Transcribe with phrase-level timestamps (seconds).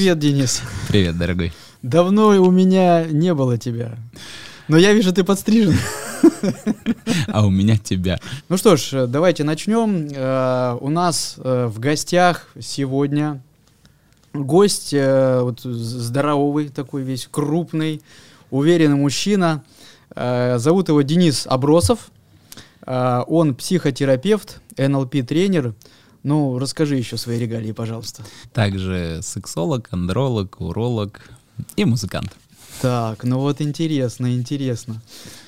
[0.00, 0.62] Привет, Денис.
[0.88, 1.52] Привет, дорогой.
[1.82, 3.98] Давно у меня не было тебя.
[4.66, 5.76] Но я вижу, ты подстрижен.
[7.26, 8.18] А у меня тебя.
[8.48, 10.08] Ну что ж, давайте начнем.
[10.10, 13.42] Э, у нас э, в гостях сегодня
[14.32, 18.00] гость э, вот, здоровый такой весь, крупный,
[18.50, 19.62] уверенный мужчина.
[20.16, 22.10] Зовут его Денис Абросов.
[22.86, 25.74] Он психотерапевт, НЛП-тренер.
[26.22, 28.22] Ну, расскажи еще свои регалии, пожалуйста.
[28.52, 31.22] Также сексолог, андролог, уролог
[31.76, 32.36] и музыкант.
[32.80, 35.02] Так, ну вот интересно, интересно.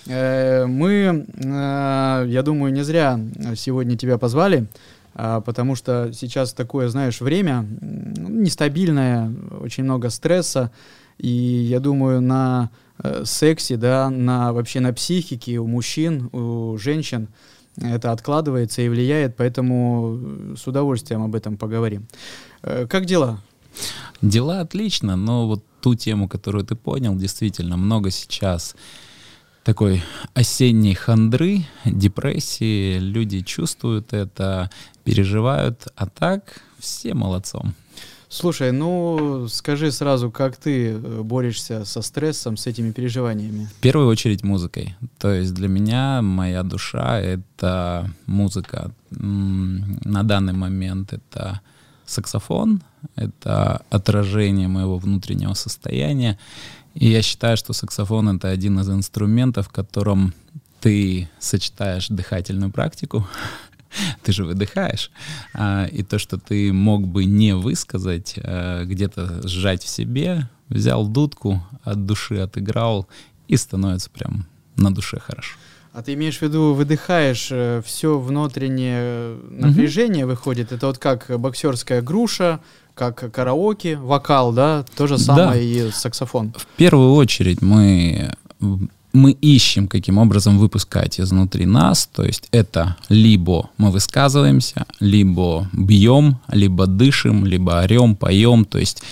[0.06, 3.18] Э, мы, э, я думаю, не зря
[3.56, 4.66] сегодня тебя позвали,
[5.14, 10.70] а, потому что сейчас такое, знаешь, время нестабильное, очень много стресса,
[11.18, 12.70] и я думаю, на
[13.02, 17.28] э, сексе, да, на вообще на психике у мужчин, у женщин
[17.76, 22.06] это откладывается и влияет, поэтому с удовольствием об этом поговорим.
[22.60, 23.40] Как дела?
[24.20, 28.76] Дела отлично, но вот ту тему, которую ты понял, действительно много сейчас
[29.64, 30.02] такой
[30.34, 34.70] осенней хандры, депрессии, люди чувствуют это,
[35.04, 37.74] переживают, а так все молодцом.
[38.32, 43.68] Слушай, ну скажи сразу, как ты э, борешься со стрессом, с этими переживаниями?
[43.78, 44.96] В первую очередь музыкой.
[45.18, 48.90] То есть для меня моя душа— это музыка.
[49.10, 51.60] На данный момент это
[52.06, 52.82] саксофон,
[53.16, 56.38] это отражение моего внутреннего состояния.
[56.94, 60.32] И я считаю, что саксофон— это один из инструментов, в котором
[60.80, 63.26] ты сочетаешь дыхательную практику,
[64.22, 65.10] ты же выдыхаешь,
[65.54, 71.06] а, и то, что ты мог бы не высказать, а, где-то сжать в себе, взял
[71.06, 73.08] дудку, от души отыграл,
[73.48, 75.56] и становится прям на душе хорошо.
[75.92, 80.32] А ты имеешь в виду, выдыхаешь э, все внутреннее напряжение угу.
[80.32, 80.72] выходит?
[80.72, 82.60] Это вот как боксерская груша,
[82.94, 84.86] как караоке, вокал, да?
[84.96, 85.58] То же самое да.
[85.58, 86.54] и саксофон.
[86.56, 88.32] В первую очередь мы
[89.12, 92.08] мы ищем, каким образом выпускать изнутри нас.
[92.12, 98.64] То есть это либо мы высказываемся, либо бьем, либо дышим, либо орем, поем.
[98.64, 99.02] То есть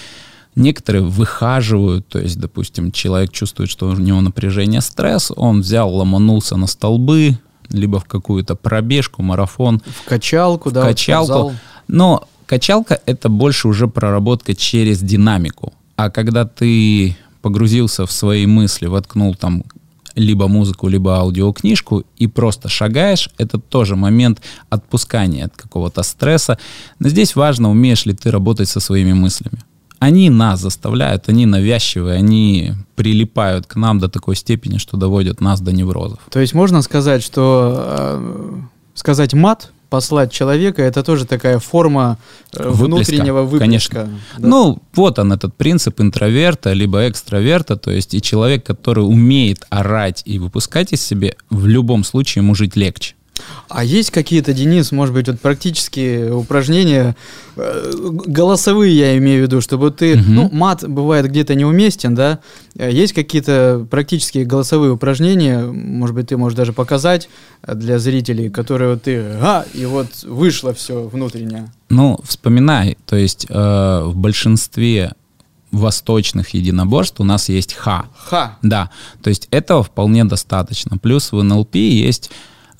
[0.56, 6.56] Некоторые выхаживают, то есть, допустим, человек чувствует, что у него напряжение, стресс, он взял, ломанулся
[6.56, 7.38] на столбы,
[7.71, 9.81] либо в какую-то пробежку, марафон.
[9.87, 10.82] В качалку, в да.
[10.82, 11.55] качалку.
[11.87, 15.72] Но качалка— это больше уже проработка через динамику.
[15.94, 19.62] А когда ты погрузился в свои мысли, воткнул там
[20.20, 26.58] либо музыку, либо аудиокнижку и просто шагаешь, это тоже момент отпускания от какого-то стресса.
[26.98, 29.60] Но здесь важно, умеешь ли ты работать со своими мыслями
[30.00, 35.60] они нас заставляют, они навязчивые, они прилипают к нам до такой степени, что доводят нас
[35.60, 36.19] до неврозов.
[36.31, 38.60] То есть можно сказать, что э,
[38.94, 42.18] сказать мат, послать человека, это тоже такая форма
[42.52, 43.64] э, выплеска, внутреннего выплеска.
[43.66, 44.20] Конечно.
[44.38, 44.48] Да?
[44.48, 50.22] Ну, вот он, этот принцип интроверта, либо экстраверта, то есть и человек, который умеет орать
[50.24, 53.14] и выпускать из себя, в любом случае ему жить легче.
[53.68, 57.16] А есть какие-то, Денис, может быть, вот практические упражнения,
[57.56, 57.92] э,
[58.26, 60.24] голосовые я имею в виду, чтобы ты, угу.
[60.26, 62.40] ну, мат бывает где-то неуместен, да,
[62.76, 67.28] э, есть какие-то практические голосовые упражнения, может быть, ты можешь даже показать
[67.66, 71.72] для зрителей, которые вот ты, а, и вот вышло все внутреннее.
[71.88, 75.12] Ну, вспоминай, то есть э, в большинстве
[75.72, 78.06] восточных единоборств у нас есть ха.
[78.16, 78.58] Ха.
[78.62, 78.90] Да,
[79.22, 80.98] то есть этого вполне достаточно.
[80.98, 82.30] Плюс в НЛП есть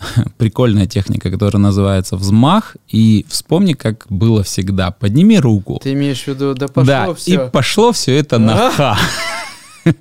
[0.39, 2.77] прикольная техника, которая называется взмах.
[2.89, 4.91] И вспомни, как было всегда.
[4.91, 5.81] Подними руку.
[5.83, 7.47] Ты имеешь в виду, да пошло да, все.
[7.47, 8.99] и пошло все это на ха.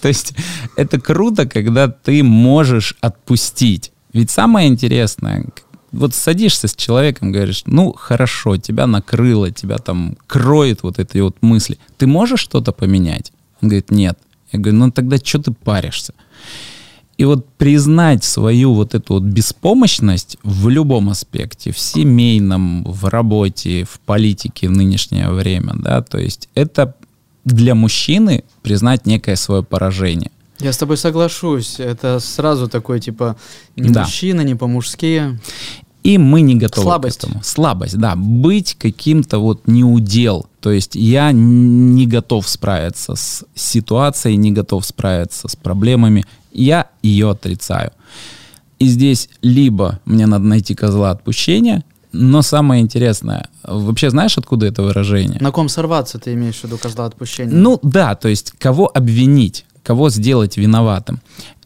[0.00, 0.34] То есть
[0.76, 3.92] это круто, когда ты можешь отпустить.
[4.12, 5.46] Ведь самое интересное,
[5.92, 11.36] вот садишься с человеком, говоришь, ну хорошо, тебя накрыло, тебя там кроет вот эти вот
[11.40, 11.78] мысли.
[11.96, 13.32] Ты можешь что-то поменять?
[13.60, 14.18] Он говорит, нет.
[14.52, 16.14] Я говорю, ну тогда что ты паришься?
[17.16, 23.84] И вот признать свою вот эту вот беспомощность в любом аспекте, в семейном, в работе,
[23.84, 26.94] в политике в нынешнее время, да, то есть это
[27.44, 30.30] для мужчины признать некое свое поражение.
[30.60, 31.80] Я с тобой соглашусь.
[31.80, 33.36] Это сразу такой, типа,
[33.76, 34.02] не да.
[34.02, 35.38] мужчина, не по-мужски.
[36.04, 37.20] И мы не готовы Слабость.
[37.20, 37.42] к этому.
[37.42, 38.14] Слабость, да.
[38.14, 40.46] Быть каким-то вот неудел.
[40.60, 46.24] То есть я не готов справиться с ситуацией, не готов справиться с проблемами,
[46.54, 47.92] я ее отрицаю.
[48.78, 54.82] И здесь либо мне надо найти козла отпущения, но самое интересное, вообще знаешь, откуда это
[54.82, 55.38] выражение?
[55.40, 57.52] На ком сорваться ты имеешь в виду козла отпущения?
[57.52, 61.20] Ну да, то есть кого обвинить, кого сделать виноватым.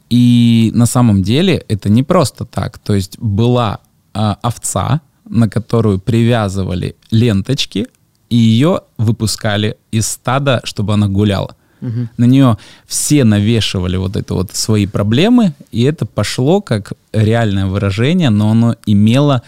[0.08, 2.78] И на самом деле это не просто так.
[2.78, 3.80] То есть была
[4.14, 7.86] э, овца, на которую привязывали ленточки,
[8.30, 11.56] и ее выпускали из стада, чтобы она гуляла.
[11.80, 12.08] Угу.
[12.16, 18.30] На нее все навешивали вот это вот свои проблемы, и это пошло как реальное выражение,
[18.30, 19.42] но оно имело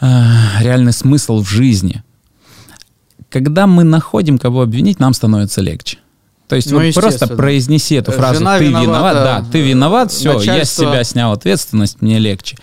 [0.00, 0.06] э,
[0.60, 2.02] реальный смысл в жизни.
[3.30, 5.98] Когда мы находим кого обвинить, нам становится легче.
[6.48, 10.52] То есть ну, вот просто произнеси эту фразу «ты виноват», да, «ты виноват», все, начальство...
[10.52, 12.56] я с себя снял ответственность, мне легче.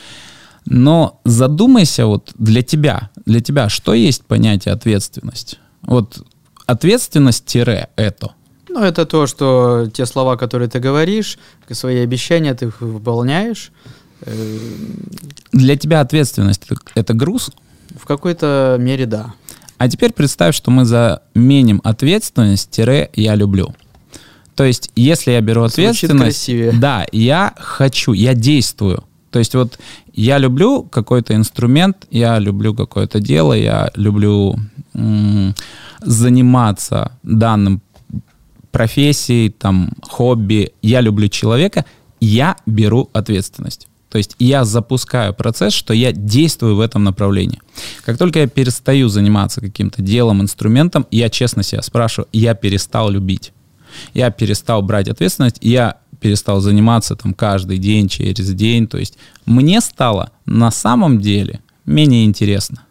[0.66, 5.60] Но задумайся вот для тебя, для тебя, что есть понятие ответственность?
[5.84, 6.26] Вот
[6.66, 8.32] ответственность-это.
[8.76, 11.40] Ну, это то, что те слова, которые ты говоришь,
[11.72, 13.72] свои обещания ты выполняешь.
[14.20, 14.58] Э,
[15.54, 16.64] для тебя ответственность—
[16.96, 17.52] это груз?
[17.98, 19.34] В какой-то мере, да.
[19.78, 23.74] А теперь представь, что мы заменим ответственность-я люблю.
[24.56, 29.06] То есть, если я беру ответственность, да, я хочу, я действую.
[29.32, 29.80] То есть вот
[30.14, 34.58] я люблю какой-то инструмент, я люблю какое-то дело, я люблю
[34.94, 35.56] м-
[36.02, 37.82] заниматься данным
[38.76, 41.86] профессией, там, хобби, я люблю человека,
[42.20, 43.88] я беру ответственность.
[44.10, 47.62] То есть я запускаю процесс, что я действую в этом направлении.
[48.04, 53.54] Как только я перестаю заниматься каким-то делом, инструментом, я честно себя спрашиваю, я перестал любить.
[54.14, 58.88] Я перестал брать ответственность, я перестал заниматься там каждый день, через день.
[58.88, 62.82] То есть мне стало на самом деле менее интересно.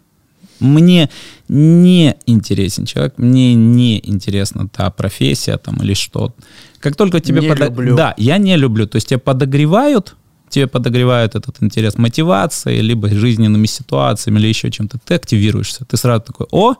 [0.60, 1.10] Мне
[1.48, 6.34] не интересен человек, мне не интересна та профессия там или что.
[6.80, 7.66] Как только тебе не подо...
[7.66, 7.96] люблю.
[7.96, 8.86] Да, я не люблю.
[8.86, 10.16] То есть тебя подогревают,
[10.48, 15.84] тебе подогревают этот интерес мотивацией, либо жизненными ситуациями, или еще чем-то, ты активируешься.
[15.84, 16.74] Ты сразу такой, о,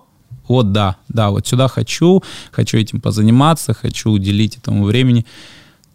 [0.49, 2.23] вот да, да, вот сюда хочу,
[2.53, 5.25] хочу этим позаниматься, хочу уделить этому времени.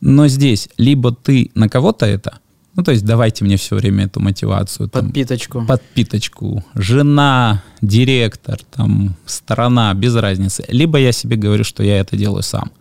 [0.01, 2.39] Но здесь либо ты на кого-то это,
[2.75, 4.89] ну, то есть давайте мне все время эту мотивацию.
[4.89, 5.60] Подпиточку.
[5.60, 6.63] Там, подпиточку.
[6.75, 10.66] Жена, директор, там, сторона, без разницы.
[10.69, 12.71] Либо я себе говорю, что я это делаю сам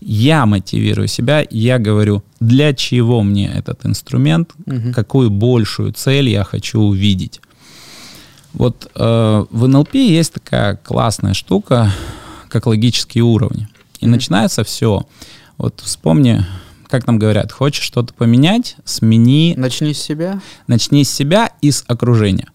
[0.00, 4.92] я мотивирую себя, я говорю, для чего мне этот инструмент, угу.
[4.94, 7.40] какую большую цель я хочу увидеть.
[8.52, 11.92] Вот э, в НЛП есть такая классная штука,
[12.48, 13.68] как логические уровни.
[14.00, 15.06] И mm начинается все.
[15.58, 16.44] Вот вспомни,
[16.88, 19.54] как нам говорят, хочешь что-то поменять, смени...
[19.56, 20.40] Начни с себя.
[20.66, 22.48] Начни с себя и с окружения.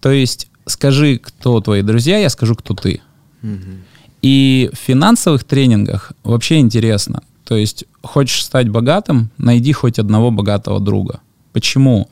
[0.00, 3.00] То есть скажи, кто твои друзья, я скажу, кто ты.
[3.42, 3.80] mm
[4.22, 7.22] и в финансовых тренингах вообще интересно.
[7.44, 11.20] То есть хочешь стать богатым, найди хоть одного богатого друга.
[11.52, 12.08] Почему?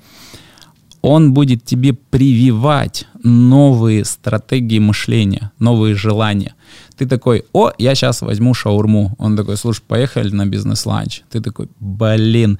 [1.06, 6.54] Он будет тебе прививать новые стратегии мышления, новые желания.
[6.96, 9.14] Ты такой, о, я сейчас возьму шаурму.
[9.18, 11.22] Он такой, слушай, поехали на бизнес-ланч.
[11.30, 12.58] Ты такой, блин.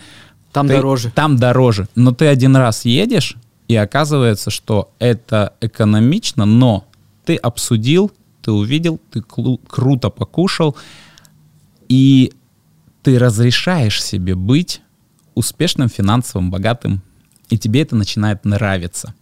[0.52, 1.10] Там ты, дороже.
[1.14, 1.88] Там дороже.
[1.94, 3.36] Но ты один раз едешь,
[3.68, 6.84] и оказывается, что это экономично, но
[7.24, 8.12] ты обсудил
[8.44, 10.76] ты увидел, ты круто покушал,
[11.88, 12.32] и
[13.02, 14.82] ты разрешаешь себе быть
[15.34, 17.00] успешным, финансовым, богатым,
[17.48, 19.14] и тебе это начинает нравиться.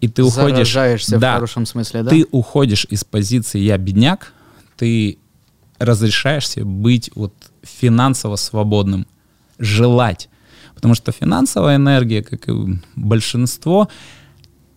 [0.00, 0.72] И ты уходишь...
[0.74, 2.10] Да, в хорошем смысле, да?
[2.10, 4.32] Ты уходишь из позиции «я бедняк»,
[4.76, 5.18] ты
[5.78, 9.06] разрешаешь себе быть вот финансово свободным,
[9.58, 10.28] желать.
[10.74, 12.52] Потому что финансовая энергия, как и
[12.94, 13.88] большинство,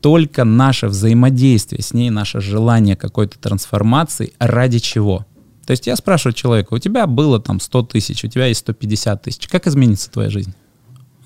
[0.02, 5.26] только наше взаимодействие с ней, наше желание какой-то трансформации, ради чего?
[5.66, 9.22] То есть я спрашиваю человека, у тебя было там 100 тысяч, у тебя есть 150
[9.22, 10.56] тысяч, как изменится твоя жизнь?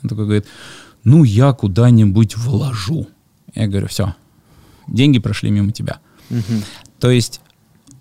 [0.04, 0.46] Он такой говорит,
[1.06, 3.08] ну я куда-нибудь вложу.
[3.54, 4.14] Я говорю, все,
[4.88, 6.00] деньги прошли мимо тебя.
[6.30, 6.62] Угу.
[7.00, 7.40] То есть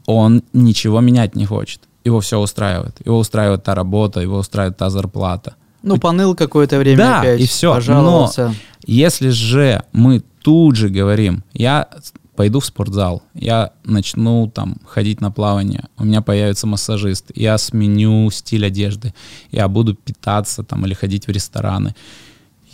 [0.06, 1.82] он ничего менять не хочет.
[2.04, 2.96] Его все устраивает.
[3.04, 5.54] Его устраивает та работа, его устраивает та зарплата.
[5.82, 7.72] Ну, поныл какое-то время да, опять, и все.
[7.72, 8.48] Пожаловался.
[8.48, 8.54] Но
[8.86, 11.88] если же мы тут же говорим, я
[12.36, 18.30] пойду в спортзал, я начну там ходить на плавание, у меня появится массажист, я сменю
[18.30, 19.14] стиль одежды,
[19.52, 21.94] я буду питаться там или ходить в рестораны,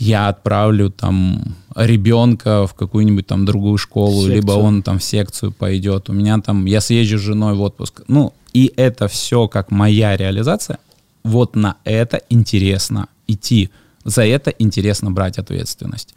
[0.00, 4.35] я отправлю там ребенка в какую-нибудь там другую школу, секцию.
[4.35, 8.02] либо он там в секцию пойдет, у меня там, я съезжу с женой в отпуск.
[8.09, 10.78] Ну, и это все как моя реализация,
[11.23, 13.69] вот на это интересно идти,
[14.02, 16.14] за это интересно брать ответственность.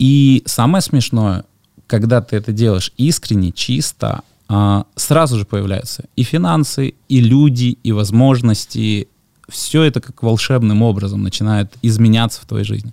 [0.00, 1.44] И самое смешное,
[1.86, 7.92] когда ты это делаешь искренне, чисто, а, сразу же появляются и финансы, и люди, и
[7.92, 9.06] возможности.
[9.48, 12.92] Все это как волшебным образом начинает изменяться в твоей жизни.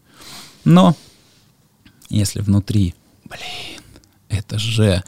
[0.64, 0.96] Но
[2.10, 2.96] если внутри,
[3.26, 3.82] блин,
[4.30, 5.04] это же,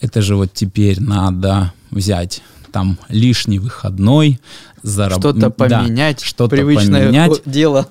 [0.00, 4.40] это же вот теперь надо взять там лишний выходной,
[4.82, 5.38] заработать.
[5.40, 7.42] Что-то поменять, да, что-то привычное поменять.
[7.44, 7.88] дело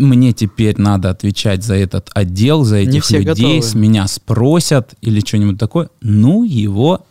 [0.00, 3.62] мне теперь надо отвечать за этот отдел, за этих людей, готовы.
[3.62, 5.90] с меня спросят или что-нибудь такое.
[6.00, 7.06] Ну, его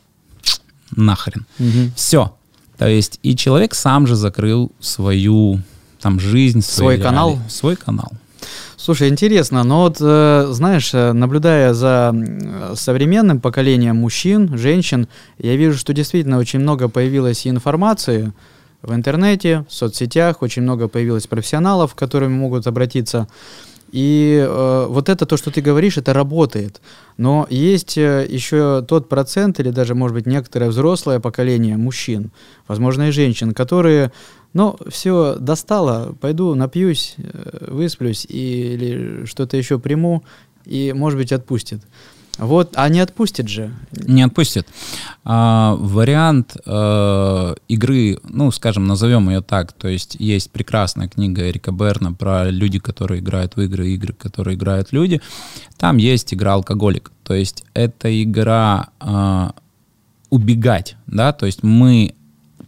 [0.95, 1.45] нахрен.
[1.59, 1.93] Мгм.
[1.95, 2.35] Все.
[2.79, 5.59] То есть и человек сам же закрыл свою
[6.01, 7.31] там жизнь, Свой канал?
[7.31, 7.49] реалии.
[7.49, 8.11] свой канал.
[8.77, 12.15] Слушай, интересно, но вот, э, знаешь, э, наблюдая за
[12.75, 18.31] современным поколением мужчин, женщин, я вижу, что действительно очень много появилось информации
[18.81, 23.27] в интернете, в соцсетях, очень много появилось профессионалов, к которым могут обратиться.
[23.91, 26.81] И э, вот это то, что ты говоришь, это работает.
[27.17, 32.31] Но есть э, еще тот процент, или даже, может быть, некоторое взрослое поколение мужчин,
[32.67, 34.11] возможно, и женщин, которые,
[34.53, 40.23] ну, все достало, пойду напьюсь, э, высплюсь и, или что-то еще приму,
[40.65, 41.81] и, может быть, отпустит.
[42.39, 43.71] Вот, а не отпустит же.
[43.91, 44.67] Не отпустит.
[45.25, 51.71] А, вариант э, игры, ну, скажем, назовем ее так, то есть есть прекрасная книга Эрика
[51.71, 55.21] Берна про люди, которые играют в игры, игры, которые играют люди.
[55.77, 57.11] Там есть игра алкоголик.
[57.23, 59.49] То есть это игра э,
[60.29, 62.15] убегать, да, то есть мы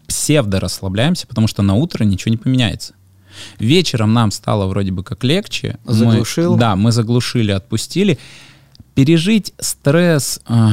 [0.08, 2.94] псевдо расслабляемся, потому что на утро ничего не поменяется.
[3.60, 5.78] Вечером нам стало вроде бы как легче.
[5.86, 6.58] Мы- Заглушил.
[6.58, 8.20] да, мы заглушили, отпустили.
[9.01, 10.67] Пережить стресс, э,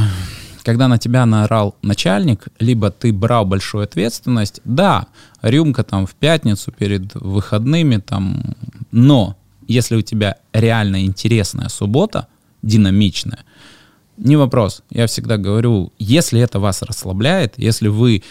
[0.63, 5.07] когда на тебя наорал начальник, либо ты брал большую ответственность, да,
[5.41, 8.55] рюмка там в пятницу перед выходными, там,
[8.93, 9.35] но
[9.67, 12.29] если у тебя реально интересная суббота,
[12.61, 13.47] динамичная,
[14.19, 14.83] не вопрос.
[14.91, 18.23] Я всегда говорю, если это вас расслабляет, если вы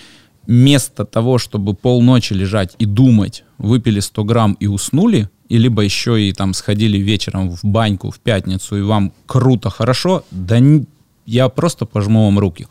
[0.46, 6.22] вместо того, чтобы полночи лежать и думать, выпили 100 грамм и уснули, и либо еще
[6.22, 10.88] и там сходили вечером в баньку в пятницу, и вам круто, хорошо, да н-
[11.25, 12.68] я просто пожму вам руки.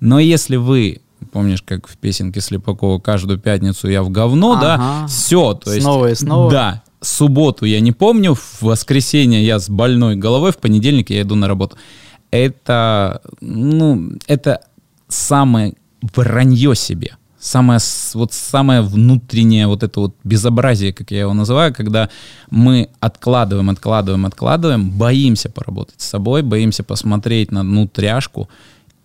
[0.00, 1.00] Но если вы,
[1.32, 5.06] помнишь, как в песенке Слепакова, каждую пятницу я в говно, да, Ага.
[5.08, 5.82] все, то есть...
[5.82, 6.50] Снова и снова.
[6.50, 11.34] Да, субботу я не помню, в воскресенье я с больной головой, в понедельник я иду
[11.34, 11.76] на работу.
[12.30, 14.60] Это, ну, это
[15.08, 15.74] самое
[16.14, 17.16] вранье себе.
[17.40, 17.80] Самое,
[18.12, 22.10] вот самое внутреннее вот это вот безобразие, как я его называю, когда
[22.50, 28.50] мы откладываем, откладываем, откладываем, боимся поработать с собой, боимся посмотреть на одну тряшку,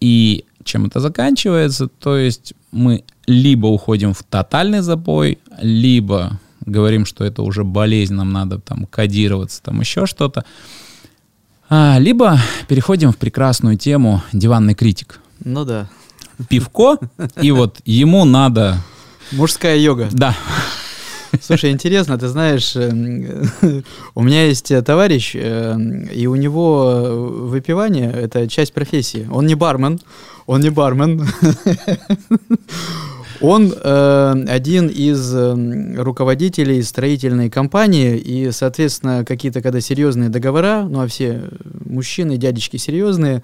[0.01, 7.23] и чем это заканчивается, то есть мы либо уходим в тотальный запой, либо говорим, что
[7.23, 10.43] это уже болезнь, нам надо там кодироваться, там еще что-то,
[11.69, 12.37] А, либо
[12.67, 15.19] переходим в прекрасную тему диванный критик.
[15.43, 15.87] Ну да.
[16.49, 16.97] Пивко,
[17.41, 18.77] и вот ему надо,
[19.31, 20.09] Мужская йога.
[20.11, 20.35] да,
[21.41, 23.83] Слушай, интересно, ты знаешь, эм,
[24.15, 29.27] у меня есть э, товарищ, эм, и у него э, выпивание— это часть профессии.
[29.31, 29.99] Он не бармен,
[30.45, 31.27] он не бармен.
[33.41, 41.01] Он э, один из эм, руководителей строительной компании, и, соответственно, какие-то когда серьезные договора, ну
[41.01, 41.43] а все
[41.83, 43.41] мужчины, дядечки серьезные, э,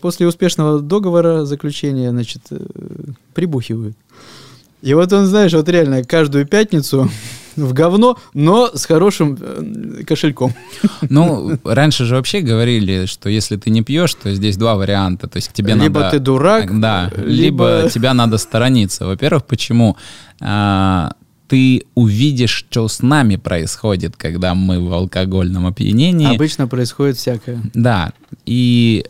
[0.00, 2.58] после успешного договора заключения, значит, э,
[3.34, 3.96] прибухивают.
[4.82, 7.08] И вот он, знаешь, вот реально каждую пятницу
[7.56, 10.52] в говно, но с хорошим э, кошельком.
[11.08, 15.28] Ну, раньше же вообще говорили, что если ты не пьешь, то здесь два варианта.
[15.28, 16.10] То есть к тебе либо надо...
[16.10, 17.88] ты дурак, Да, э, либо...
[17.92, 19.06] тебя надо сторониться.
[19.06, 19.96] Во-первых, почему?
[20.40, 21.12] А,
[21.46, 26.34] ты увидишь, что с нами происходит, когда мы в алкогольном опьянении.
[26.34, 27.60] Обычно происходит всякое.
[27.74, 28.12] Да,
[28.46, 29.04] и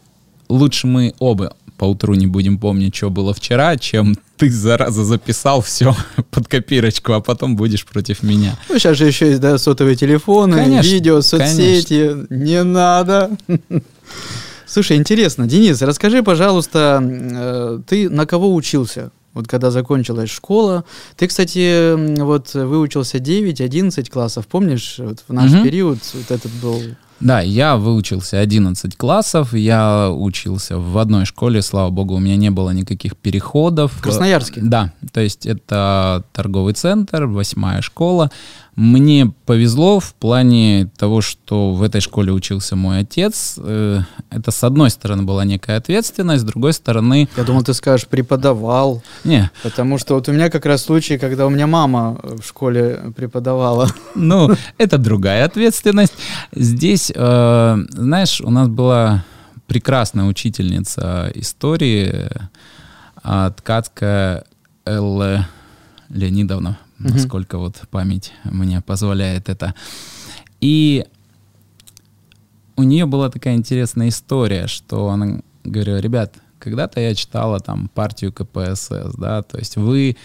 [0.53, 5.61] лучше мы оба по утру не будем помнить, что было вчера, чем ты, зараза, записал
[5.63, 5.97] все
[6.31, 8.57] под копирочку, а потом будешь против меня.
[8.69, 12.27] Ну, сейчас же еще есть, да, сотовые телефоны, Конечно, видео, соцсети.
[12.31, 13.31] Не надо.
[14.67, 19.11] Слушай, интересно, Денис, расскажи, пожалуйста, э, ты на кого учился?
[19.35, 20.85] Вот когда закончилась школа.
[21.17, 24.97] Ты, кстати, вот выучился 9-11 классов, помнишь?
[24.99, 25.63] Вот в наш Мгм.
[25.65, 26.81] период вот этот был
[27.23, 32.51] Да, я выучился 11 классов, я учился в одной школе, слава богу, у меня не
[32.51, 33.93] было никаких переходов.
[33.93, 34.61] в Красноярске.
[34.61, 38.31] Да, то есть это торговый центр, восьмая школа.
[38.75, 43.57] Мне повезло в плане того, что в этой школе учился мой отец.
[43.59, 44.01] Э,
[44.31, 47.29] Это, с одной стороны, была некая ответственность, с другой стороны...
[47.37, 49.03] Я думал, ты скажешь, преподавал.
[49.25, 53.13] Не, Потому что вот у меня как раз случай, когда у меня мама в школе
[53.15, 53.89] преподавала.
[54.15, 56.15] Ну, это другая ответственность.
[56.53, 59.25] Здесь, э, знаешь, у нас была
[59.67, 62.29] прекрасная учительница истории,
[63.23, 64.45] э, ткацкая
[64.85, 65.47] Элла
[66.09, 66.79] Леонидовна,
[67.11, 69.75] Насколько вот память мне позволяет это.
[70.61, 71.05] И
[72.77, 78.33] у нее была такая интересная история, что она говорила, ребят, когда-то я читала там партию
[78.33, 80.17] КПСС, да, то есть вы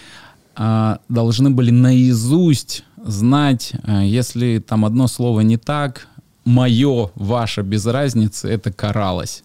[0.55, 6.07] а, должны были наизусть знать, а, если там одно слово не так,
[6.45, 9.43] мое, ваше, без разницы, это каралось.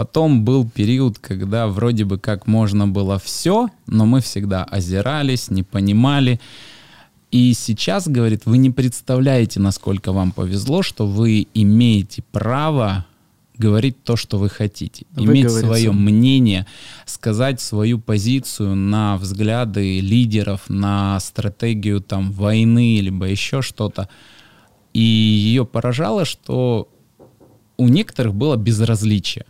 [0.00, 5.62] Потом был период, когда вроде бы как можно было все, но мы всегда озирались, не
[5.62, 6.40] понимали.
[7.30, 13.04] И сейчас, говорит, вы не представляете, насколько вам повезло, что вы имеете право
[13.58, 16.66] говорить то, что вы хотите, иметь свое мнение,
[17.04, 24.08] сказать свою позицию на взгляды лидеров, на стратегию там войны, либо еще что-то.
[24.94, 26.88] И ее поражало, что
[27.76, 29.44] у некоторых было безразличие,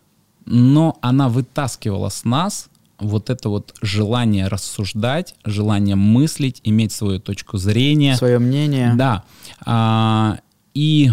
[0.46, 2.68] но она вытаскивала с нас
[2.98, 8.16] вот это вот желание рассуждать, желание мыслить, иметь свою точку зрения.
[8.16, 8.94] Свое мнение.
[8.94, 9.24] Да.
[9.64, 10.38] А,
[10.74, 11.10] и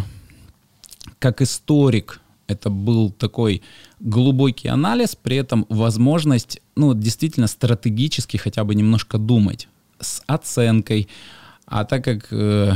[1.19, 3.61] как историк это был такой
[3.99, 9.67] глубокий анализ, при этом возможность, ну, действительно стратегически хотя бы немножко думать
[9.99, 11.07] с оценкой.
[11.67, 12.71] А так как э,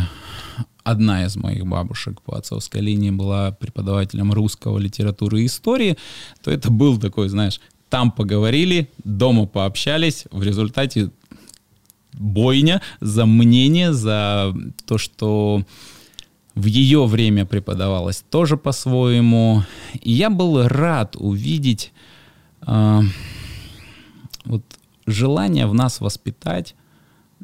[0.83, 5.97] одна из моих бабушек по отцовской линии была преподавателем русского литературы и истории,
[6.43, 11.11] то это был такой, знаешь, там поговорили, дома пообщались, в результате
[12.13, 14.53] бойня за мнение, за
[14.85, 15.63] то, что
[16.53, 19.63] в ее время преподавалось тоже по-своему.
[20.01, 21.93] И я был рад увидеть
[22.67, 22.99] э,
[24.43, 24.63] вот
[25.05, 26.75] желание в нас воспитать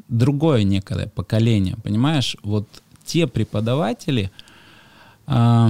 [0.09, 2.37] другое некое поколение, понимаешь?
[2.43, 2.67] Вот
[3.05, 4.31] те преподаватели
[5.27, 5.67] э,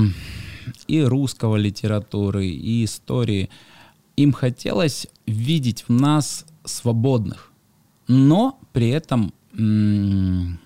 [0.87, 3.49] и русского литературы, и истории,
[4.15, 7.51] им хотелось видеть в нас свободных,
[8.07, 10.59] но при этом м-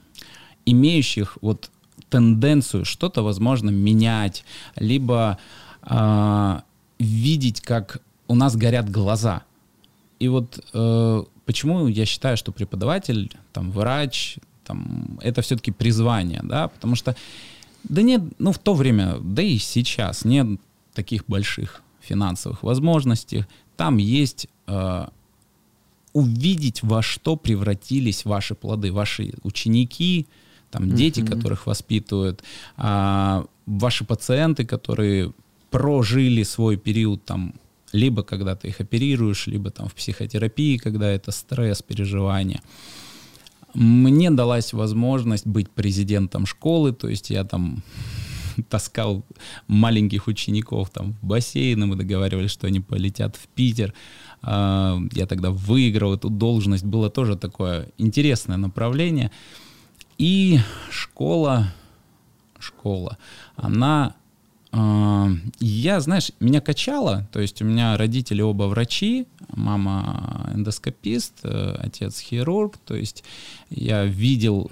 [0.65, 1.69] имеющих вот
[2.09, 4.43] тенденцию что-то, возможно, менять,
[4.75, 5.37] либо
[5.83, 6.59] э,
[6.99, 9.43] видеть, как у нас горят глаза.
[10.19, 16.69] И вот э, почему я считаю, что преподаватель, там, врач, там, это все-таки призвание, да,
[16.69, 17.13] потому что,
[17.83, 20.47] да нет, ну, в то время, да и сейчас нет
[20.93, 23.43] таких больших финансовых возможностей.
[23.75, 25.07] Там есть э,
[26.13, 30.27] увидеть, во что превратились ваши плоды, ваши ученики,
[30.69, 30.95] там mm-hmm.
[30.95, 32.43] дети, которых воспитывают,
[32.77, 35.33] а, ваши пациенты, которые
[35.69, 37.53] прожили свой период там
[37.93, 42.61] либо когда ты их оперируешь, либо там в психотерапии, когда это стресс, переживания.
[43.73, 47.83] Мне далась возможность быть президентом школы, то есть я там
[48.69, 49.25] таскал
[49.67, 53.93] маленьких учеников там в бассейн, и мы договаривались, что они полетят в Питер.
[54.41, 59.31] А, я тогда выиграл эту должность, было тоже такое интересное направление.
[60.17, 61.73] И школа,
[62.59, 63.17] школа,
[63.55, 64.15] она
[64.73, 72.19] я, знаешь, меня качало, то есть у меня родители оба врачи, мама эндоскопист, э, отец
[72.19, 73.25] хирург, то есть
[73.69, 74.71] я видел,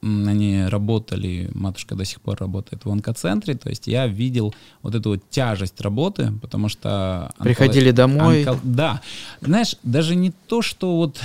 [0.00, 5.10] они работали, матушка до сих пор работает в онкоцентре, то есть я видел вот эту
[5.10, 7.32] вот тяжесть работы, потому что...
[7.38, 7.42] Онколог...
[7.42, 8.44] Приходили домой.
[8.44, 8.60] Онко...
[8.62, 9.00] Да,
[9.40, 11.20] знаешь, даже не то, что вот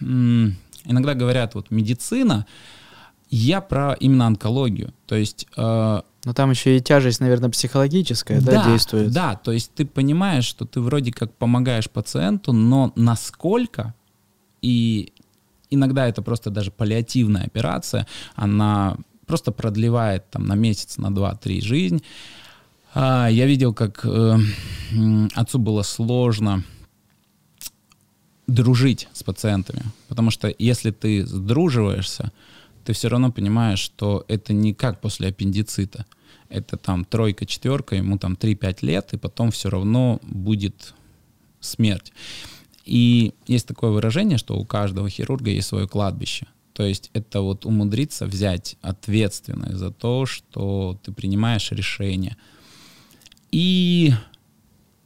[0.00, 2.46] иногда говорят вот медицина,
[3.30, 4.92] я про именно онкологию.
[5.06, 5.46] То есть...
[5.56, 9.12] Э, но там еще и тяжесть, наверное, психологическая, да, да, действует.
[9.12, 13.94] Да, то есть ты понимаешь, что ты вроде как помогаешь пациенту, но насколько
[14.60, 15.12] и
[15.70, 22.02] иногда это просто даже паллиативная операция, она просто продлевает там на месяц, на два-три жизнь.
[22.92, 24.38] А, я видел, как э,
[25.34, 26.64] отцу было сложно
[28.48, 32.32] дружить с пациентами, потому что если ты сдруживаешься,
[32.84, 36.06] ты все равно понимаешь, что это не как после аппендицита.
[36.48, 40.94] Это там тройка, четверка, ему там 3-5 лет, и потом все равно будет
[41.60, 42.12] смерть.
[42.84, 46.46] И есть такое выражение, что у каждого хирурга есть свое кладбище.
[46.72, 52.36] То есть это вот умудриться взять ответственность за то, что ты принимаешь решение.
[53.52, 54.12] И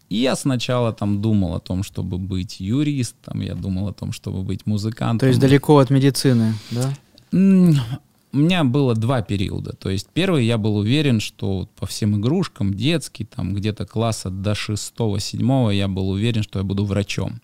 [0.09, 4.67] я сначала там думал о том, чтобы быть юристом, я думал о том, чтобы быть
[4.67, 5.19] музыкантом.
[5.19, 6.95] То есть далеко от медицины, да?
[7.35, 9.75] У меня было два периода.
[9.77, 14.55] То есть первый я был уверен, что по всем игрушкам, детский, там где-то класса до
[14.55, 17.41] шестого, седьмого, я был уверен, что я буду врачом.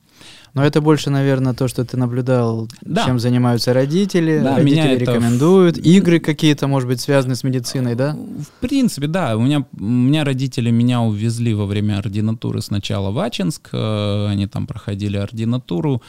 [0.53, 3.05] Но это больше, наверное, то, что ты наблюдал, да.
[3.05, 4.41] чем занимаются родители.
[4.43, 5.79] Да, родители меня рекомендуют.
[5.79, 5.89] Это...
[5.89, 8.15] Игры какие-то, может быть, связаны с медициной, да?
[8.17, 9.37] В принципе, да.
[9.37, 13.71] У меня, у меня родители меня увезли во время ординатуры сначала в Ачинск.
[13.73, 16.03] Э, они там проходили ординатуру.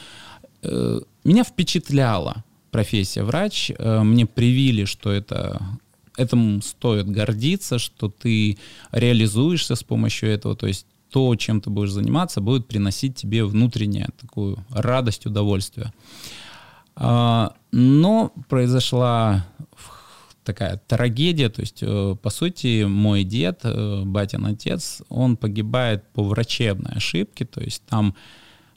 [0.62, 3.70] Э, меня впечатляло профессия врач.
[3.78, 5.62] Э, мне привили, что это
[6.16, 8.58] этому стоит гордиться, что ты
[8.90, 14.08] реализуешься с помощью этого, то есть то, чем ты будешь заниматься, будет приносить тебе внутреннее
[14.20, 15.92] такую радость, удовольствие.
[16.96, 19.46] А, но произошла
[20.44, 26.24] такая трагедия, то есть, э, по сути, мой дед, э, батин отец, он погибает по
[26.24, 28.14] врачебной ошибке, то есть там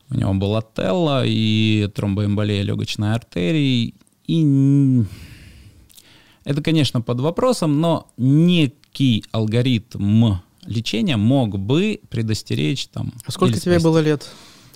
[0.10, 3.96] у него была телла и тромбоэмболия легочной артерии,
[4.28, 5.04] и
[6.44, 13.14] это, конечно, под вопросом, но некий алгоритм лечения мог бы предостеречь там...
[13.26, 14.30] А сколько тебе было лет?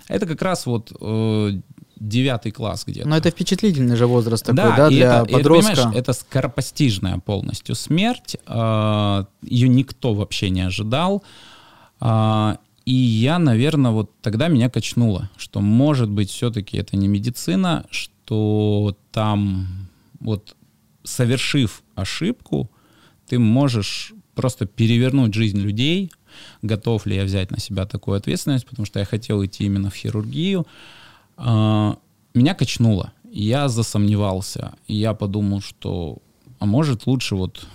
[0.08, 1.52] Это как раз вот э,
[2.00, 3.08] девятый класс где-то.
[3.08, 5.72] Но это впечатлительный же возраст такой, да, да для это, подростка.
[5.74, 8.38] Это, это скоропостижная полностью смерть.
[8.48, 11.24] Э, ее никто вообще не ожидал.
[12.90, 18.98] И я, наверное, вот тогда меня качнуло, что, может быть, все-таки это не медицина, что
[19.12, 19.68] там
[20.20, 20.56] вот
[21.04, 22.72] совершив ошибку,
[23.28, 26.12] ты можешь просто перевернуть жизнь людей,
[26.64, 29.96] готов ли я взять на себя такую ответственность, потому что я хотел идти именно в
[29.96, 30.66] хирургию.
[31.38, 31.96] А,
[32.34, 36.18] меня качнуло, я засомневался, я подумал, что,
[36.58, 37.68] а может лучше вот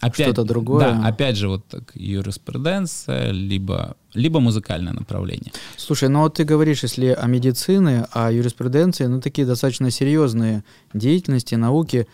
[0.00, 0.80] опять, что-то другое.
[0.80, 5.52] Да, опять же вот так юриспруденция, либо либо музыкальное направление.
[5.76, 11.54] Слушай, ну вот ты говоришь, если о медицине, о юриспруденции, ну такие достаточно серьезные деятельности,
[11.54, 12.08] науки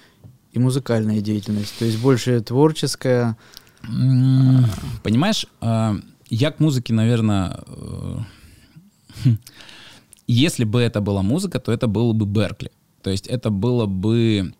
[0.53, 3.37] и музыкальная деятельность, то есть больше творческая.
[5.03, 5.97] Понимаешь, а,
[6.29, 8.19] я к музыке, наверное, э,
[10.27, 12.73] если бы это была музыка, то это было бы Беркли.
[13.03, 14.53] То есть это было бы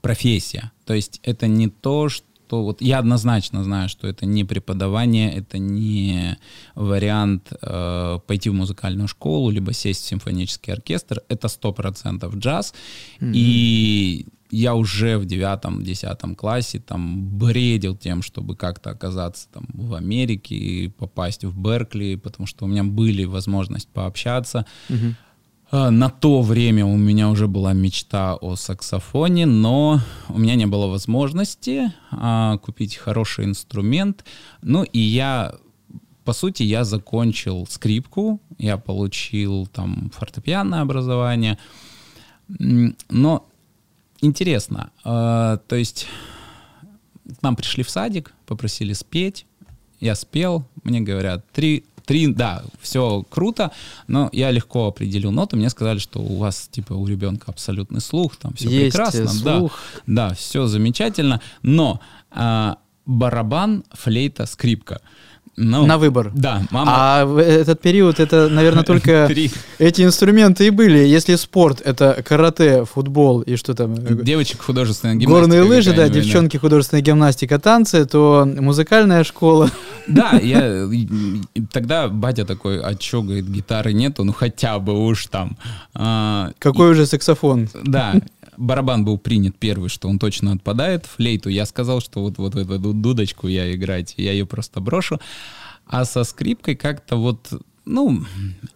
[0.00, 0.72] профессия.
[0.86, 5.34] То есть это не то, что что вот я однозначно знаю, что это не преподавание,
[5.34, 6.36] это не
[6.74, 11.22] вариант э, пойти в музыкальную школу, либо сесть в симфонический оркестр.
[11.28, 12.74] Это сто процентов джаз.
[13.20, 13.32] Mm-hmm.
[13.34, 19.94] И я уже в девятом, десятом классе там бредил тем, чтобы как-то оказаться там в
[19.94, 24.66] Америке и попасть в Беркли, потому что у меня были возможность пообщаться.
[24.90, 25.14] Mm-hmm
[25.72, 30.86] на то время у меня уже была мечта о саксофоне, но у меня не было
[30.86, 34.22] возможности а, купить хороший инструмент.
[34.60, 35.54] Ну и я,
[36.24, 41.58] по сути, я закончил скрипку, я получил там фортепианное образование.
[42.48, 43.46] Но
[44.20, 46.06] интересно, э, то есть
[47.38, 49.46] к нам пришли в садик, попросили спеть,
[50.00, 53.70] я спел, мне говорят, три три, да, все круто,
[54.06, 55.56] но я легко определил ноты.
[55.56, 59.28] Мне сказали, что у вас, типа, у ребенка абсолютный слух, там все Есть прекрасно.
[59.28, 59.78] Слух.
[60.06, 65.00] Да, да, все замечательно, но а, барабан, флейта, скрипка—
[65.56, 66.30] ну, на выбор.
[66.34, 66.92] Да, мама.
[66.94, 69.30] А этот период это, наверное, только
[69.78, 70.98] эти инструменты и были.
[70.98, 73.94] Если спорт это карате, футбол и что там?
[74.24, 75.40] Девочек художественная гимнастика.
[75.40, 79.70] Горные лыжи, да, девчонки художественная гимнастика, танцы, то музыкальная школа.
[80.08, 80.88] Да, я
[81.70, 85.56] тогда батя такой, а чё, говорит, гитары нету, ну хотя бы уж там.
[85.94, 87.68] А, Какой и, уже саксофон?
[87.84, 88.14] Да,
[88.56, 91.06] барабан был принят первый, что он точно отпадает.
[91.06, 95.20] Флейту я сказал, что вот, вот эту дудочку я играть, я ее просто брошу.
[95.86, 97.50] А со скрипкой как-то вот
[97.84, 98.24] ну,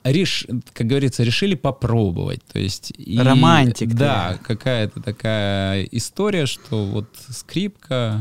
[0.02, 2.44] реш, как говорится, решили попробовать.
[2.52, 3.94] То есть, и, Романтик.
[3.94, 8.20] Да, какая-то такая история, что вот скрипка,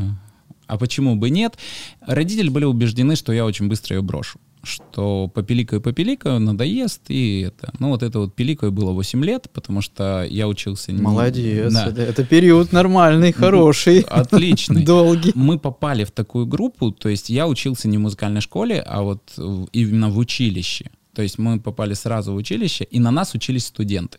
[0.66, 1.58] а почему бы нет?
[2.00, 7.72] Родители были убеждены, что я очень быстро ее брошу что попиликаю, попиликаю, надоест, и это.
[7.78, 10.92] Ну, вот это вот пиликаю было 8 лет, потому что я учился...
[10.92, 11.86] Молодец, да.
[11.86, 14.00] это, это период нормальный, хороший.
[14.08, 14.84] Отличный.
[14.84, 15.32] Долгий.
[15.34, 19.38] Мы попали в такую группу, то есть я учился не в музыкальной школе, а вот
[19.72, 20.90] именно в училище.
[21.14, 24.18] То есть мы попали сразу в училище, и на нас учились студенты.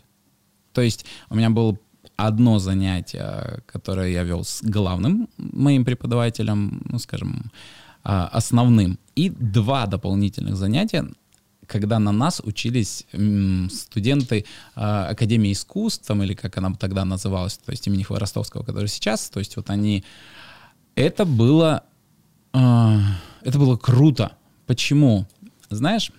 [0.74, 1.78] То есть у меня было
[2.16, 7.52] одно занятие, которое я вел с главным моим преподавателем, ну, скажем,
[8.10, 11.10] а, основным, и два дополнительных занятия,
[11.66, 13.06] когда на нас учились
[13.70, 18.88] студенты а, Академии искусств, там, или как она тогда называлась, то есть имени Хворостовского, который
[18.88, 20.06] сейчас, то есть вот они...
[20.96, 21.84] Это было...
[22.54, 22.98] А,
[23.42, 24.32] это было круто.
[24.68, 25.28] Почему?
[25.70, 26.14] Знаешь,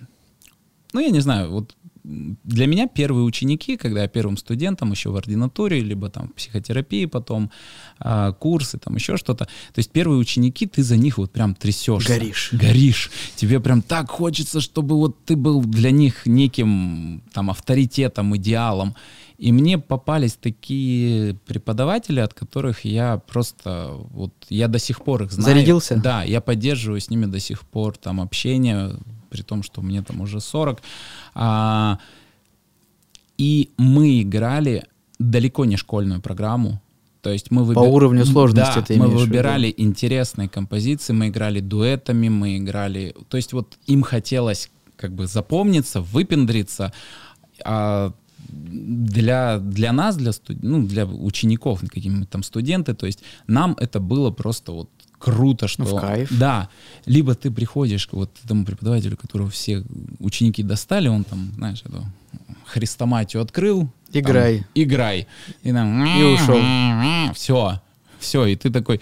[0.93, 5.17] ну, я не знаю, вот для меня первые ученики, когда я первым студентом еще в
[5.17, 7.51] ординатуре, либо там в психотерапии потом,
[7.99, 9.45] а, курсы, там еще что-то.
[9.45, 12.13] То есть первые ученики, ты за них вот прям трясешься.
[12.13, 12.51] Горишь.
[12.53, 13.11] Горишь.
[13.37, 18.95] Тебе прям так хочется, чтобы вот ты был для них неким там авторитетом, идеалом.
[19.39, 25.33] И мне попались такие преподаватели, от которых я просто, вот, я до сих пор их
[25.33, 25.55] знаю.
[25.55, 25.97] Зарядился?
[25.97, 28.97] Да, я поддерживаю с ними до сих пор там общение,
[29.31, 30.83] при том, что мне там уже 40.
[31.35, 31.99] А,
[33.37, 34.85] и мы играли
[35.19, 36.81] далеко не школьную программу.
[37.23, 37.75] То есть мы выби...
[37.75, 43.15] По уровню сложности да, ты мы выбирали интересные композиции, мы играли дуэтами, мы играли...
[43.29, 46.93] То есть вот им хотелось как бы запомниться, выпендриться,
[47.65, 48.13] а
[48.49, 50.59] для, для нас, для, студ...
[50.63, 55.85] ну, для учеников, какими-то там студенты, то есть нам это было просто вот круто, что...
[55.85, 56.29] Ну, в кайф.
[56.39, 56.69] Да.
[57.07, 59.85] Либо ты приходишь к вот этому преподавателю, которого все
[60.19, 62.05] ученики достали, он там, знаешь, эту
[62.67, 63.91] хрестоматию открыл.
[64.13, 64.59] Играй.
[64.59, 65.27] Там, играй.
[65.63, 67.35] И, там, И ушел.
[67.35, 67.81] Все.
[68.19, 68.47] Все.
[68.47, 69.01] И ты такой...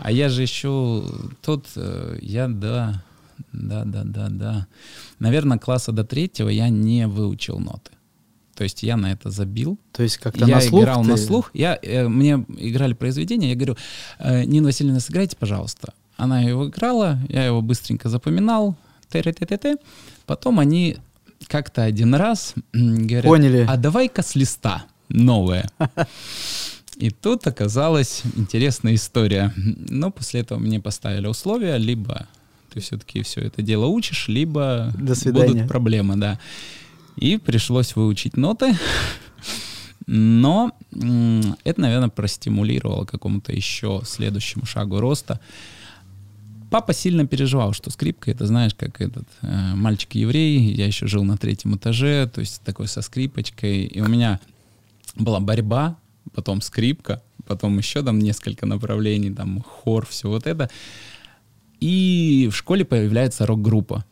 [0.00, 1.04] А я же еще
[1.42, 1.66] тот...
[1.76, 3.02] э, Я, да...
[3.52, 4.66] Да, да, да, да.
[5.18, 7.90] Наверное, класса до третьего я не выучил ноты.
[8.54, 9.78] То есть я на это забил.
[9.92, 11.50] То есть как-то я на слух играл ты- на слух.
[11.54, 13.76] Я, э, мне играли произведения, я говорю,
[14.18, 15.92] э, Нина Васильевна, сыграйте, пожалуйста.
[16.16, 18.76] Она его играла, я его быстренько запоминал.
[19.10, 19.76] Т-т-т-т-т.
[20.26, 20.96] Потом они
[21.48, 23.66] как-то один раз говорят, Поняли.
[23.68, 25.68] а давай-ка с листа новое.
[26.96, 29.52] И тут оказалась интересная история.
[29.56, 32.26] Но после этого мне поставили условия, либо
[32.72, 35.48] ты все-таки все это дело учишь, либо До свидания.
[35.54, 36.38] будут проблемы, да.
[37.16, 38.76] И пришлось выучить ноты.
[40.06, 40.72] Но
[41.64, 45.40] это, наверное, простимулировало какому-то еще следующему шагу роста.
[46.70, 51.36] Папа сильно переживал, что скрипка, это знаешь, как этот э, мальчик-еврей, я еще жил на
[51.36, 54.40] третьем этаже, то есть такой со скрипочкой, и у меня
[55.14, 55.96] была борьба,
[56.34, 60.68] потом скрипка, потом еще там несколько направлений, там хор, все вот это.
[61.78, 64.04] И в школе появляется рок-группа.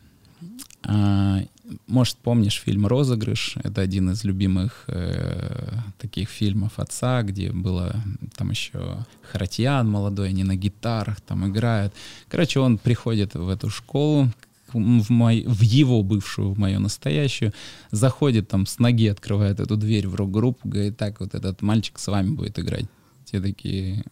[1.87, 3.57] Может, помнишь фильм «Розыгрыш»?
[3.63, 7.95] Это один из любимых э, таких фильмов отца, где было
[8.37, 11.95] там еще Харатьян молодой, они на гитарах там играют.
[12.29, 14.29] Короче, он приходит в эту школу,
[14.73, 17.53] в, мой, в его бывшую, в мою настоящую,
[17.91, 22.07] заходит там с ноги, открывает эту дверь в рок-группу, говорит, так, вот этот мальчик с
[22.09, 22.87] вами будет играть.
[23.25, 24.03] Те такие, «М,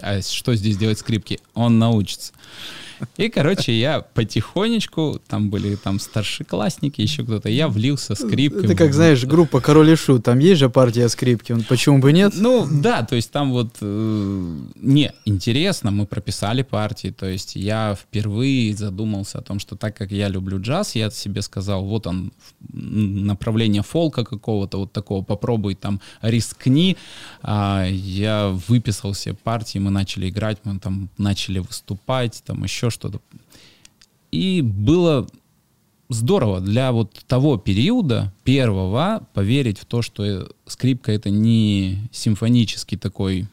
[0.00, 1.40] а что здесь делать скрипки?
[1.54, 2.32] Он научится.
[3.16, 8.64] И, короче, я потихонечку, там были там старшеклассники, еще кто-то, я влился скрипкой.
[8.64, 12.12] Это как, знаешь, группа Король и Шут, там есть же партия скрипки, он- почему бы
[12.12, 12.34] нет?
[12.36, 13.76] Ну, да, то есть там вот...
[13.80, 19.96] э, не, интересно, мы прописали партии, то есть я впервые задумался о том, что так
[19.96, 22.32] как я люблю джаз, я себе сказал, вот он,
[22.72, 26.98] направление фолка какого-то, вот такого, попробуй там, рискни.
[27.42, 28.29] А, я
[28.68, 33.20] выписал все партии, мы начали играть, мы там начали выступать, там еще что-то.
[34.30, 35.26] И было
[36.08, 42.98] здорово для вот того периода первого поверить в то, что э, скрипка это не симфонический
[42.98, 43.46] такой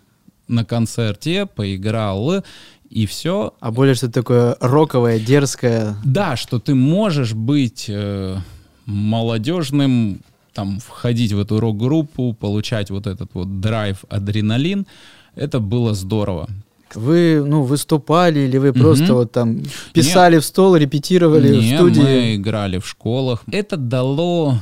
[0.48, 2.44] на концерте поиграл
[2.90, 3.54] и все.
[3.60, 5.96] А более что-то такое роковое, дерзкое.
[6.04, 8.38] Да, что ты можешь быть э,
[8.86, 10.22] молодежным,
[10.58, 14.88] там входить в эту рок-группу, получать вот этот вот драйв, адреналин.
[15.36, 16.48] Это было здорово.
[16.96, 19.13] Вы, ну, выступали или вы просто Мгм.
[19.13, 19.60] вот там
[19.93, 22.02] писали в стол, репетировали в Не, студии?
[22.02, 23.43] мы играли в школах.
[23.52, 24.56] Это дало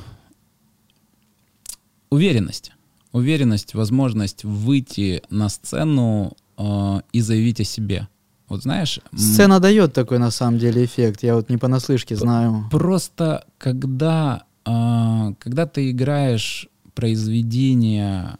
[2.10, 2.74] уверенность.
[3.14, 8.10] Уверенность, возможность выйти на сцену э, и заявить о себе.
[8.50, 9.00] Вот знаешь...
[9.16, 12.66] Сцена дает такой на самом деле эффект, я вот не понаслышке знаю.
[12.70, 18.38] Просто когда, когда ты играешь произведение,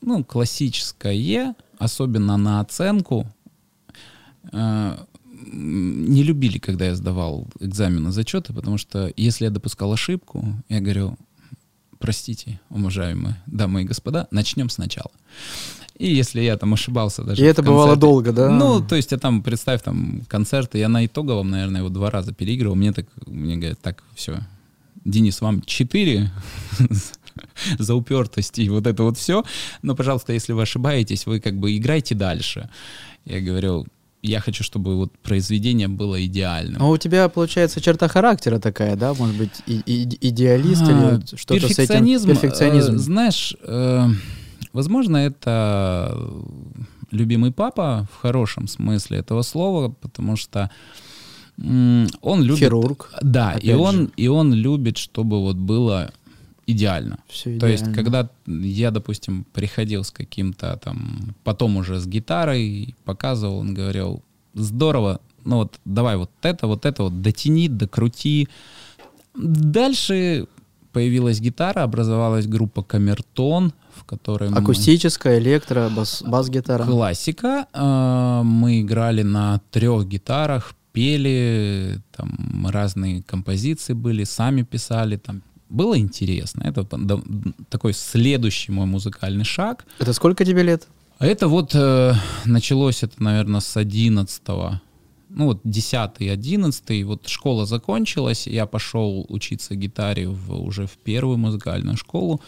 [0.00, 3.26] ну, классическое, особенно на оценку,
[4.52, 5.04] а,
[5.52, 11.16] не любили, когда я сдавал экзамены, зачеты, потому что если я допускал ошибку, я говорю,
[11.98, 15.10] простите, уважаемые дамы и господа, начнем сначала.
[15.98, 18.50] И если я там ошибался даже И это бывало концерте- долго, да?
[18.50, 22.32] Ну, то есть, я там, представь, там, концерты, я на итоговом, наверное, его два раза
[22.32, 24.38] переигрывал, мне так, мне говорят, так, все,
[25.08, 26.30] Денис, вам четыре
[27.78, 29.42] за упертость и вот это вот все,
[29.82, 32.68] но, пожалуйста, если вы ошибаетесь, вы как бы играйте дальше.
[33.24, 33.86] Я говорю,
[34.22, 36.78] я хочу, чтобы вот произведение было идеальным.
[36.80, 39.14] Но у тебя, получается, черта характера такая, да?
[39.14, 42.04] Может быть, и- и- идеалист А, или что-то с этим?
[42.04, 44.06] перфекционизм, э, знаешь, э,
[44.74, 46.18] возможно, это
[47.10, 50.68] любимый папа в хорошем смысле этого слова, потому что м,
[51.60, 52.60] он любит...
[52.60, 53.10] Хирург.
[53.22, 54.10] Да, и он, же.
[54.16, 56.12] и он любит, чтобы вот было
[56.66, 57.18] идеально.
[57.28, 57.96] Всё То есть, идеально.
[57.96, 64.22] когда я, допустим, приходил с каким-то там, потом уже с гитарой, показывал, он говорил,
[64.54, 68.48] здорово, ну вот давай вот это, вот это вот дотяни, докрути.
[69.34, 70.46] Дальше
[70.92, 76.84] появилась гитара, образовалась группа Камертон, в которой мы- Акустическая, электро, бас, бас-гитара.
[76.84, 77.66] Классика.
[77.72, 85.96] Э, Мы играли на трех гитарах, пели, там разные композиции были, сами писали, там было
[85.96, 86.64] интересно.
[86.64, 86.84] Это
[87.68, 89.84] такой следующий мой музыкальный шаг.
[90.00, 90.88] Это сколько тебе лет?
[91.20, 92.14] Это вот э,
[92.46, 94.42] началось это, наверное, с 11
[95.28, 101.38] ну вот 10 11 вот школа закончилась, я пошел учиться гитаре в, уже в первую
[101.38, 102.40] музыкальную школу,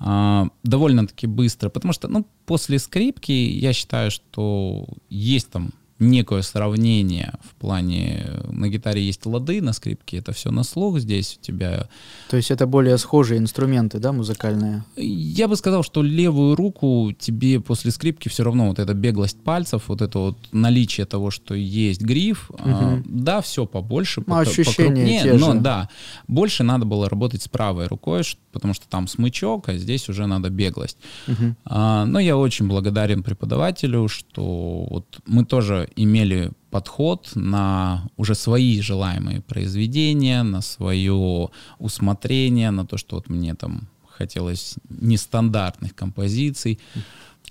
[0.00, 7.34] а, довольно-таки быстро, потому что, ну, после скрипки я считаю, что есть там некое сравнение
[7.42, 11.88] в плане на гитаре есть лады, на скрипке это все на слух, здесь у тебя...
[12.30, 14.84] То есть это более схожие инструменты, да, музыкальные?
[14.96, 19.84] Я бы сказал, что левую руку тебе после скрипки все равно вот эта беглость пальцев,
[19.88, 22.60] вот это вот наличие того, что есть гриф, угу.
[22.64, 25.60] а, да, все побольше, ну, по, покрупнее, те но же.
[25.60, 25.88] да,
[26.26, 30.50] больше надо было работать с правой рукой, потому что там смычок, а здесь уже надо
[30.50, 30.96] беглость.
[31.28, 31.56] Угу.
[31.66, 38.80] А, но я очень благодарен преподавателю, что вот мы тоже имели подход на уже свои
[38.80, 41.48] желаемые произведения, на свое
[41.78, 46.78] усмотрение, на то, что вот мне там хотелось нестандартных композиций.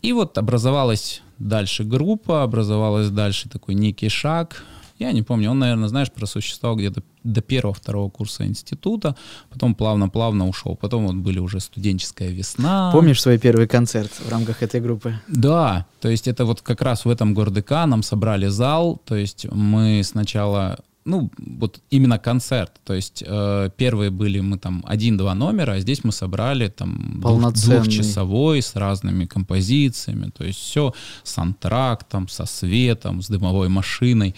[0.02, 4.64] И вот образовалась дальше группа, образовалась дальше такой некий шаг—
[5.00, 9.16] я не помню, он, наверное, знаешь, просуществовал где-то до первого-второго курса института,
[9.50, 10.76] потом плавно-плавно ушел.
[10.76, 12.92] Потом вот были уже студенческая весна.
[12.92, 15.16] Помнишь свой первый концерт в рамках этой группы?
[15.28, 19.46] Да, то есть это вот как раз в этом ГорДК нам собрали зал, то есть
[19.52, 22.72] мы сначала ну, вот именно концерт.
[22.84, 27.54] То есть э, первые были мы там один-два номера, а здесь мы собрали там двух,
[27.54, 30.30] двухчасовой с разными композициями.
[30.30, 34.36] То есть все с антрактом, со светом, с дымовой машиной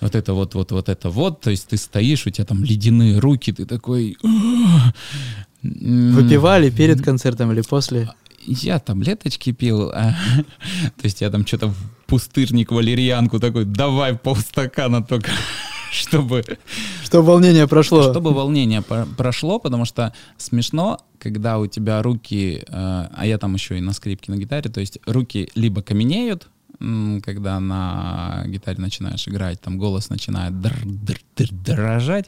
[0.00, 3.18] вот это вот, вот, вот это вот, то есть ты стоишь, у тебя там ледяные
[3.18, 4.16] руки, ты такой...
[5.62, 8.10] Выпивали перед концертом или после?
[8.46, 10.14] Я таблеточки пил, а,
[10.96, 11.76] то есть я там что-то в
[12.06, 15.30] пустырник, валерьянку такой, давай полстакана только,
[15.90, 16.44] чтобы...
[17.02, 18.10] Чтобы волнение прошло.
[18.10, 23.78] Чтобы волнение прошло, потому что смешно, когда у тебя руки, э, а я там еще
[23.78, 26.48] и на скрипке, на гитаре, то есть руки либо каменеют,
[27.24, 32.26] когда на гитаре начинаешь играть, там голос начинает др -др -др дрожать,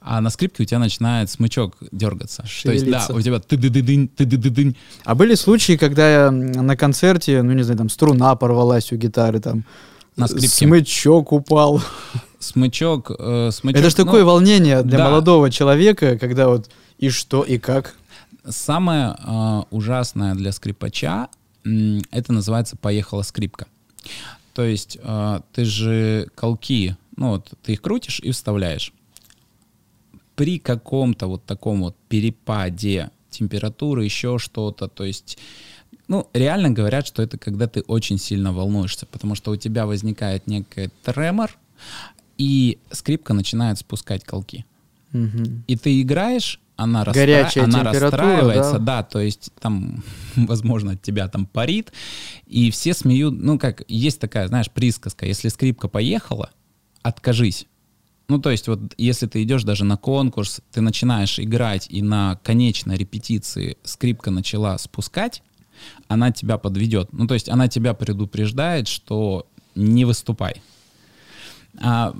[0.00, 2.46] а на скрипке у тебя начинает смычок дергаться.
[2.46, 2.86] Шевелиться.
[2.86, 5.34] То есть, да, у тебя ты ды ды дынь ты ды ды дынь А были
[5.34, 9.64] случаи, когда на концерте, ну не знаю, там струна порвалась у гитары, там
[10.16, 10.48] на скрипке.
[10.48, 11.82] смычок упал.
[12.38, 13.80] Смычок, э, смычок.
[13.80, 15.04] Это же ну, такое волнение для да.
[15.08, 17.94] молодого человека, когда вот и что, и как.
[18.46, 21.28] Самое э, ужасное для скрипача
[22.10, 23.66] это называется «поехала скрипка».
[24.54, 28.92] То есть э, ты же колки, ну вот ты их крутишь и вставляешь.
[30.36, 35.38] При каком-то вот таком вот перепаде температуры, еще что-то, то есть,
[36.08, 40.46] ну, реально говорят, что это когда ты очень сильно волнуешься, потому что у тебя возникает
[40.46, 41.56] некий тремор,
[42.38, 44.64] и скрипка начинает спускать колки.
[45.12, 45.62] Угу.
[45.66, 47.80] И ты играешь, она, Горячая расстра...
[47.80, 48.78] она расстраивается, да?
[48.78, 50.02] да, то есть там,
[50.36, 51.92] возможно, от тебя там парит,
[52.46, 56.50] и все смеют, ну как, есть такая, знаешь, присказка, если скрипка поехала,
[57.02, 57.66] откажись.
[58.26, 62.40] Ну, то есть вот если ты идешь даже на конкурс, ты начинаешь играть, и на
[62.42, 65.42] конечной репетиции скрипка начала спускать,
[66.08, 67.12] она тебя подведет.
[67.12, 70.62] Ну, то есть она тебя предупреждает, что не выступай.
[71.78, 72.14] А,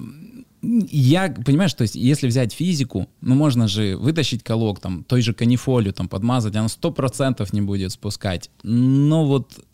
[0.90, 5.34] я, понимаешь, то есть если взять физику, ну можно же вытащить колок, там, той же
[5.34, 8.50] канифолию, там, подмазать, она сто процентов не будет спускать.
[8.62, 9.64] Но вот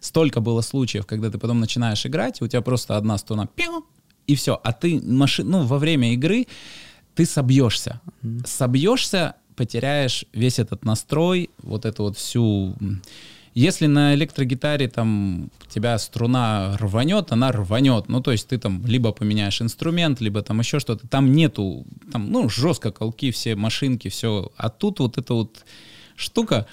[0.00, 3.84] столько было случаев, когда ты потом начинаешь играть, у тебя просто одна струна, пиу,
[4.26, 4.60] и все.
[4.62, 6.46] А ты машин, ну, во время игры
[7.14, 8.00] ты собьешься.
[8.22, 8.46] Mm-hmm.
[8.46, 12.76] Собьешься, потеряешь весь этот настрой, вот эту вот всю
[13.54, 18.08] если на электрогитаре там тебя струна рванет, она рванет.
[18.08, 21.08] Ну, то есть ты там либо поменяешь инструмент, либо там еще что-то.
[21.08, 24.52] Там нету, там, ну, жестко колки, все машинки, все.
[24.56, 25.64] А тут вот эта вот
[26.16, 26.66] штука.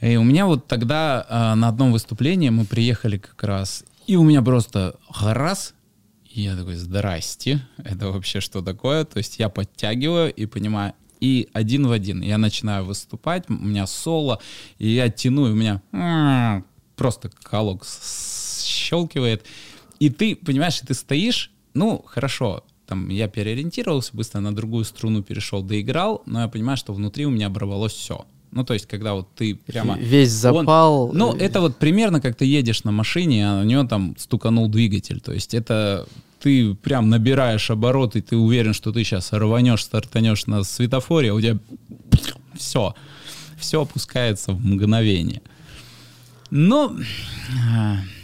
[0.00, 4.22] И у меня вот тогда э, на одном выступлении мы приехали как раз, и у
[4.22, 5.74] меня просто раз,
[6.24, 9.04] и я такой, здрасте, это вообще что такое?
[9.04, 12.22] То есть я подтягиваю и понимаю, и один в один.
[12.22, 14.40] Я начинаю выступать, у меня соло,
[14.78, 16.62] и я тяну, и у меня
[16.96, 17.84] просто колок
[18.62, 19.44] щелкивает.
[19.98, 25.62] И ты, понимаешь, ты стоишь, ну, хорошо, там я переориентировался, быстро на другую струну перешел,
[25.62, 28.24] доиграл, но я понимаю, что внутри у меня оборвалось все.
[28.50, 29.96] Ну, то есть, когда вот ты прямо...
[29.96, 31.10] Весь запал.
[31.10, 34.68] Он, ну, это вот примерно как ты едешь на машине, а у него там стуканул
[34.68, 35.20] двигатель.
[35.20, 36.08] То есть, это
[36.40, 41.40] ты прям набираешь обороты, ты уверен, что ты сейчас рванешь, стартанешь на светофоре, а у
[41.40, 41.58] тебя
[42.54, 42.94] все,
[43.58, 45.42] все опускается в мгновение.
[46.50, 46.96] Но,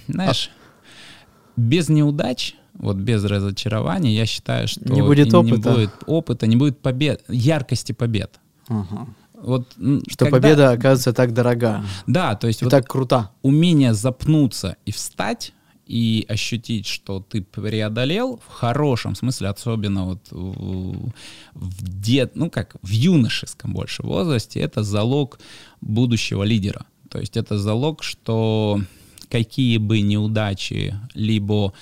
[0.08, 0.50] знаешь,
[1.56, 6.56] без неудач, вот без разочарования, я считаю, что не будет опыта, не будет, опыта, не
[6.56, 8.40] будет побед, яркости побед.
[8.68, 9.06] Ага.
[9.34, 9.72] Вот,
[10.08, 10.30] что когда...
[10.30, 11.84] победа оказывается так дорога.
[12.06, 13.30] Да, то есть и вот так крута.
[13.42, 15.52] Умение запнуться и встать
[15.86, 21.12] и ощутить, что ты преодолел в хорошем смысле, особенно вот в,
[21.54, 25.38] дет, ну как в юношеском больше возрасте, это залог
[25.80, 26.86] будущего лидера.
[27.08, 28.80] То есть это залог, что
[29.30, 31.72] какие бы неудачи, либо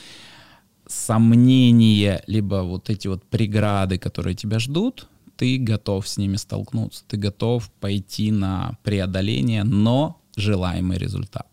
[0.87, 7.17] сомнения, либо вот эти вот преграды, которые тебя ждут, ты готов с ними столкнуться, ты
[7.17, 11.49] готов пойти на преодоление, но желаемый результат.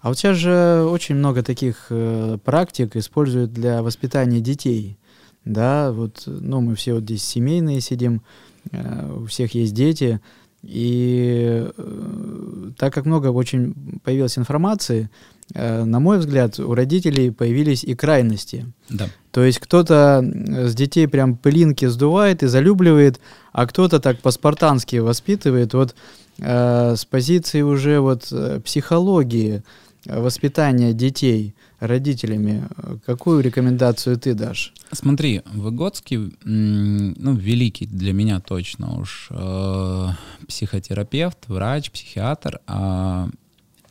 [0.00, 4.98] А вот сейчас же очень много таких э, практик используют для воспитания детей.
[5.44, 8.22] Да, вот, ну, мы все вот здесь семейные сидим,
[8.70, 10.20] э, у всех есть дети,
[10.62, 15.08] и э, так как много очень появилось информации,
[15.54, 18.66] э, на мой взгляд, у родителей появились и крайности.
[18.88, 19.08] Да.
[19.30, 23.20] То есть кто-то с детей прям пылинки сдувает и залюбливает,
[23.52, 25.74] а кто-то так по-спартански воспитывает.
[25.74, 25.94] Вот
[26.38, 29.62] э, с позиции уже вот э, психологии,
[30.08, 32.64] воспитания детей родителями,
[33.06, 34.72] какую рекомендацию ты дашь?
[34.92, 40.08] Смотри, Выгодский, ну, великий для меня точно уж э,
[40.46, 42.60] психотерапевт, врач, психиатр.
[42.66, 43.28] Э,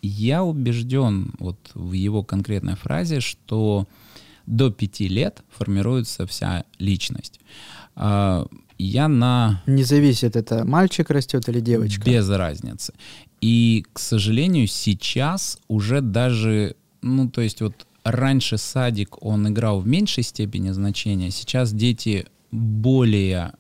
[0.02, 3.88] я убежден вот в его конкретной фразе, что
[4.46, 7.40] до пяти лет формируется вся личность.
[7.96, 8.46] Э,
[8.80, 9.64] я на...
[9.66, 12.04] Не зависит, это мальчик растет или девочка?
[12.04, 12.94] Без разницы.
[13.42, 19.88] И, к сожалению, сейчас уже даже, ну, то есть вот раньше садик, он играл в
[19.88, 23.54] меньшей степени значения, сейчас дети более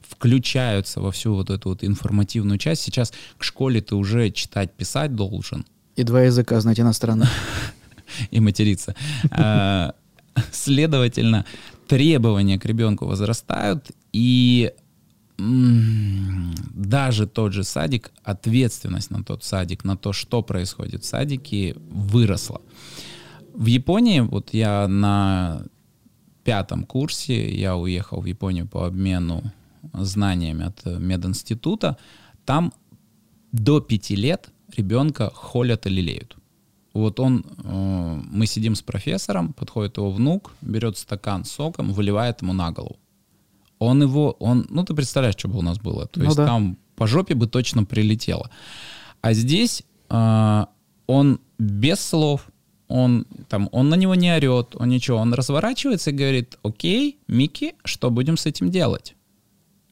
[0.00, 2.82] включаются во всю вот эту вот информативную часть.
[2.82, 5.64] Сейчас к школе ты уже читать, писать должен.
[5.96, 7.28] И два языка знать иностранных.
[8.30, 8.96] И материться.
[9.30, 9.94] А,
[10.52, 11.44] следовательно,
[11.86, 14.72] требования к ребенку возрастают, и
[15.36, 22.60] даже тот же садик, ответственность на тот садик, на то, что происходит в садике, выросла.
[23.52, 25.64] В Японии, вот я на
[26.44, 29.42] пятом курсе, я уехал в Японию по обмену
[29.92, 31.96] знаниями от мединститута,
[32.44, 32.72] там
[33.52, 36.36] до пяти лет ребенка холят и лелеют.
[36.92, 42.52] Вот он, э, мы сидим с профессором, подходит его внук, берет стакан соком, выливает ему
[42.52, 42.98] на голову
[43.84, 46.06] он его, он, ну ты представляешь, что бы у нас было.
[46.06, 46.46] То ну, есть да.
[46.46, 48.50] там по жопе бы точно прилетело.
[49.20, 50.66] А здесь э,
[51.06, 52.48] он без слов,
[52.88, 57.74] он там, он на него не орет, он ничего, он разворачивается и говорит, окей, Микки,
[57.84, 59.14] что будем с этим делать?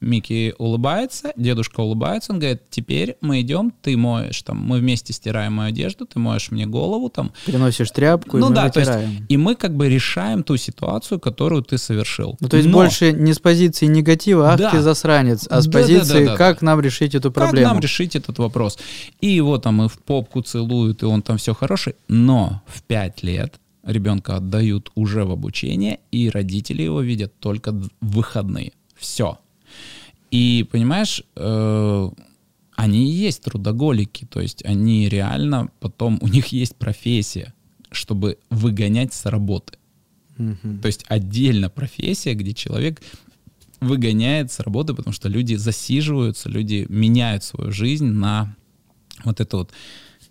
[0.03, 5.53] Микки улыбается, дедушка улыбается, он говорит, теперь мы идем, ты моешь, там, мы вместе стираем
[5.53, 7.31] мою одежду, ты моешь мне голову, там.
[7.45, 8.87] Приносишь тряпку, ну, и мы да, вытираем.
[8.87, 12.37] То есть, и мы как бы решаем ту ситуацию, которую ты совершил.
[12.39, 12.73] Ну, то есть Но...
[12.73, 14.71] больше не с позиции негатива, ах да.
[14.71, 16.65] ты засранец, а с да, позиции, да, да, да, как да.
[16.65, 17.65] нам решить эту проблему.
[17.65, 18.77] Как нам решить этот вопрос.
[19.21, 23.23] И его там и в попку целуют, и он там все хороший, но в пять
[23.23, 28.71] лет ребенка отдают уже в обучение, и родители его видят только в выходные.
[28.95, 29.37] Все.
[30.33, 32.09] И, понимаешь, э,
[32.75, 37.53] они и есть трудоголики, то есть они реально потом, у них есть профессия,
[37.91, 39.77] чтобы выгонять с работы.
[40.39, 42.99] mm То есть отдельно профессия, где человек
[43.79, 48.55] выгоняет с работы, потому что люди засиживаются, люди меняют свою жизнь на
[49.23, 49.71] вот эту вот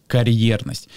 [0.09, 0.89] карьерность.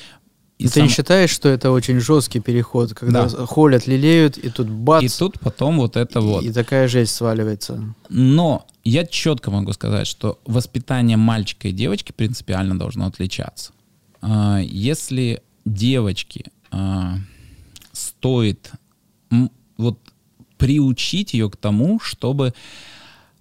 [0.58, 0.84] И ты сам...
[0.84, 3.46] не считаешь, что это очень жесткий переход, когда да.
[3.46, 5.04] холят, лелеют, и тут бац.
[5.04, 6.44] И тут потом вот это вот.
[6.44, 7.94] И такая жесть сваливается.
[8.08, 13.74] Но я четко могу сказать, что воспитание мальчика и девочки принципиально должно отличаться.
[14.22, 17.18] А, если девочки а,
[17.92, 18.72] стоит
[19.78, 20.00] вот
[20.58, 22.54] приучить ее к тому, чтобы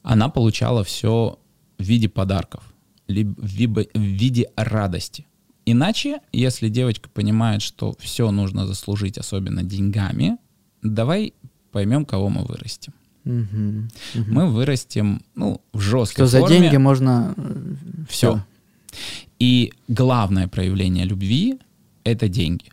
[0.02, 1.38] она получала все
[1.78, 2.64] в виде подарков,
[3.06, 5.26] либо в виде радости.
[5.66, 10.36] Иначе, если девочка понимает, что все нужно заслужить, особенно деньгами,
[10.82, 11.32] давай
[11.72, 12.92] поймем, кого мы вырастим.
[13.24, 14.32] Угу, угу.
[14.32, 16.56] Мы вырастим, ну, в жесткой что форме.
[16.56, 17.34] за деньги можно
[18.08, 18.36] все.
[18.36, 18.40] Э,
[19.38, 21.58] И главное проявление любви—
[22.04, 22.66] это деньги.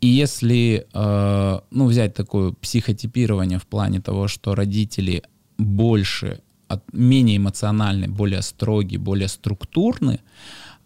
[0.00, 5.22] И если, э, ну, взять такое психотипирование в плане того, что родители
[5.58, 10.20] больше, от, менее эмоциональны, более строгие, более структурны,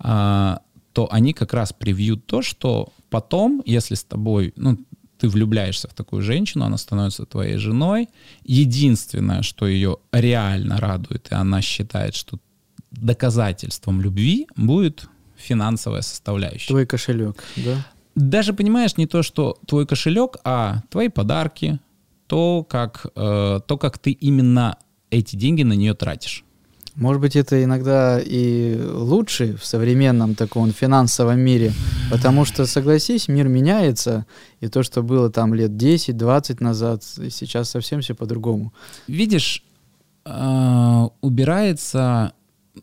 [0.01, 0.57] э,
[0.99, 4.77] то они как раз привьют то, что потом, если с тобой, ну,
[5.17, 8.09] ты влюбляешься в такую женщину, она становится твоей женой,
[8.43, 12.41] единственное, что ее реально радует, и она считает, что
[12.91, 16.67] доказательством любви будет финансовая составляющая.
[16.67, 17.87] Твой кошелек, да?
[18.17, 21.79] Даже понимаешь не то, что твой кошелек, а твои подарки,
[22.27, 24.79] то как, э, то, как ты именно
[25.11, 26.45] эти деньги на нее тратишь.
[26.99, 31.73] Может быть, это иногда и лучше в современном таком финансовом мире,
[32.11, 34.27] потому что, согласись, мир меняется,
[34.59, 38.73] и то, что было там лет 10-20 назад, сейчас совсем все по-другому.
[39.07, 39.63] Видишь,
[40.25, 42.33] э, убирается,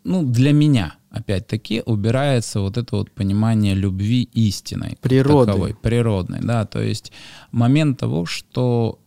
[0.05, 4.97] ну, для меня, опять-таки, убирается вот это вот понимание любви истинной.
[5.01, 5.47] Природы.
[5.51, 7.11] Таковой, природной, да, то есть
[7.51, 8.99] момент того, что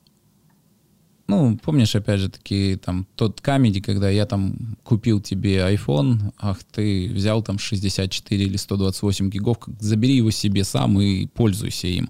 [1.29, 6.59] ну, помнишь, опять же, таки, там, тот камеди, когда я там купил тебе iPhone, ах,
[6.73, 12.09] ты взял там 64 или 128 гигов, забери его себе сам и пользуйся им.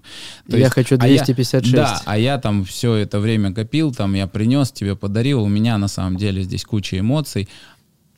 [0.49, 1.73] То я есть, хочу 256.
[1.73, 5.43] А я, да, а я там все это время копил, там, я принес, тебе подарил,
[5.43, 7.49] у меня на самом деле здесь куча эмоций,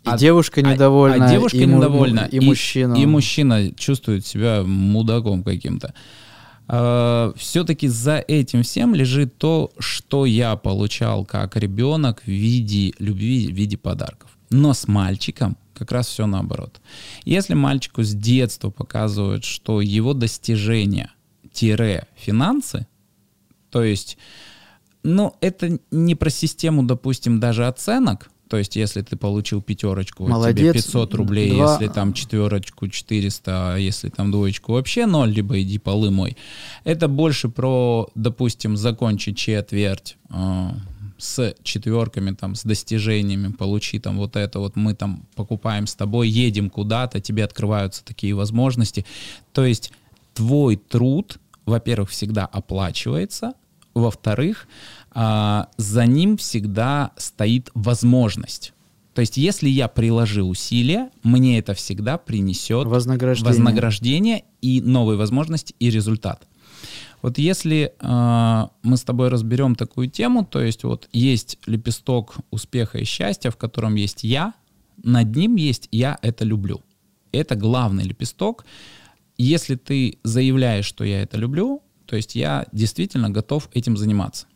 [0.03, 2.95] и а, девушка недовольна, а, а девушка и, недовольна, и, и мужчина.
[2.95, 5.93] И, и мужчина чувствует себя мудаком каким-то.
[6.74, 13.51] Э, все-таки за этим всем лежит то, что я получал как ребенок в виде любви,
[13.51, 14.30] в виде подарков.
[14.49, 16.80] Но с мальчиком как раз все наоборот.
[17.26, 21.11] Если мальчику с детства показывают, что его достижения
[21.51, 22.88] тире финансы,
[23.69, 24.17] то есть,
[25.03, 30.59] ну, это не про систему, допустим, даже оценок, то есть, если ты получил пятерочку, Молодец.
[30.59, 31.71] тебе 500 рублей, Два...
[31.71, 36.35] если там четверочку 400, а если там двоечку вообще ноль, либо иди полы мой.
[36.83, 40.69] Это больше про, допустим, закончить четверть э,
[41.17, 46.27] с четверками, там, с достижениями, получи там вот это вот, мы там покупаем с тобой,
[46.27, 49.05] едем куда-то, тебе открываются такие возможности.
[49.53, 49.93] То есть
[50.33, 53.53] твой труд, во-первых, всегда оплачивается,
[53.93, 54.67] во-вторых,
[55.14, 58.74] а, за ним всегда стоит возможность.
[59.14, 65.76] То есть, если я приложу усилия, мне это всегда принесет вознаграждение, вознаграждение и новые возможности
[65.80, 66.47] и результат.
[67.22, 72.97] Вот если э, мы с тобой разберем такую тему, то есть вот есть лепесток успеха
[72.97, 74.53] и счастья, в котором есть я,
[75.03, 76.82] над ним есть я это люблю.
[77.32, 78.66] Это главный лепесток.
[79.38, 84.47] Если ты заявляешь, что я это люблю, то есть я действительно готов этим заниматься.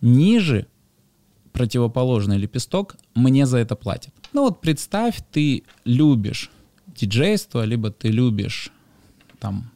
[0.00, 0.66] Ниже
[1.52, 4.14] противоположный лепесток мне за это платят.
[4.32, 6.50] Ну вот представь, ты любишь
[6.86, 8.70] диджейство, либо ты любишь
[9.40, 9.70] там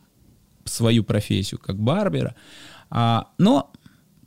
[0.65, 2.35] свою профессию как барбера,
[2.91, 3.71] а, но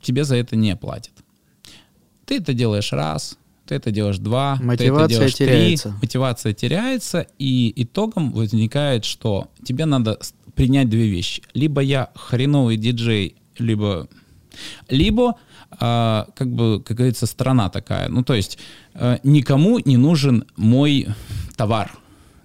[0.01, 1.13] тебе за это не платят.
[2.25, 5.89] Ты это делаешь раз, ты это делаешь два, мотивация ты это делаешь теряется.
[5.89, 10.19] три, мотивация теряется, и итогом возникает, что тебе надо
[10.55, 11.43] принять две вещи.
[11.53, 14.07] Либо я хреновый диджей, либо,
[14.89, 15.35] либо
[15.79, 18.09] а, как бы, как говорится, страна такая.
[18.09, 18.57] Ну, то есть
[18.93, 21.07] а, никому не нужен мой
[21.55, 21.91] товар.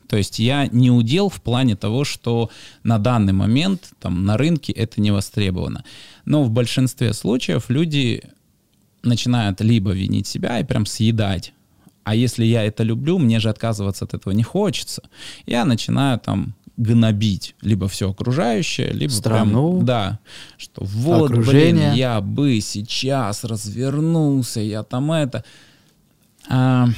[0.09, 2.51] То есть я не удел в плане того, что
[2.83, 5.85] на данный момент там на рынке это не востребовано.
[6.25, 8.23] Но в большинстве случаев люди
[9.03, 11.53] начинают либо винить себя и прям съедать
[12.11, 15.03] а если я это люблю, мне же отказываться от этого не хочется.
[15.47, 20.19] Я начинаю там гнобить либо все окружающее, либо страну, прям, да,
[20.57, 21.91] что вот, окружение.
[21.91, 25.45] блин, я бы сейчас развернулся, я там это.
[26.49, 26.89] А,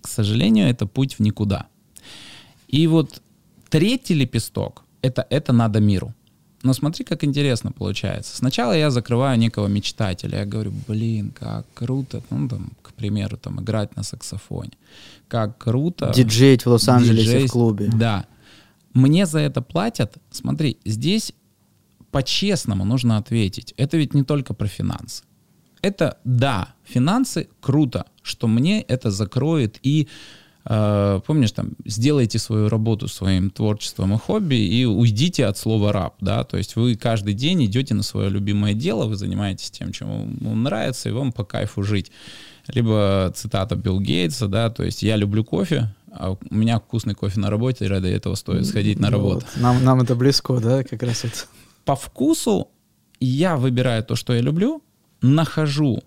[0.00, 1.66] к сожалению, это путь в никуда.
[2.68, 3.20] И вот
[3.68, 6.14] третий лепесток это это надо миру.
[6.62, 8.36] Но смотри, как интересно получается.
[8.36, 10.38] Сначала я закрываю некого мечтателя.
[10.40, 14.72] Я говорю, блин, как круто, ну, там, к примеру, там, играть на саксофоне.
[15.28, 16.12] Как круто.
[16.14, 17.90] Диджеить в Лос-Анджелесе в клубе.
[17.92, 18.26] Да
[18.96, 21.32] мне за это платят, смотри, здесь
[22.10, 23.74] по-честному нужно ответить.
[23.76, 25.22] Это ведь не только про финансы.
[25.82, 30.08] Это, да, финансы круто, что мне это закроет и
[30.68, 36.16] Uh, помнишь, там, сделайте свою работу своим творчеством и хобби и уйдите от слова раб,
[36.20, 40.36] да, то есть вы каждый день идете на свое любимое дело, вы занимаетесь тем, чем
[40.40, 42.10] вам нравится, и вам по кайфу жить.
[42.66, 47.40] Либо цитата Билл Гейтса, да, то есть я люблю кофе, а у меня вкусный кофе
[47.40, 49.46] на работе, и ради этого стоит сходить на работу.
[49.54, 49.62] Вот.
[49.62, 51.36] Нам, нам это близко, да, как раз это.
[51.84, 52.68] По вкусу
[53.20, 54.82] я выбираю то, что я люблю,
[55.22, 56.02] нахожу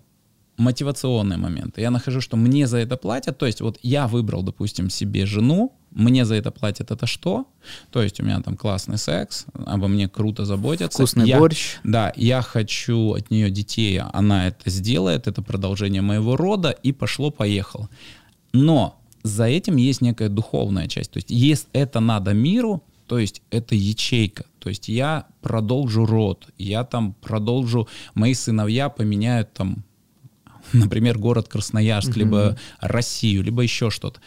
[0.60, 1.80] мотивационные моменты.
[1.80, 3.38] Я нахожу, что мне за это платят.
[3.38, 7.46] То есть вот я выбрал, допустим, себе жену, мне за это платят это что?
[7.90, 10.98] То есть у меня там классный секс, обо мне круто заботятся.
[10.98, 11.78] Вкусный я, борщ.
[11.82, 17.88] Да, я хочу от нее детей, она это сделает, это продолжение моего рода, и пошло-поехало.
[18.52, 21.10] Но за этим есть некая духовная часть.
[21.10, 24.44] То есть, если это надо миру, то есть это ячейка.
[24.60, 29.84] То есть я продолжу род, я там продолжу, мои сыновья поменяют там,
[30.72, 32.18] например, город Красноярск, угу.
[32.20, 34.20] либо Россию, либо еще что-то.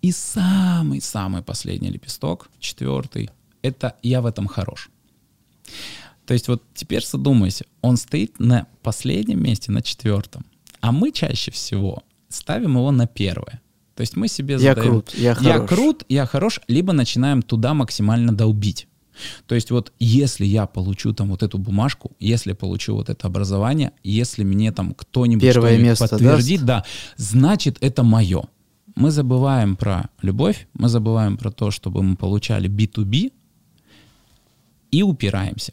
[0.00, 3.30] И самый-самый последний лепесток, четвертый,
[3.62, 4.90] это я в этом хорош.
[6.26, 10.44] То есть вот теперь задумайся, он стоит на последнем месте, на четвертом,
[10.80, 13.61] а мы чаще всего ставим его на первое.
[13.94, 14.90] То есть мы себе Я задаем...
[14.90, 15.68] крут, я Я хорош.
[15.68, 18.88] крут, я хорош, либо начинаем туда максимально долбить.
[19.46, 23.92] То есть вот если я получу там вот эту бумажку, если получу вот это образование,
[24.02, 26.84] если мне там кто-нибудь Первое место подтвердит, да,
[27.16, 28.44] значит это мое.
[28.94, 33.32] Мы забываем про любовь, мы забываем про то, чтобы мы получали B2B
[34.90, 35.72] и упираемся.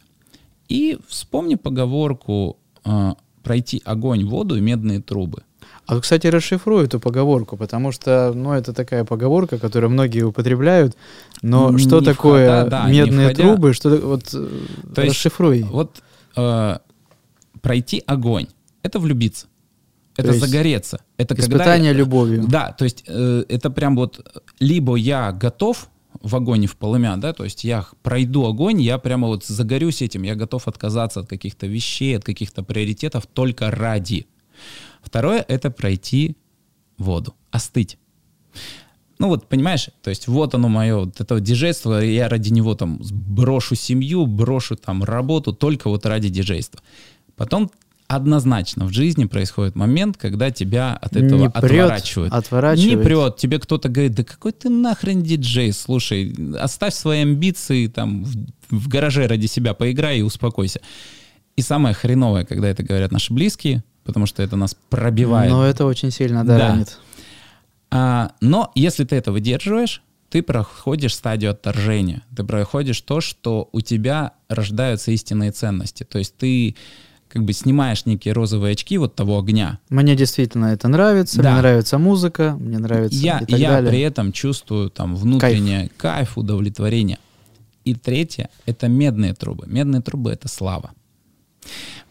[0.68, 5.42] И вспомни поговорку э, пройти огонь, воду и медные трубы.
[5.90, 10.96] А вот, кстати, расшифрую эту поговорку, потому что, ну, это такая поговорка, которую многие употребляют.
[11.42, 13.72] Но Не что входя- такое да, медные входя- трубы?
[13.74, 14.48] Что вот э,
[14.94, 15.62] То есть расшифруй.
[15.64, 16.00] Вот
[16.36, 16.78] э,
[17.60, 18.46] пройти огонь—
[18.84, 19.46] это влюбиться.
[20.14, 21.00] То Это есть загореться.
[21.16, 22.44] Это когда Испытание я- любовью.
[22.46, 25.88] Да, то есть э, это прям вот либо я готов
[26.22, 30.02] в огонь и в полымя, да, то есть я пройду огонь, я прямо вот загорюсь
[30.02, 34.26] этим, я готов отказаться от каких-то вещей, от каких-то приоритетов только ради.
[35.02, 36.36] Второе— это пройти
[36.98, 37.98] воду, остыть.
[39.18, 42.74] Ну вот, понимаешь, то есть вот оно мое, вот это вот диджейство, я ради него
[42.74, 46.80] там брошу семью, брошу там работу только вот ради диджейства.
[47.36, 47.70] Потом
[48.10, 52.32] однозначно в жизни происходит момент, когда тебя от этого Не прет, отворачивают.
[52.32, 52.98] отворачивает.
[52.98, 53.36] Не прет.
[53.36, 58.34] Тебе кто-то говорит, да какой ты нахрен диджей, слушай, оставь свои амбиции там в,
[58.70, 60.80] в гараже ради себя, поиграй и успокойся.
[61.56, 65.50] И самое хреновое, когда это говорят наши близкие, потому что это нас пробивает.
[65.50, 66.68] Но это очень сильно да, Да.
[66.68, 66.98] ранит.
[67.90, 72.22] А, но если ты это выдерживаешь, ты проходишь стадию отторжения.
[72.36, 76.04] Ты проходишь то, что у тебя рождаются истинные ценности.
[76.04, 76.76] То есть ты
[77.28, 79.78] как бы снимаешь некие розовые очки вот того огня.
[79.88, 81.50] Мне действительно это нравится, Да.
[81.52, 83.90] мне нравится музыка, мне нравится Я, и так я далее.
[83.90, 86.36] при этом чувствую там внутреннее кайф.
[86.38, 87.18] удовлетворение.
[87.84, 89.64] И третье— это медные трубы.
[89.66, 90.90] Медные трубы— это слава.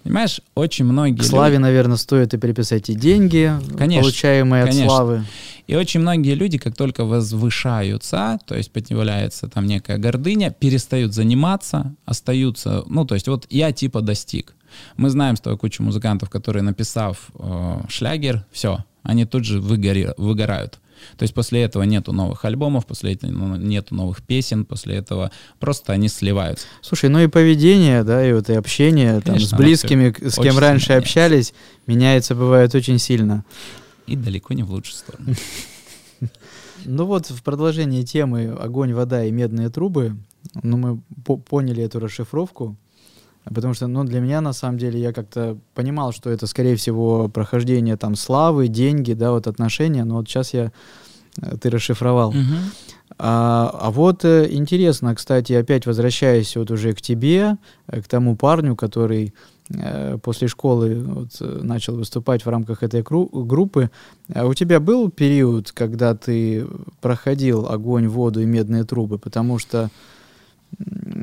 [0.09, 4.69] Понимаешь, очень многие К славе, люди- наверное, стоит и приписать и деньги, Конечно, получаемые от
[4.69, 4.89] конечно.
[4.89, 5.23] славы.
[5.67, 11.93] И очень многие люди, как только возвышаются, то есть появляется там некая гордыня, перестают заниматься,
[12.05, 14.55] остаются, ну, то есть вот я типа достиг.
[14.97, 20.15] Мы знаем с тобой кучу музыкантов, которые, написав э, шлягер, все, они тут же выгори-
[20.17, 20.79] выгорают.
[21.17, 25.93] То есть после этого нету новых альбомов, после этого нету новых песен, после этого просто
[25.93, 26.65] они сливаются.
[26.81, 30.35] Слушай, ну и поведение, да, и вот и общение там, Конечно, с оно близкими, с
[30.35, 31.53] кем раньше сильно общались,
[31.87, 33.43] меняется, бывает очень сильно.
[34.07, 35.35] И далеко не в лучшую сторону.
[36.85, 40.15] Ну вот в продолжении темы огонь, вода и медные трубы,
[40.63, 42.77] ну мы по- поняли эту расшифровку,
[43.45, 47.29] потому что, ну для меня на самом деле я как-то понимал, что это скорее всего
[47.29, 50.71] прохождение там славы, деньги, да, вот отношения, но вот сейчас я
[51.41, 52.31] э, ты расшифровал.
[52.31, 52.57] Мгм.
[53.17, 58.35] А, а вот э, интересно, кстати, опять возвращаясь вот уже к тебе, э, к тому
[58.35, 59.33] парню, который
[60.23, 63.91] после школы вот, начал выступать в рамках этой группы.
[64.33, 66.65] А у тебя был период, когда ты
[67.01, 69.19] проходил огонь, воду и медные трубы?
[69.19, 69.91] Потому что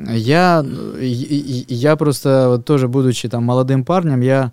[0.09, 0.65] я,
[0.99, 4.51] я просто тоже, будучи там молодым парнем, я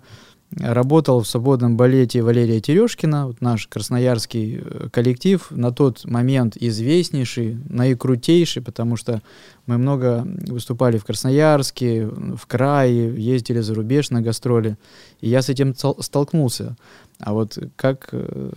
[0.57, 7.57] работал в свободном балете Валерия Терешкина, вот наш красноярский э, коллектив, на тот момент известнейший,
[7.67, 9.21] наикрутейший, потому что
[9.65, 14.77] мы много выступали в Красноярске, в крае, ездили за рубеж на гастроли,
[15.19, 16.77] и я с этим столкнулся.
[17.19, 18.51] А вот как э,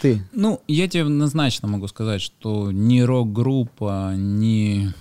[0.00, 0.22] ты?
[0.32, 4.92] Ну, я тебе однозначно могу сказать, что ни рок-группа, ни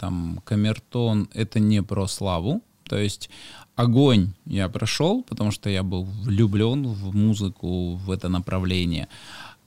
[0.00, 2.62] там камертон— это не про славу.
[2.84, 3.30] То есть
[3.76, 9.08] огонь я прошел, потому что я был влюблен в музыку, в это направление.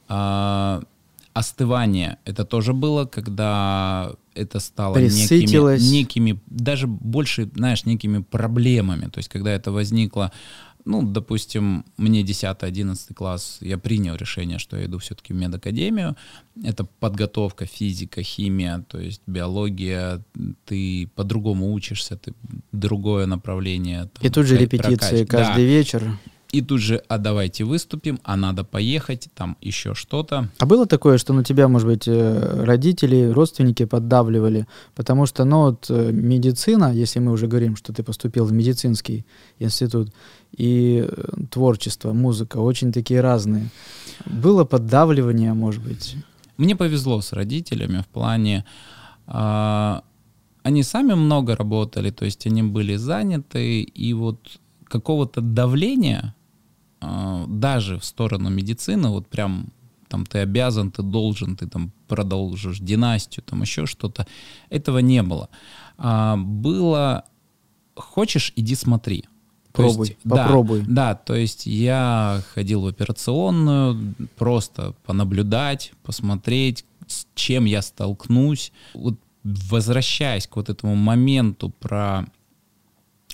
[0.10, 0.82] А,
[1.34, 9.10] остывание— это тоже было, когда это стало некими, некими, даже больше, знаешь, некими проблемами.
[9.10, 10.32] То есть когда это возникло
[10.86, 16.16] ну, допустим, мне 10-11 класс, я принял решение, что я иду все-таки в медакадемию.
[16.64, 20.22] Это подготовка, физика, химия, то есть биология.
[20.66, 22.34] Ты по-другому учишься, ты
[22.72, 24.10] другое направление.
[24.14, 25.30] там, И тут же репетиции прокачивать.
[25.30, 25.70] каждый Да.
[25.72, 26.18] вечер.
[26.52, 30.50] И тут же, а давайте выступим, а надо поехать, там еще что-то.
[30.60, 34.68] А было такое, что на тебя, может быть, э, родители, родственники поддавливали?
[34.94, 39.26] Потому что, ну, вот э, медицина, если мы уже говорим, что ты поступил в медицинский
[39.58, 40.14] институт,
[40.58, 43.70] и э, творчество, музыка очень такие разные.
[44.26, 46.16] Было поддавливание, может быть?
[46.58, 48.66] Мне повезло с родителями в плане...
[49.28, 50.04] а,
[50.64, 56.34] они сами много работали, то есть они были заняты, и вот какого-то давления
[57.02, 59.68] а, даже в сторону медицины, вот прям
[60.08, 64.26] там ты обязан, ты должен, ты там продолжишь династию, там еще что-то,
[64.70, 65.50] этого не было.
[65.98, 67.26] А, было
[67.96, 69.26] хочешь, иди смотри.
[69.74, 70.82] Пробуй, есть, попробуй.
[70.82, 78.72] Да, да, то есть я ходил в операционную, просто понаблюдать, посмотреть, с чем я столкнусь.
[78.94, 82.26] Вот возвращаясь к вот этому моменту про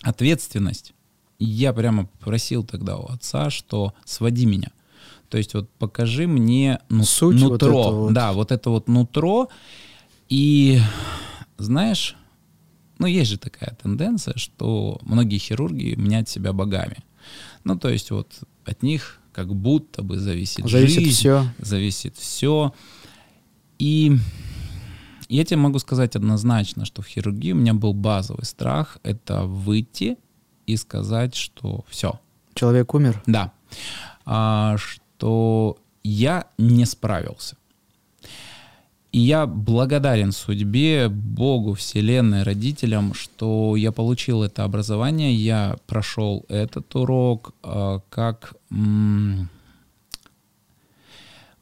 [0.02, 0.94] ответственность,
[1.40, 4.72] я прямо просил тогда у отца, что своди меня.
[5.30, 7.72] То есть вот покажи мне ну, Суть нутро.
[7.72, 8.14] вот вот.
[8.14, 9.50] Да, вот это вот нутро.
[10.28, 10.80] И
[11.58, 12.16] знаешь,
[13.00, 16.98] ну есть же такая тенденция, что многие хирурги мнят себя богами.
[17.64, 18.32] Ну то есть вот
[18.66, 21.46] от них как будто бы зависит, Зависит жизнь, все.
[21.60, 22.74] зависит все.
[23.78, 24.16] И
[25.30, 30.18] я тебе могу сказать однозначно, что в хирургии у меня был базовый страх— это выйти
[30.66, 32.20] и сказать, что все,
[32.54, 33.22] Человек умер.
[33.26, 33.54] да,
[34.26, 37.56] А, что я не справился.
[39.12, 46.94] И я благодарен судьбе, Богу, Вселенной, родителям, что я получил это образование, я прошел этот
[46.96, 48.54] урок, а, как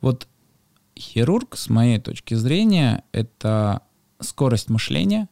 [0.01, 0.27] вот
[0.99, 3.81] хирург, с моей точки зрения, это
[4.19, 5.29] скорость мышления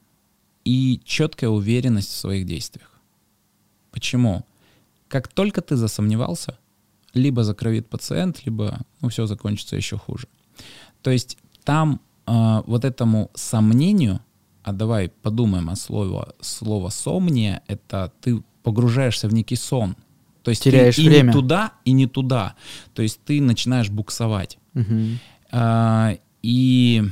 [0.63, 2.91] и четкая уверенность в своих действиях.
[3.91, 4.45] Почему?
[5.09, 6.57] Как только ты засомневался,
[7.13, 10.28] либо закровит пациент, либо ну, все закончится еще хуже.
[11.01, 14.22] То есть там э, вот этому сомнению,
[14.63, 19.95] а давай подумаем о слове, слово сомние, это ты погружаешься в некий сон.
[20.43, 21.28] То есть Теряешь ты и время.
[21.28, 22.55] не туда, и не туда.
[22.93, 24.59] То есть ты начинаешь буксовать.
[24.74, 25.20] Мгм.
[25.51, 27.03] А, И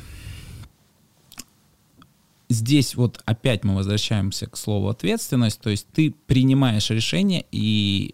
[2.49, 8.13] здесь вот опять мы возвращаемся к слову ответственность, то есть ты принимаешь решение и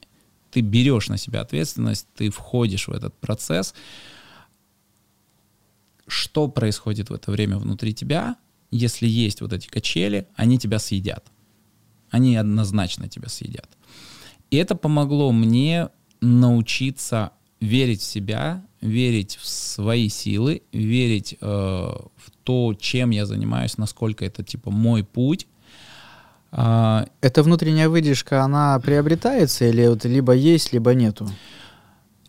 [0.51, 3.73] ты берешь на себя ответственность, ты входишь в этот процесс.
[6.09, 8.35] Что происходит в это время внутри тебя,
[8.71, 11.25] если есть вот эти качели, они тебя съедят.
[12.09, 13.69] Они однозначно тебя съедят.
[14.51, 15.89] И это помогло мне
[16.21, 23.77] научиться верить в себя, верить в свои силы, верить э, в то, чем я занимаюсь,
[23.77, 25.47] насколько это типа мой путь.
[26.51, 31.29] А, Эта внутренняя выдержка, она приобретается или вот либо есть, либо нету?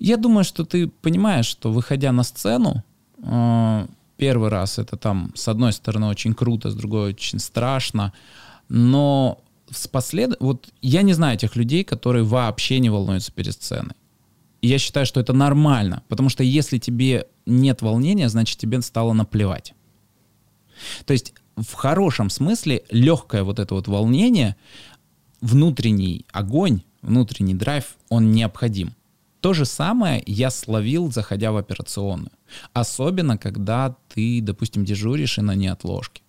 [0.00, 2.82] я думаю, что ты понимаешь, что выходя на сцену, э,
[4.16, 8.12] первый раз это там с одной стороны очень круто, с другой очень страшно,
[8.68, 10.36] но с послед...
[10.40, 13.94] вот я не знаю тех людей, которые вообще не волнуются перед сценой.
[14.60, 19.12] И я считаю, что это нормально, потому что если тебе нет волнения, значит тебе стало
[19.12, 19.74] наплевать.
[21.06, 24.56] То есть в хорошем смысле легкое вот это вот волнение,
[25.40, 28.94] внутренний огонь, внутренний драйв, он необходим.
[29.40, 32.32] То же самое я словил, заходя в операционную.
[32.72, 36.22] Особенно, когда ты, допустим, дежуришь и на неотложке.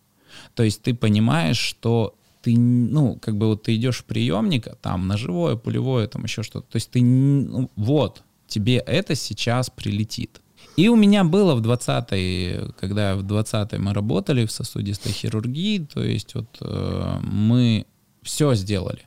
[0.55, 4.75] То есть ты понимаешь, что ты, ну, как бы вот ты идешь в приемник, а
[4.75, 6.67] там ножевое, пулевое, там еще что-то.
[6.71, 10.41] То есть ты, ну, вот, тебе это сейчас прилетит.
[10.77, 16.03] И у меня было в 20-й, когда в 20-й мы работали в сосудистой хирургии, то
[16.03, 17.85] есть вот э, мы
[18.23, 19.01] все сделали,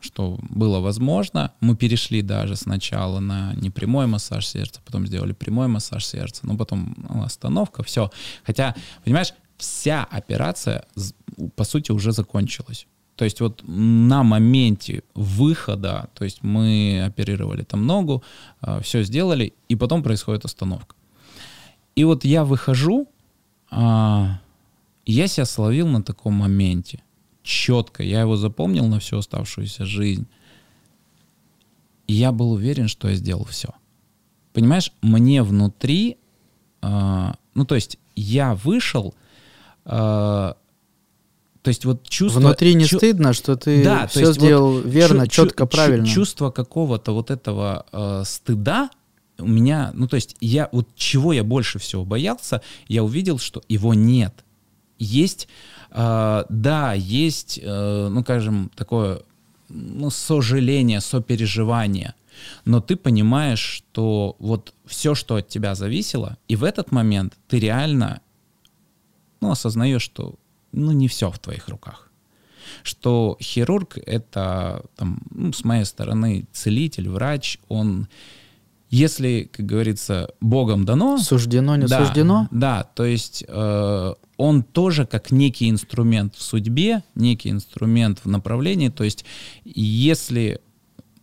[0.00, 1.52] что было возможно.
[1.60, 6.94] Мы перешли даже сначала на непрямой массаж сердца, потом сделали прямой массаж сердца, ну потом
[6.96, 8.10] ну, остановка, все.
[8.44, 8.74] Хотя,
[9.04, 10.84] понимаешь, вся операция,
[11.56, 12.86] по сути, уже закончилась.
[13.16, 18.22] То есть вот на моменте выхода, то есть мы оперировали там ногу,
[18.80, 20.94] все сделали, и потом происходит остановка.
[21.96, 23.08] И вот я выхожу,
[23.72, 24.38] а,
[25.04, 27.02] я себя словил на таком моменте.
[27.48, 28.02] Четко.
[28.02, 30.26] Я его запомнил на всю оставшуюся жизнь.
[32.06, 33.70] И я был уверен, что я сделал все.
[34.52, 36.18] Понимаешь, мне внутри,
[36.82, 39.14] а, ну то есть я вышел,
[39.86, 40.56] а,
[41.62, 42.40] то есть вот чувство...
[42.40, 45.68] Внутри не чу- стыдно, что ты Да, все есть вот сделал верно, чу- четко, чу-
[45.70, 46.06] правильно.
[46.06, 48.90] Чувство какого-то вот этого э, стыда
[49.38, 53.62] у меня, ну то есть я вот чего я больше всего боялся, я увидел, что
[53.68, 54.44] его нет.
[54.98, 55.48] Есть,
[55.90, 59.22] э, да, есть, э, ну скажем, такое,
[59.68, 62.14] ну сожаление, сопереживание,
[62.64, 67.58] но ты понимаешь, что вот все, что от тебя зависело, и в этот момент ты
[67.58, 68.20] реально,
[69.40, 70.34] ну осознаешь, что
[70.72, 72.10] ну не все в твоих руках.
[72.82, 78.08] Что хирург это, там, ну, с моей стороны, целитель, врач, он,
[78.90, 82.48] если, как говорится, Богом дано, Суждено, не да, суждено?
[82.50, 88.88] Да, то есть э, он тоже как некий инструмент в судьбе, некий инструмент в направлении.
[88.88, 89.24] То есть
[89.64, 90.60] если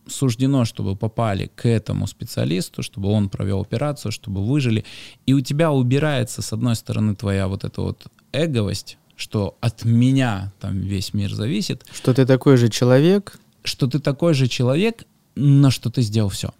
[0.07, 4.85] суждено, чтобы попали к этому специалисту, чтобы он провел операцию, чтобы выжили,
[5.25, 10.53] и у тебя убирается, с одной стороны, твоя вот эта вот эговость, что от меня
[10.59, 15.05] там весь мир зависит, Что ты такой же человек, что ты такой же человек,
[15.35, 16.51] но что ты сделал все.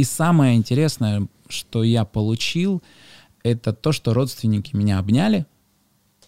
[0.00, 2.82] И самое интересное, что я получил,
[3.42, 5.44] это то, что родственники меня обняли,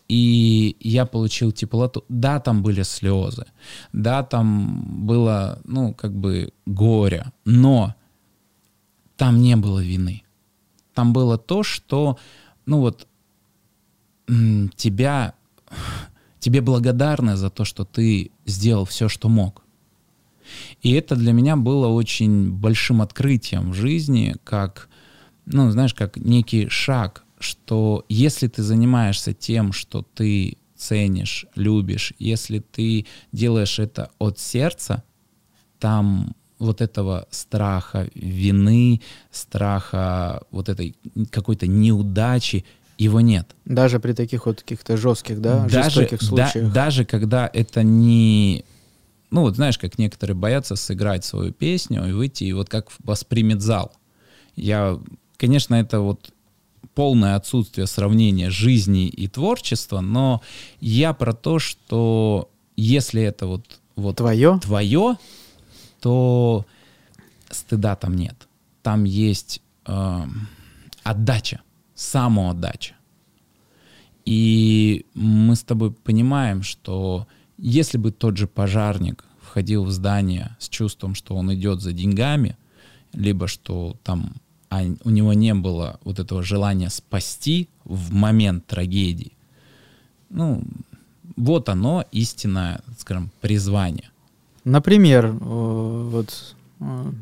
[0.09, 2.05] и я получил теплоту.
[2.11, 3.47] Да, там были слезы,
[3.95, 7.95] да, там было, ну, как бы горе, но
[9.17, 10.23] там не было вины.
[10.93, 12.19] Там было то, что,
[12.67, 13.09] ну вот,
[14.77, 15.33] тебя,
[16.41, 19.62] тебе благодарны за то, что ты сделал все, что мог.
[20.83, 24.89] И это для меня было очень большим открытием в жизни, как,
[25.47, 32.59] ну, знаешь, как некий шаг, что если ты занимаешься тем, что ты ценишь, любишь, если
[32.59, 35.03] ты делаешь это от сердца,
[35.79, 39.01] там вот этого страха вины,
[39.31, 40.97] страха вот этой
[41.31, 42.65] какой-то неудачи,
[42.99, 43.57] его нет.
[43.65, 46.69] Даже при таких вот каких-то жестких, да, даже, жестоких случаях.
[46.69, 48.65] Да, даже когда это не...
[49.33, 53.63] Ну вот знаешь, как некоторые боятся сыграть свою песню и выйти, и вот как воспримет
[53.63, 53.93] зал.
[54.57, 55.01] Я,
[55.39, 56.35] конечно, это вот
[56.95, 60.43] полное отсутствие сравнения жизни и творчества, но
[60.81, 64.61] я про то, что если это вот, вот твое?
[64.61, 65.17] твое,
[66.03, 66.67] то
[67.49, 68.37] стыда там нет.
[68.83, 70.25] Там есть э,
[71.05, 71.63] отдача,
[71.95, 72.97] самоотдача.
[74.27, 77.27] И мы с тобой понимаем, что
[77.71, 82.57] если бы тот же пожарник входил в здание с чувством, что он идет за деньгами,
[83.13, 84.35] либо что там
[84.71, 89.33] а у него не было вот этого желания спасти в момент трагедии,
[90.31, 90.65] ну,
[91.37, 94.11] вот оно истинное, скажем, призвание.
[94.65, 97.13] Например, э, вот э,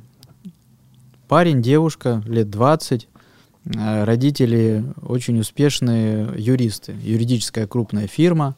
[1.26, 3.09] парень, девушка, лет 20,
[3.64, 8.55] э, родители очень успешные юристы, юридическая крупная фирма.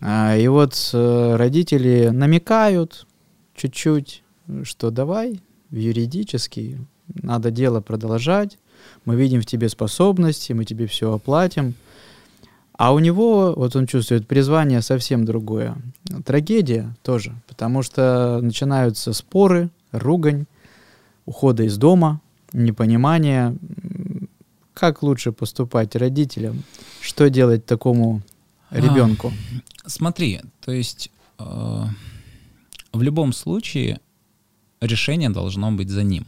[0.00, 3.06] А, и вот родители намекают
[3.54, 4.22] чуть-чуть,
[4.62, 5.40] что давай
[5.70, 6.78] в юридический,
[7.14, 8.58] надо дело продолжать,
[9.04, 11.74] мы видим в тебе способности, мы тебе все оплатим–
[12.78, 15.76] а у него, вот он чувствует, призвание совсем другое.
[16.24, 20.46] Трагедия тоже, потому что начинаются споры, ругань,
[21.26, 22.20] ухода из дома,
[22.52, 23.56] непонимание,
[24.74, 26.62] как лучше поступать родителям,
[27.00, 28.22] что делать такому
[28.70, 29.32] ребенку.
[29.84, 31.84] А, смотри, то есть э,
[32.92, 34.00] в любом случае
[34.80, 36.26] решение должно быть за ним.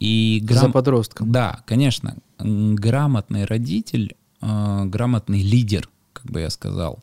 [0.00, 0.66] И грам...
[0.66, 1.32] За подростком.
[1.32, 2.16] Да, конечно.
[2.38, 6.98] Грамотный родитель э, грамотный лидер, как бы я сказал,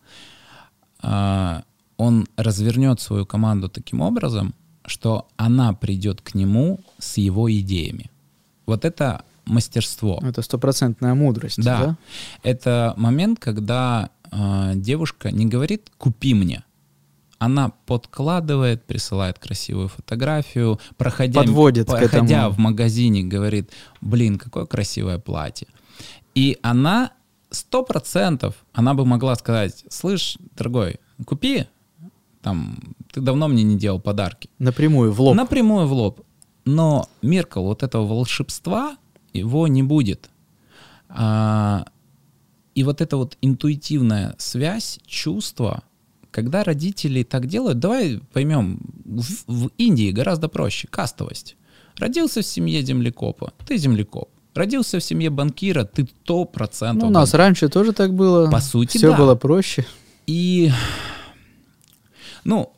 [1.04, 1.62] э,
[1.98, 4.54] он развернет свою команду таким образом,
[4.86, 8.12] что она придет к нему с его идеями.
[8.66, 10.20] Вот это мастерство.
[10.24, 11.64] Это стопроцентная мудрость.
[11.64, 11.80] Да.
[11.80, 11.98] да.
[12.44, 16.64] Это момент, когда э, девушка не говорит «купи мне»,
[17.38, 23.72] она подкладывает, присылает красивую фотографию, проходя, Подводит проходя в магазине, говорит,
[24.02, 25.68] блин, какое красивое платье.
[26.34, 27.12] И она
[27.50, 31.66] сто процентов она бы могла сказать, слышь, дорогой, купи,
[32.42, 32.78] там,
[33.12, 34.50] ты давно мне не делал подарки.
[34.60, 35.36] Напрямую, в лоб.
[35.36, 36.22] Напрямую в лоб.
[36.66, 38.98] Но, Миркл, вот этого волшебства,
[39.34, 40.30] его не будет.
[41.10, 41.86] А,
[42.76, 45.84] и вот эта вот интуитивная связь, чувство,
[46.30, 51.56] когда родители так делают, давай поймем, в, в Индии гораздо проще, кастовость.
[51.98, 54.30] Родился в семье землекопа, ты землекоп.
[54.54, 57.04] Родился в семье банкира, ты сто процентов.
[57.04, 58.50] Ну, у нас раньше тоже так было.
[58.50, 59.18] По сути, Все да.
[59.18, 59.86] было проще.
[60.28, 60.72] И,
[62.44, 62.74] ну,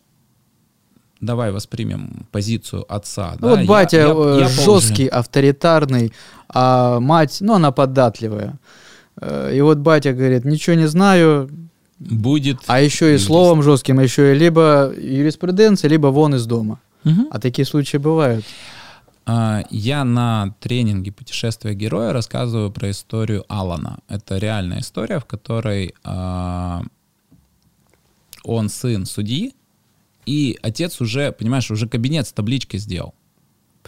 [1.21, 3.35] давай воспримем позицию отца.
[3.39, 3.55] Ну, да?
[3.55, 5.11] вот батя я, я, я жесткий, уже...
[5.11, 6.13] авторитарный,
[6.49, 8.59] а мать, ну, она податливая.
[9.21, 11.49] Э, и вот батя говорит, ничего не знаю.
[11.99, 12.59] Будет.
[12.67, 16.79] А еще и словом жестким, еще и либо юриспруденция, либо вон из дома.
[17.05, 17.29] Угу.
[17.31, 18.45] А такие случаи бывают.
[19.25, 23.99] А, я на тренинге «Путешествие героя» рассказываю про историю Алана.
[24.07, 26.81] Это реальная история, в которой э,
[28.43, 29.53] он сын судьи,
[30.25, 33.13] и отец уже, понимаешь, уже кабинет с табличкой сделал.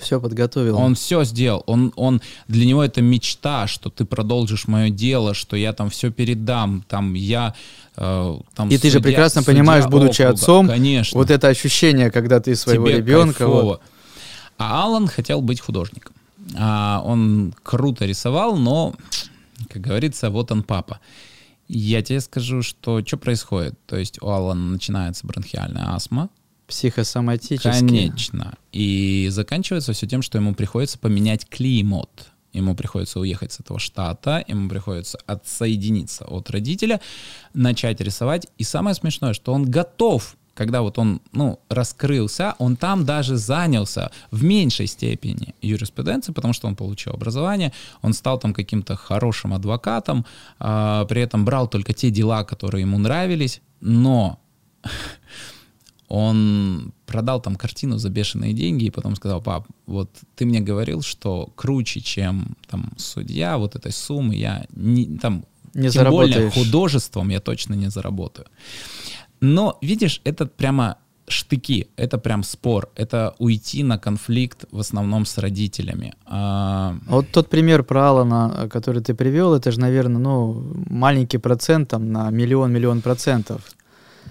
[0.01, 0.77] Все подготовил.
[0.77, 1.63] Он все сделал.
[1.65, 6.11] Он, он, для него это мечта, что ты продолжишь мое дело, что я там все
[6.11, 7.53] передам, там я...
[7.97, 10.33] Э, там и судья, ты же прекрасно понимаешь, будучи округа.
[10.33, 11.17] отцом, Конечно.
[11.17, 13.47] вот это ощущение, когда ты своего Тебе ребенка...
[13.47, 13.81] Вот,
[14.57, 16.13] а Алан хотел быть художником.
[16.57, 18.93] А он круто рисовал, но,
[19.69, 20.99] как говорится, вот он папа.
[21.67, 23.75] Я тебе скажу, что что происходит.
[23.85, 26.29] То есть у Алана начинается бронхиальная астма.
[26.69, 27.67] Психосоматически.
[27.67, 28.53] Конечно.
[28.71, 32.27] И заканчивается все тем, что ему приходится поменять климат.
[32.53, 37.01] Ему приходится уехать с этого штата, ему приходится отсоединиться от родителя,
[37.53, 38.47] начать рисовать.
[38.57, 44.11] И самое смешное, что он готов когда вот он, ну, раскрылся, он там даже занялся
[44.29, 50.25] в меньшей степени юриспруденцией, потому что он получил образование, он стал там каким-то хорошим адвокатом,
[50.59, 54.37] э, при этом брал только те дела, которые ему нравились, но
[56.09, 61.03] он продал там картину за бешеные деньги и потом сказал, пап, вот ты мне говорил,
[61.03, 65.45] что круче, чем там судья вот этой суммы, я не, там,
[65.75, 68.47] не тем более художеством я точно не заработаю.
[69.39, 70.97] Но, видишь, это прямо
[71.27, 76.15] штыки, это прям спор, это уйти на конфликт в основном с родителями.
[76.25, 76.97] А...
[77.07, 82.11] Вот тот пример про Алана, который ты привел, это же, наверное, ну, маленький процент там
[82.11, 83.61] на миллион-миллион процентов.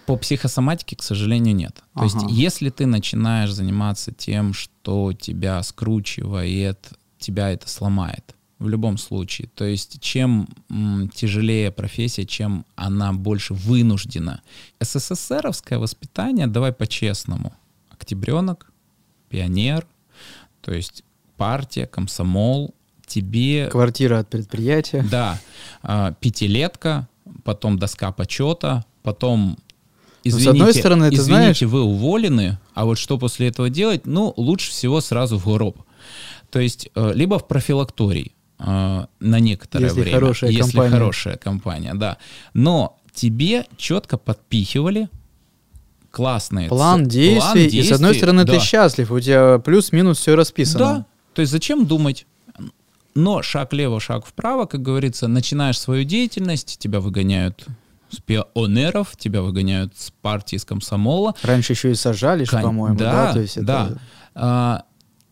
[0.08, 1.74] По психосоматике, к сожалению, нет.
[1.74, 2.04] То ага.
[2.04, 6.88] есть, если ты начинаешь заниматься тем, что тебя скручивает,
[7.18, 9.48] тебя это сломает в любом случае.
[9.54, 14.40] То есть чем м, тяжелее профессия, чем она больше вынуждена.
[14.80, 17.52] СССРовское воспитание, давай по-честному,
[17.90, 18.72] октябренок,
[19.28, 19.86] пионер,
[20.62, 21.04] то есть
[21.36, 22.74] партия, комсомол,
[23.06, 23.68] тебе...
[23.68, 25.04] Квартира от предприятия.
[25.10, 25.38] Да,
[25.82, 27.08] э, пятилетка,
[27.44, 29.58] потом доска почета, потом
[30.24, 31.62] Извините, ну, с одной стороны, ты извините, знаешь...
[31.62, 34.06] вы уволены, а вот что после этого делать?
[34.06, 35.78] Ну, лучше всего сразу в гроб.
[36.50, 40.16] То есть э, либо в профилакторий, э, на некоторое если время.
[40.16, 40.90] Хорошая если компания.
[40.90, 42.18] хорошая компания, да.
[42.54, 45.08] Но тебе четко подпихивали
[46.10, 48.54] классные план действий, план действий, и с одной стороны да.
[48.54, 50.78] ты счастлив, у тебя плюс-минус все расписано.
[50.78, 52.26] Да, то есть зачем думать?
[53.14, 57.66] Но шаг лево, шаг вправо, как говорится, начинаешь свою деятельность, тебя выгоняют
[58.10, 61.34] с пионеров, тебя выгоняют с партии, с комсомола.
[61.42, 62.62] Раньше еще и сажали, Кон...
[62.62, 63.32] по-моему, да, да?
[63.32, 63.66] То есть это...
[63.66, 63.98] да.
[64.34, 64.84] А,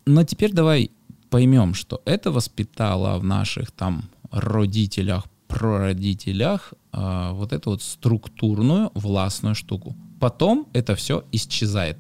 [0.05, 0.91] но теперь давай
[1.31, 9.55] поймем, что это воспитало в наших там родителях, прародителях э, вот эту вот структурную властную
[9.55, 9.97] штуку.
[10.21, 11.99] Потом это все исчезает.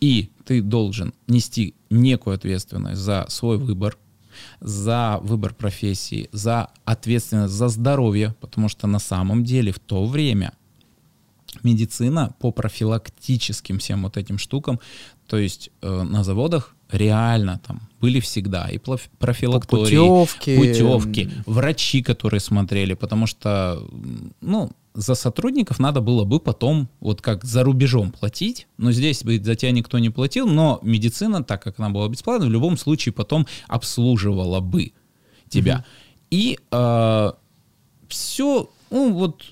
[0.00, 3.98] И ты должен нести некую ответственность за свой выбор,
[4.60, 10.52] за выбор профессии, за ответственность за здоровье, потому что на самом деле в то время
[11.62, 14.80] медицина по профилактическим всем вот этим штукам,
[15.26, 18.78] то есть э, на заводах реально там были всегда и
[19.18, 20.56] профилактории, путевки.
[20.56, 23.82] путевки, врачи, которые смотрели, потому что,
[24.40, 29.38] ну, за сотрудников надо было бы потом, вот как за рубежом платить, но здесь бы
[29.38, 33.12] за тебя никто не платил, но медицина, так как она была бесплатной, в любом случае
[33.12, 34.92] потом обслуживала бы
[35.48, 35.76] тебя.
[35.76, 35.84] Угу.
[36.32, 37.32] И э,
[38.08, 39.44] все, ну вот,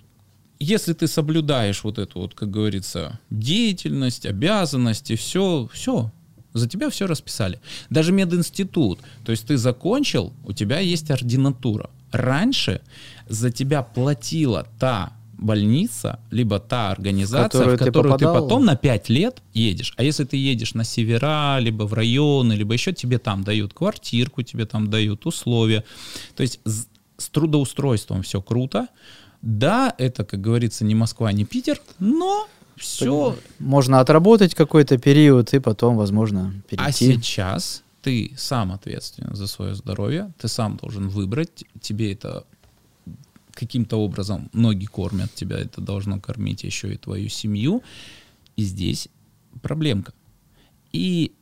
[0.58, 6.10] если ты соблюдаешь вот эту вот, как говорится, деятельность, обязанности, все, все,
[6.54, 7.60] за тебя все расписали.
[7.88, 8.98] Даже мединститут.
[9.24, 11.88] То есть ты закончил, у тебя есть ординатура.
[12.10, 12.80] Раньше
[13.28, 19.08] за тебя платила та больница, либо та организация, в которую ты, ты потом на 5
[19.08, 19.94] лет едешь.
[19.96, 24.42] А если ты едешь на севера, либо в районы, либо еще тебе там дают квартирку,
[24.42, 25.84] тебе там дают условия.
[26.34, 26.86] То есть с,
[27.18, 28.88] с трудоустройством все круто.
[29.42, 33.36] Да, это, как говорится, не Москва, не Питер, но все.
[33.58, 36.88] Можно отработать какой-то период и потом, возможно, перейти.
[36.88, 42.44] А сейчас ты сам ответственен за свое здоровье, ты сам должен выбрать, тебе это
[43.56, 47.82] каким-то образом ноги кормят, тебя это должно кормить еще и твою семью.
[48.54, 49.08] И здесь
[49.62, 50.12] проблемка.
[50.92, 51.32] И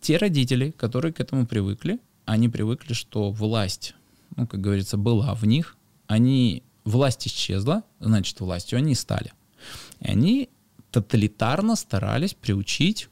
[0.00, 3.94] те родители, которые к этому привыкли, они привыкли, что власть,
[4.36, 5.76] ну, как говорится, была в них,
[6.06, 9.32] они, власть исчезла, значит, властью они стали.
[10.00, 10.48] И они
[10.90, 13.08] тоталитарно старались приучить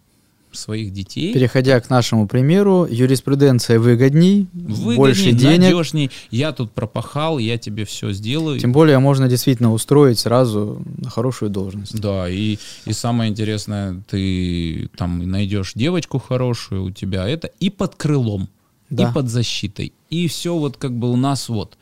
[0.53, 1.33] своих детей.
[1.33, 5.61] Переходя к нашему примеру, юриспруденция выгодней, выгодней больше денег.
[5.61, 6.11] надежней.
[6.31, 8.59] Я тут пропахал, я тебе все сделаю.
[8.59, 11.99] Тем более можно действительно устроить сразу на хорошую должность.
[12.01, 17.95] Да, и, и самое интересное, ты там найдешь девочку хорошую у тебя, это и под
[17.95, 18.49] крылом,
[18.89, 19.11] да.
[19.11, 19.93] и под защитой.
[20.11, 21.77] И все вот как бы у нас вот.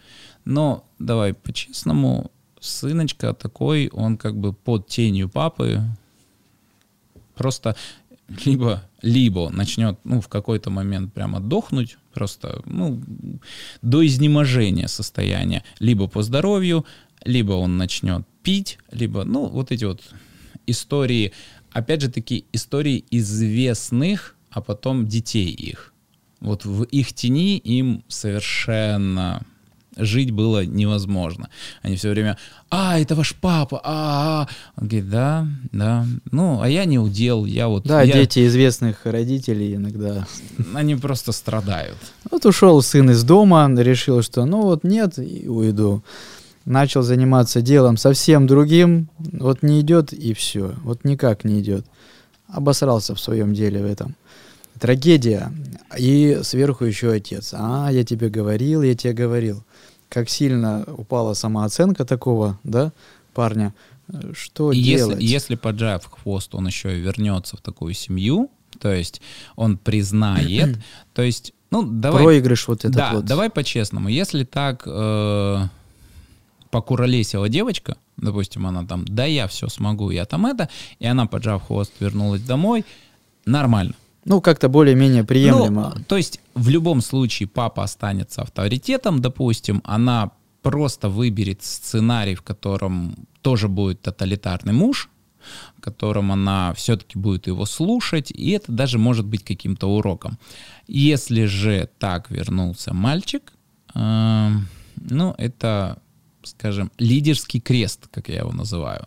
[0.45, 5.83] Но давай по-честному, сыночка такой, он как бы под тенью папы
[7.39, 7.77] просто
[8.45, 13.03] либо, либо начнет ну, в какой-то момент прямо дохнуть, просто ну,
[13.83, 16.85] до изнеможения состояния, либо по здоровью,
[17.25, 20.03] либо он начнет пить, либо, ну, вот эти вот
[20.67, 21.33] истории,
[21.73, 25.93] опять же таки, истории известных, а потом детей их.
[26.41, 29.45] Вот в их тени им совершенно
[29.99, 31.49] жить было невозможно.
[31.83, 32.39] Они все время,
[32.71, 34.51] а, это ваш папа, а, -а, -а.
[34.77, 37.85] Он говорит, да, да, ну, а я не удел, я вот...
[37.85, 38.13] Да, я...
[38.13, 40.27] дети известных родителей иногда...
[40.75, 41.99] Они просто страдают.
[42.31, 46.03] Вот ушел сын из дома, решил, что ну вот нет, и уйду.
[46.65, 51.87] начал заниматься делом совсем другим, вот не идет и все, вот никак не идет.
[52.47, 54.15] Обосрался в своем деле в этом.
[54.79, 55.53] Трагедия.
[55.99, 57.53] И сверху еще отец.
[57.53, 59.65] А, я тебе говорил, я тебе говорил.
[60.09, 62.93] Как сильно упала самооценка такого, да,
[63.35, 63.75] парня.
[64.33, 65.21] Что и делать?
[65.21, 68.51] Если, если поджав хвост, он еще и вернется в такую семью,
[68.81, 69.21] то есть
[69.57, 70.79] он признает,
[71.15, 72.25] то есть, ну, давай...
[72.25, 73.25] Проигрыш вот этот да, вот.
[73.25, 74.09] давай по-честному.
[74.09, 75.67] Если так э,
[76.71, 81.67] покуролесила девочка, допустим, она там, да я все смогу, я там это, и она, поджав
[81.67, 82.85] хвост, вернулась домой,
[83.45, 83.95] нормально.
[84.29, 85.95] Ну, как-то более-менее приемлемо.
[85.97, 92.43] Ну, то есть в любом случае папа останется авторитетом, допустим, она просто выберет сценарий, в
[92.43, 95.09] котором тоже будет тоталитарный муж,
[95.79, 100.39] в котором она все-таки будет его слушать, и это даже может быть каким-то уроком.
[100.87, 103.55] Если же так вернулся мальчик,
[103.95, 104.51] э,
[104.97, 106.03] ну, это,
[106.43, 109.07] скажем, лидерский крест, как я его называю.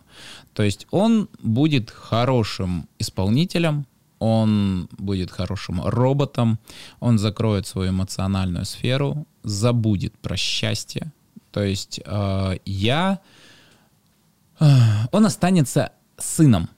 [0.52, 3.86] То есть он будет хорошим исполнителем,
[4.22, 6.60] он будет хорошим роботом,
[7.00, 11.12] он закроет свою эмоциональную сферу, забудет про счастье.
[11.50, 13.18] То есть э, я...
[14.60, 14.66] Э,
[15.10, 16.68] он останется сыном.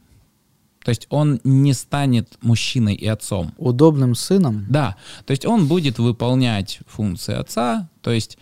[0.83, 3.53] То есть он не станет мужчиной и отцом.
[3.59, 4.65] Удобным сыном?
[4.71, 4.97] Да.
[5.27, 8.39] То есть он будет выполнять функции отца, то есть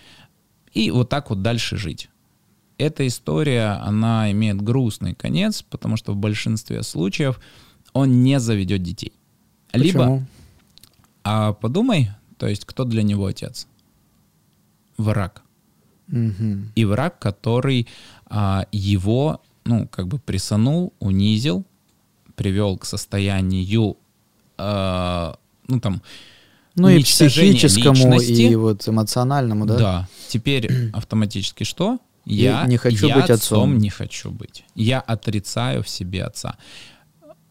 [0.73, 2.09] и вот так вот дальше жить.
[2.79, 7.41] Эта история, она имеет грустный конец, потому что в большинстве случаев
[7.93, 9.13] он не заведет детей.
[9.71, 9.85] Почему?
[9.85, 10.27] Либо,
[11.25, 13.67] а подумай, то есть кто для него отец?
[14.97, 15.43] Враг.
[16.09, 16.73] Угу.
[16.75, 17.89] И враг, который
[18.27, 21.65] а, его, ну, как бы присанул, унизил,
[22.35, 23.97] привел к состоянию,
[24.59, 25.37] а,
[25.69, 26.03] ну, там,
[26.75, 28.43] Ну и психическому, личности.
[28.43, 29.79] и вот эмоциональному, да?
[29.79, 30.09] Да.
[30.29, 31.99] Теперь автоматически что?
[32.25, 33.79] Я не хочу я быть отцом.
[33.79, 34.65] не хочу быть.
[34.75, 36.57] Я отрицаю в себе отца.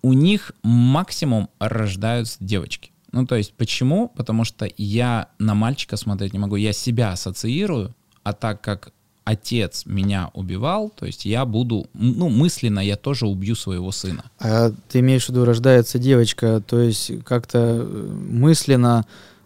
[0.02, 2.91] У них максимум рождаются девочки.
[3.12, 4.10] Ну, то есть, почему?
[4.10, 6.56] Потому что я на мальчика смотреть не могу.
[6.56, 7.93] Я себя ассоциирую,
[8.24, 8.93] а так как
[9.24, 14.26] отец меня убивал, то есть я буду, ну, мысленно я тоже убью своего сына.
[14.39, 19.06] А ты имеешь в виду, рождается девочка, то есть как-то э, мысленно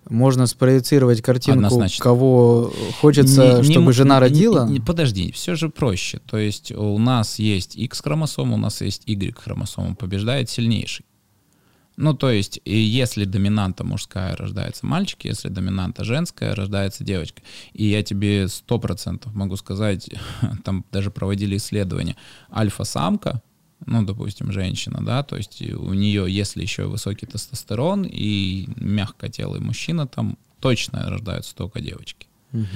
[0.09, 2.03] можно спроецировать картинку, Однозначно.
[2.03, 4.67] кого хочется, Не- не чтобы м- жена не- родила?
[4.67, 6.19] не- подожди, все же проще.
[6.27, 11.05] То есть у нас есть X-хромосома, у нас есть Y-хромосома, побеждает сильнейший.
[11.97, 17.41] Ну, то есть, если доминанта мужская рождается мальчик, если доминанта женская рождается девочка.
[17.71, 20.09] И я тебе сто процентов могу сказать,
[20.65, 22.17] там даже проводили исследования,
[22.53, 23.41] альфа-самка,
[23.85, 30.07] ну, допустим, женщина, да, то есть у нее, если еще высокий тестостерон и мягкотелый мужчина,
[30.07, 32.27] там точно рождаются только девочки.
[32.51, 32.67] Мгм.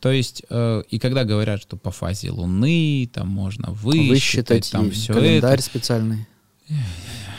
[0.00, 4.90] То есть, э, и когда говорят, что по фазе Луны там можно высчитать, Высчитать там
[4.90, 5.62] все календарь это.
[5.62, 6.26] специальный.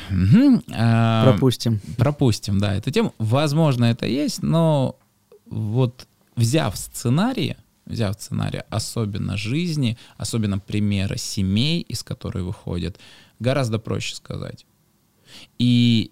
[0.09, 0.63] Мгм.
[0.71, 1.79] А, Пропустим.
[1.97, 3.13] пропустим, да, эту тему.
[3.19, 4.95] Возможно, это есть, но
[5.45, 7.57] вот взяв сценарии,
[7.89, 12.99] взяв сценарий, особенно жизни, особенно примеры семей, из которых выходят,
[13.39, 14.65] гораздо проще сказать.
[15.57, 16.11] И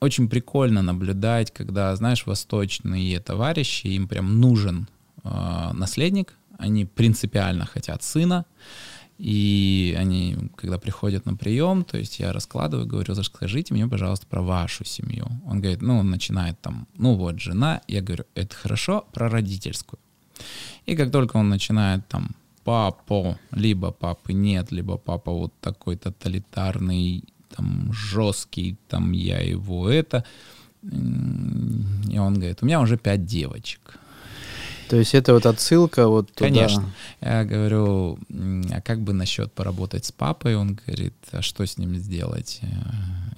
[0.00, 4.88] очень прикольно наблюдать, когда, знаешь, восточные товарищи, им прям нужен
[5.22, 8.44] э, наследник, они принципиально хотят сына,
[9.18, 14.42] и они, когда приходят на прием, то есть я раскладываю, говорю, скажите мне, пожалуйста, про
[14.42, 15.26] вашу семью.
[15.46, 17.80] Он говорит, ну, он начинает там, ну вот, жена.
[17.86, 20.00] Я говорю, это хорошо, про родительскую.
[20.86, 22.30] И как только он начинает там
[22.64, 30.24] папу, либо папы нет, либо папа вот такой тоталитарный, там жесткий, там я его это.
[30.82, 33.98] И он говорит, у меня уже пять девочек.
[34.88, 36.50] То есть это вот отсылка вот туда.
[36.50, 36.84] Конечно.
[37.20, 40.56] Я говорю, «М, а как бы насчет поработать с папой?
[40.56, 42.60] Он говорит, а что с ним сделать?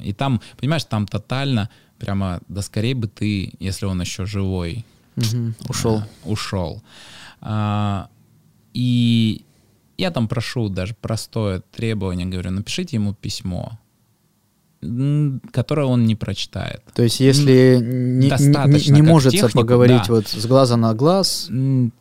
[0.01, 4.85] И там, понимаешь, там тотально, прямо, да скорее бы ты, если он еще живой,
[5.17, 5.55] Мгм.
[5.69, 5.97] Ушел.
[5.97, 6.83] а, ушел.
[7.41, 8.09] А,
[8.75, 9.43] и
[9.97, 13.79] я там прошу даже простое требование, говорю, напишите ему письмо,
[15.53, 16.83] которое он не прочитает.
[16.95, 20.13] То есть если не, не- не может технику, поговорить да.
[20.15, 21.51] вот с глаза на глаз,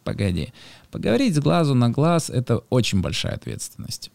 [0.03, 0.53] Погоди.
[0.91, 4.11] Поговорить с глазу на глаз— это очень большая ответственность.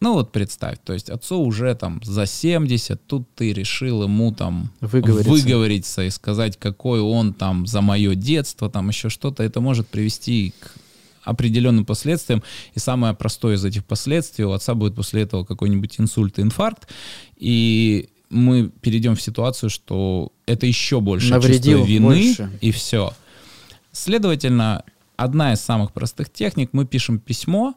[0.00, 4.70] Ну вот представь, то есть отцу уже там за 70, тут ты решил ему там
[4.80, 5.30] Выговориться.
[5.30, 10.54] выговориться и сказать, какой он там за мое детство, там еще что-то, это может привести
[10.60, 10.72] к
[11.24, 12.42] определенным последствиям.
[12.74, 16.88] И самое простое из этих последствий, у отца будет после этого какой-нибудь инсульт, инфаркт,
[17.36, 22.50] и мы перейдем в ситуацию, что это еще больше Навредил чувство вины, больше.
[22.60, 23.12] и все.
[23.90, 24.84] Следовательно,
[25.16, 27.74] одна из самых простых техник, мы пишем письмо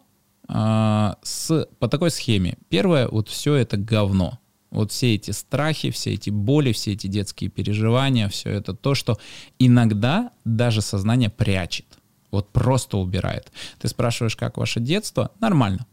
[0.51, 2.57] э, с, по такой схеме.
[2.69, 4.39] Первое, вот все это говно.
[4.71, 9.17] Вот все эти страхи, все эти боли, все эти детские переживания, все это то, что
[9.59, 11.85] иногда даже сознание прячет.
[12.31, 13.51] Вот просто убирает.
[13.79, 15.31] Ты спрашиваешь, как ваше детство?
[15.41, 15.85] Нормально.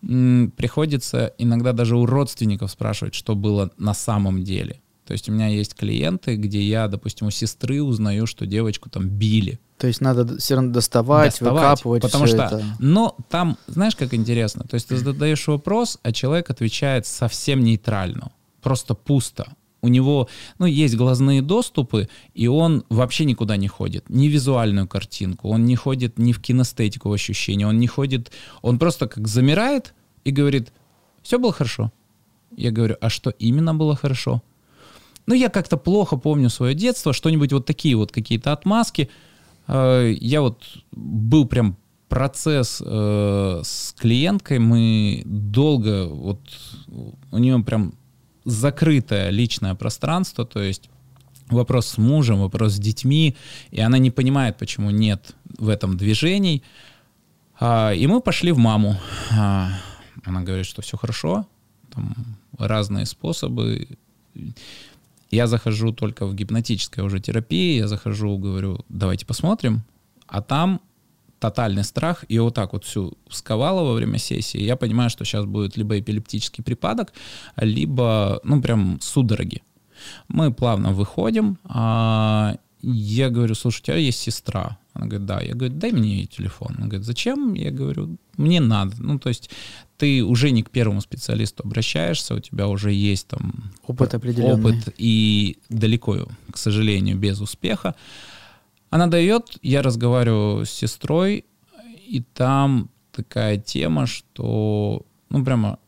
[0.00, 4.80] Приходится иногда даже у родственников спрашивать, что было на самом деле.
[5.10, 9.08] То есть у меня есть клиенты, где я, допустим, у сестры узнаю, что девочку там
[9.08, 9.58] били.
[9.76, 12.02] То есть надо все равно доставать, доставать выкапывать.
[12.02, 12.64] Потому что, это.
[12.78, 18.30] но там, знаешь, как интересно, то есть ты задаешь вопрос, а человек отвечает совсем нейтрально,
[18.62, 19.48] просто пусто.
[19.82, 20.28] У него,
[20.60, 24.08] ну, есть глазные доступы, и он вообще никуда не ходит.
[24.08, 28.30] Ни визуальную картинку, он не ходит ни в кинестетику ощущения, он не ходит,
[28.62, 29.92] он просто как замирает
[30.22, 30.72] и говорит,
[31.20, 31.90] все было хорошо.
[32.56, 34.40] Я говорю, а что именно было хорошо?
[35.30, 39.08] Ну, я как-то плохо помню свое детство, что-нибудь вот такие вот какие-то отмазки.
[39.68, 41.76] Э, я вот был прям
[42.08, 46.40] процесс э, с клиенткой, мы долго, вот
[47.30, 47.94] у нее прям
[48.44, 50.90] закрытое личное пространство, то есть
[51.48, 53.36] вопрос с мужем, вопрос с детьми,
[53.70, 56.64] и она не понимает, почему нет в этом движений.
[57.60, 58.96] А, и мы пошли в маму.
[59.30, 59.68] А,
[60.24, 61.46] она говорит, что все хорошо,
[61.94, 62.16] там
[62.58, 63.86] разные способы.
[65.30, 69.82] Я захожу только в гипнотической уже терапии, я захожу, говорю, давайте посмотрим,
[70.26, 70.80] а там
[71.38, 75.46] тотальный страх, и вот так вот всю сковало во время сессии, я понимаю, что сейчас
[75.46, 77.12] будет либо эпилептический припадок,
[77.56, 79.62] либо, ну, прям судороги.
[80.28, 84.78] Мы плавно выходим, а я говорю, слушай, у тебя есть сестра?
[84.94, 85.40] Она говорит, да.
[85.40, 86.74] Я говорю, дай мне ее телефон.
[86.76, 87.54] Она говорит, зачем?
[87.54, 88.96] Я говорю, мне надо.
[88.98, 89.50] Ну, то есть
[90.00, 94.54] ты уже не к первому специалисту обращаешься, у тебя уже есть там опыт определенный.
[94.54, 97.94] Опыт, и далеко, к сожалению, без успеха.
[98.88, 101.44] Она дает, я разговариваю с сестрой,
[102.08, 105.78] и там такая тема, что, ну, прямо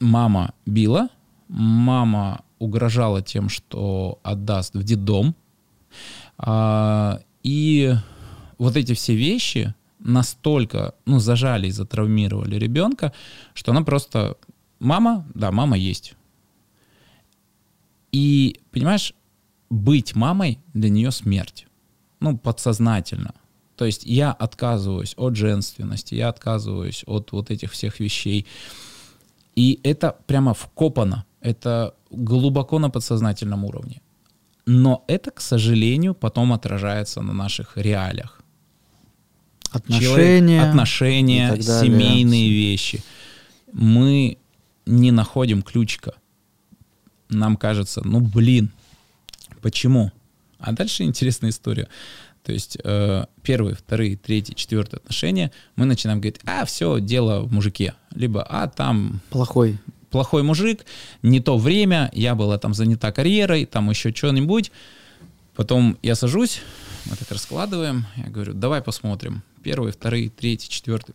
[0.00, 1.10] мама била,
[1.48, 5.34] мама угрожала тем, что отдаст в детдом,
[6.38, 7.94] а, и
[8.56, 9.74] вот эти все вещи
[10.04, 13.12] настолько, ну, зажали и затравмировали ребенка,
[13.54, 14.36] что она просто...
[14.78, 16.14] Мама, да, мама есть.
[18.12, 19.14] И, понимаешь,
[19.70, 21.66] быть мамой для нее смерть.
[22.20, 23.32] Ну, подсознательно.
[23.76, 28.46] То есть я отказываюсь от женственности, я отказываюсь от вот этих всех вещей.
[29.56, 31.24] И это прямо вкопано.
[31.40, 34.00] Это глубоко на подсознательном уровне.
[34.66, 38.43] Но это, к сожалению, потом отражается на наших реалиях.
[39.74, 43.02] Отношения, Человек, отношения семейные вещи.
[43.72, 44.38] Мы
[44.86, 46.14] не находим ключика.
[47.28, 48.70] Нам кажется, ну блин,
[49.60, 50.12] почему?
[50.58, 51.88] А дальше интересная история.
[52.44, 57.52] То есть э, первые, вторые, третьи, четвертые отношения мы начинаем говорить, а все, дело в
[57.52, 57.94] мужике.
[58.14, 59.20] Либо, а там...
[59.30, 59.78] Плохой
[60.14, 60.86] плохой мужик,
[61.22, 64.70] не то время, я была там занята карьерой, там еще что-нибудь.
[65.56, 66.60] Потом я сажусь,
[67.06, 69.42] мы так раскладываем, я говорю, давай посмотрим.
[69.64, 71.14] Первый, второй, третий, четвертый.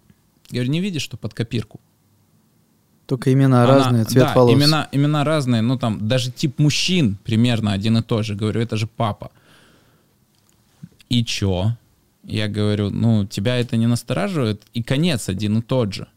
[0.50, 1.80] Я говорю, не видишь, что под копирку?
[3.06, 4.54] Только имена Она, разные, цвет да, волос.
[4.54, 8.36] Имена, имена разные, ну там даже тип мужчин примерно один и тот же.
[8.36, 9.32] Говорю, это же папа.
[11.10, 11.76] И чё?
[12.24, 14.64] Я говорю, ну тебя это не настораживает?
[14.74, 16.08] И конец один и тот же.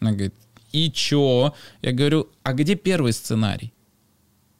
[0.00, 0.34] Она говорит,
[0.72, 1.54] и чё?
[1.80, 3.72] Я говорю, а где первый сценарий?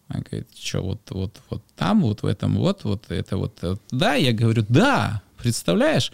[0.08, 3.58] Она говорит, что, вот, вот, вот там, вот в этом, вот, вот это вот.
[3.60, 3.82] вот.
[3.90, 6.12] Да, я говорю, да, представляешь?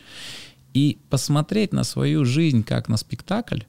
[0.74, 3.60] И посмотреть на свою жизнь как на спектакль,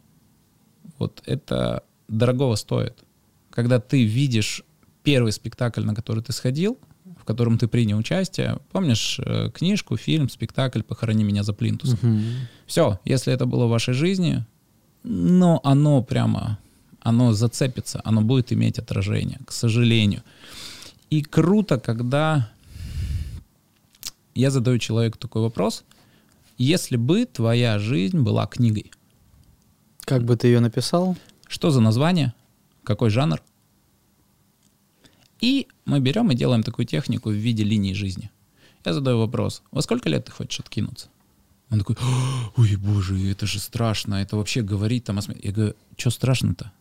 [0.99, 3.03] вот это дорогого стоит.
[3.49, 4.63] Когда ты видишь
[5.03, 6.77] первый спектакль, на который ты сходил,
[7.19, 8.57] в котором ты принял участие.
[8.71, 11.99] Помнишь э, книжку, фильм, спектакль «Похорони меня за плинтусом».
[12.01, 12.21] Угу.
[12.65, 14.43] Все, если это было в вашей жизни,
[15.03, 16.57] но оно прямо,
[16.99, 20.23] оно зацепится, оно будет иметь отражение, к сожалению.
[21.11, 22.49] И круто, когда
[24.41, 25.83] я задаю человеку такой вопрос,
[26.57, 28.91] если бы твоя жизнь была книгой.
[29.99, 31.15] Как бы ты ее написал?
[31.47, 32.33] Что за название?
[32.83, 33.41] Какой жанр?
[35.41, 38.31] И мы берем и делаем такую технику в виде линии жизни.
[38.83, 41.07] Я задаю вопрос, во сколько лет ты хочешь откинуться?
[41.69, 41.95] Он такой,
[42.57, 45.45] ой, боже, это же страшно, это вообще говорить там о смерти.
[45.45, 46.71] Я говорю, что страшно-то?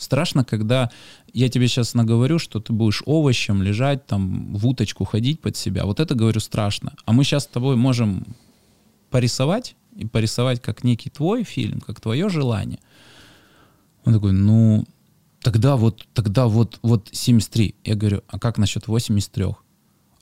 [0.00, 0.90] Страшно, когда
[1.32, 5.84] я тебе сейчас наговорю, что ты будешь овощем лежать, там, в уточку ходить под себя.
[5.84, 6.94] Вот это, говорю, страшно.
[7.04, 8.24] А мы сейчас с тобой можем
[9.10, 12.78] порисовать, и порисовать как некий твой фильм, как твое желание.
[14.04, 14.86] Он такой, ну,
[15.42, 17.74] тогда вот, тогда вот, вот 73.
[17.84, 19.46] Я говорю, а как насчет 83?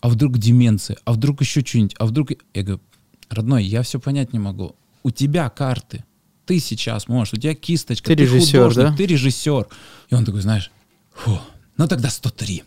[0.00, 2.30] а вдруг деменция, а вдруг еще что-нибудь, а вдруг...
[2.54, 2.80] Я говорю,
[3.28, 4.76] родной, я все понять не могу.
[5.02, 6.04] У тебя карты,
[6.48, 8.96] ты сейчас можешь, у тебя кисточка, ты, ты режиссер, художник, да?
[8.96, 9.66] ты режиссер.
[10.08, 10.70] И он такой, знаешь,
[11.12, 11.38] фу,
[11.76, 12.64] ну тогда 103.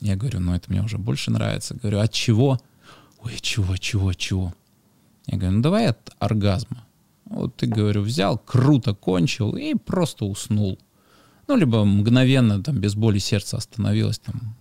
[0.00, 1.74] Я говорю, ну это мне уже больше нравится.
[1.74, 2.58] Говорю, от чего?
[3.22, 4.54] Ой, чего, чего, чего?
[5.26, 6.86] Я говорю, ну давай от оргазма.
[7.26, 10.78] Вот ты, говорю, взял, круто кончил и просто уснул.
[11.48, 14.20] Ну, либо мгновенно, там, без боли сердца остановилось.
[14.20, 14.56] Там.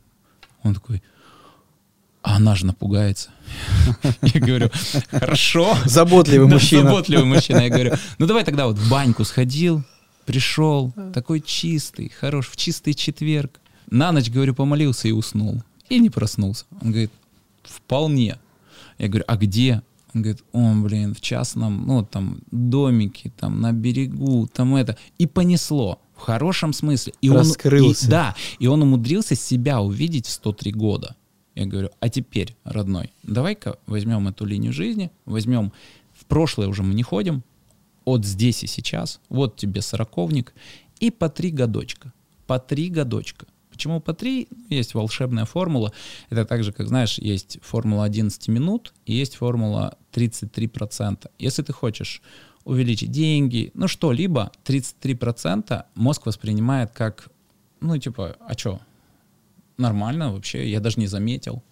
[0.64, 1.02] Он такой,
[2.28, 3.30] а она же напугается.
[4.22, 4.70] Я говорю,
[5.10, 5.78] хорошо.
[5.86, 6.84] Заботливый мужчина.
[6.84, 7.60] Заботливый мужчина.
[7.60, 9.82] Я говорю, ну давай тогда вот в баньку сходил,
[10.26, 13.62] пришел, такой чистый, хорош, в чистый четверг.
[13.90, 15.64] На ночь, говорю, помолился и уснул.
[15.88, 16.66] И не проснулся.
[16.82, 17.12] Он говорит,
[17.64, 18.38] вполне.
[18.98, 19.82] Я говорю, а где?
[20.14, 24.98] Он говорит, о, блин, в частном, ну, там, домике, там, на берегу, там это.
[25.18, 26.02] И понесло.
[26.18, 27.14] В хорошем смысле.
[27.22, 28.04] И Раскрылся.
[28.04, 31.16] Он, и, да, и он умудрился себя увидеть в 103 года.
[31.58, 35.74] Я говорю, а теперь, родной, давай-ка возьмем эту линию жизни, возьмем,
[36.14, 37.44] в прошлое уже мы не ходим,
[38.06, 40.54] от здесь и сейчас, вот тебе сороковник,
[41.00, 42.14] и по три годочка,
[42.46, 43.48] по три годочка.
[43.72, 44.48] Почему по три?
[44.70, 45.94] Есть волшебная формула.
[46.30, 51.28] Это так же, как, знаешь, есть формула 11 минут и есть формула 33%.
[51.40, 52.22] Если ты хочешь
[52.66, 57.30] увеличить деньги, ну что-либо, 33% мозг воспринимает как,
[57.80, 58.80] ну типа, а что,
[59.78, 61.64] нормально вообще, я даже не заметил.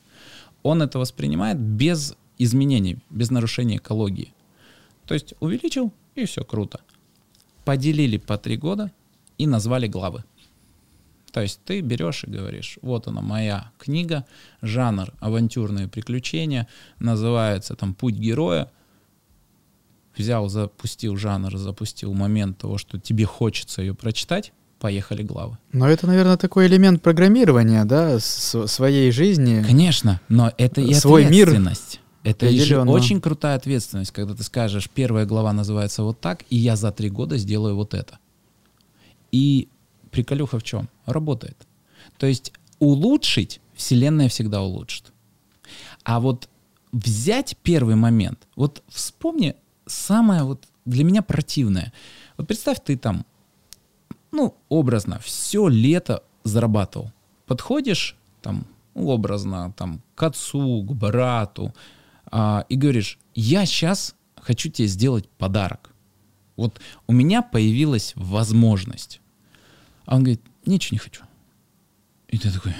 [0.63, 4.33] Он это воспринимает без изменений, без нарушения экологии.
[5.05, 6.81] То есть увеличил, и все круто.
[7.63, 8.91] Поделили по три года
[9.37, 10.23] и назвали главы.
[11.31, 14.25] То есть ты берешь и говоришь, вот она моя книга,
[14.61, 16.67] жанр авантюрные приключения,
[16.99, 18.71] называется там «Путь героя»,
[20.15, 24.53] взял, запустил жанр, запустил момент того, что тебе хочется ее прочитать,
[24.85, 25.57] поехали главы.
[25.71, 29.63] Но это, наверное, такой элемент программирования, да, с своей жизни.
[29.65, 32.01] Конечно, но это и свой ответственность.
[32.23, 36.55] Мир это же очень крутая ответственность, когда ты скажешь, первая глава называется вот так, и
[36.55, 38.19] я за три года сделаю вот это.
[39.31, 39.69] И
[40.11, 40.87] приколюха в чем?
[41.07, 41.57] Работает.
[42.19, 45.13] То есть улучшить Вселенная всегда улучшит.
[46.03, 46.47] А вот
[46.91, 49.55] взять первый момент, вот вспомни
[49.87, 51.91] самое вот для меня противное.
[52.37, 53.25] Вот представь, ты там,
[54.35, 57.11] ну, образно, все лето зарабатывал.
[57.47, 61.73] Подходишь там, образно, там, к отцу, к брату,
[62.27, 65.91] а, и говоришь, я сейчас хочу тебе сделать подарок.
[66.55, 69.19] Вот у меня появилась возможность.
[70.05, 71.23] А он говорит, ничего не хочу.
[72.29, 72.73] И ты такой,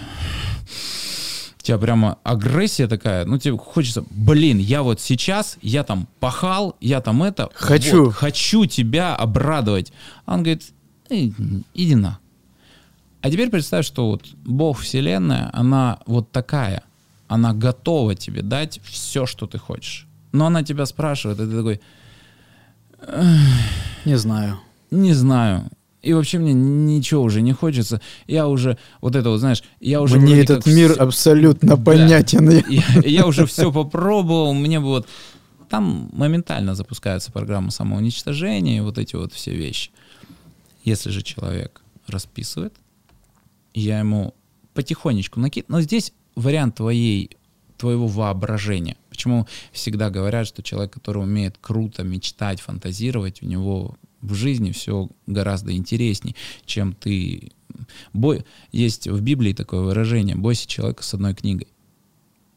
[1.59, 6.75] у тебя прямо агрессия такая, ну тебе хочется, блин, я вот сейчас, я там пахал,
[6.79, 9.91] я там это, хочу, вот, хочу тебя обрадовать.
[10.25, 10.71] А он говорит,
[11.09, 11.29] э,
[11.73, 12.19] иди на.
[13.21, 16.83] А теперь представь, что вот Бог Вселенная, она вот такая,
[17.27, 20.07] она готова тебе дать все, что ты хочешь.
[20.31, 21.81] Но она тебя спрашивает, и ты такой...
[24.05, 24.59] Не знаю.
[24.91, 25.69] Не знаю
[26.05, 27.99] и вообще мне ничего уже не хочется.
[28.27, 30.19] Я уже, вот это вот, знаешь, я уже...
[30.19, 31.01] Мне этот мир все...
[31.01, 32.49] абсолютно да, понятен.
[32.69, 35.07] Я, я уже все попробовал, мне бы вот...
[35.67, 39.89] Там моментально запускается программа самоуничтожения и вот эти вот все вещи.
[40.85, 42.73] Если же человек расписывает,
[43.73, 44.35] я ему
[44.75, 45.67] потихонечку накид...
[45.67, 47.37] Но здесь вариант твоей,
[47.77, 48.95] твоего воображения.
[49.09, 55.09] Почему всегда говорят, что человек, который умеет круто мечтать, фантазировать, у него в жизни все
[55.25, 56.35] гораздо интересней,
[56.65, 57.51] чем ты...
[58.13, 58.45] Бой...
[58.71, 61.67] Есть в Библии такое выражение «бойся человека с одной книгой».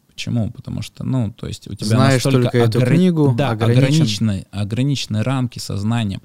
[0.09, 0.51] Почему?
[0.51, 5.23] Потому что, ну, то есть у тебя Знаешь настолько только эту книгу, да, ограниченные, ограниченные
[5.23, 6.21] рамки сознанием.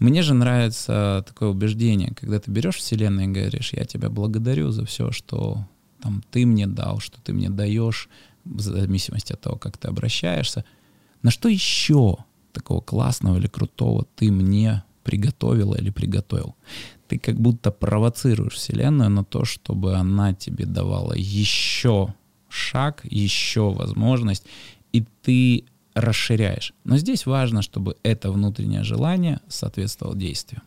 [0.00, 4.86] Мне же нравится такое убеждение, когда ты берешь Вселенную и говоришь, я тебя благодарю за
[4.86, 5.66] все, что
[6.02, 8.08] там, ты мне дал, что ты мне даешь,
[8.44, 10.64] в зависимости от того, как ты обращаешься.
[11.22, 12.16] На что еще
[12.52, 16.56] такого классного или крутого ты мне приготовила или приготовил.
[17.06, 22.14] Ты как будто провоцируешь Вселенную на то, чтобы она тебе давала еще
[22.48, 24.46] шаг, еще возможность,
[24.92, 25.64] и ты
[25.94, 26.72] расширяешь.
[26.84, 30.62] Но здесь важно, чтобы это внутреннее желание соответствовало действию.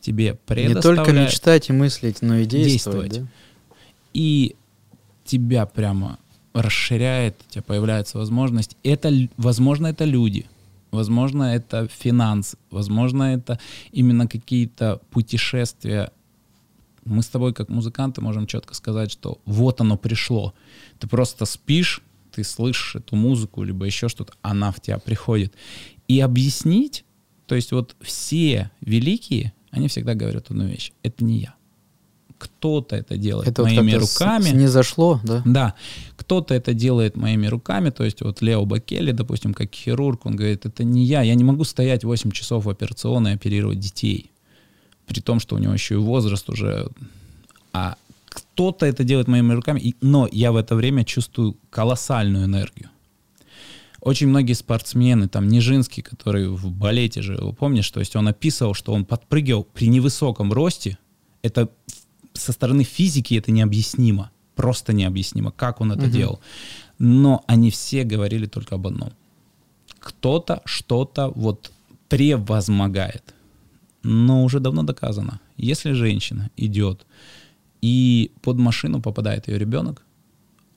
[0.00, 0.84] Тебе предоставляют...
[0.84, 3.10] Не только мечтать и мыслить, но и действовать.
[3.10, 3.30] действовать.
[3.30, 3.76] Да?
[4.14, 4.56] И
[5.24, 6.18] тебя прямо
[6.54, 8.76] расширяет, у тебя появляется возможность.
[8.82, 10.46] Это, возможно, это люди—
[10.90, 13.60] Возможно, это финанс, возможно, это
[13.92, 16.10] именно какие-то путешествия.
[17.04, 20.52] Мы с тобой, как музыканты, можем четко сказать, что вот оно пришло.
[20.98, 25.54] Ты просто спишь, ты слышишь эту музыку, либо еще что-то, она в тебя приходит.
[26.08, 27.04] И объяснить,
[27.46, 30.92] то есть вот все великие, они всегда говорят одну вещь.
[31.02, 31.54] Это не я.
[32.38, 34.48] Кто-то это делает это моими вот руками.
[34.50, 35.42] Не зашло, да?
[35.44, 35.74] Да.
[36.16, 40.64] кто-то это делает моими руками, то есть вот Лео Бакели, допустим, как хирург, он говорит,
[40.64, 44.30] это не я, я не могу стоять 8 часов в операционной и оперировать детей,
[45.06, 46.88] при том, что у него еще и возраст уже,
[47.72, 47.96] а
[48.60, 52.90] кто-то это делает моими руками, но я в это время чувствую колоссальную энергию.
[54.02, 58.74] Очень многие спортсмены, там Нижинский, который в балете же, вы помнишь, то есть он описывал,
[58.74, 60.98] что он подпрыгивал при невысоком росте,
[61.40, 61.70] это
[62.34, 66.10] со стороны физики это необъяснимо, просто необъяснимо, как он это угу.
[66.10, 66.40] делал.
[66.98, 69.12] Но они все говорили только об одном.
[70.00, 71.72] Кто-то что-то вот
[72.10, 73.34] превозмогает.
[74.02, 77.06] Но уже давно доказано, если женщина идет
[77.82, 80.02] и под машину попадает ее ребенок,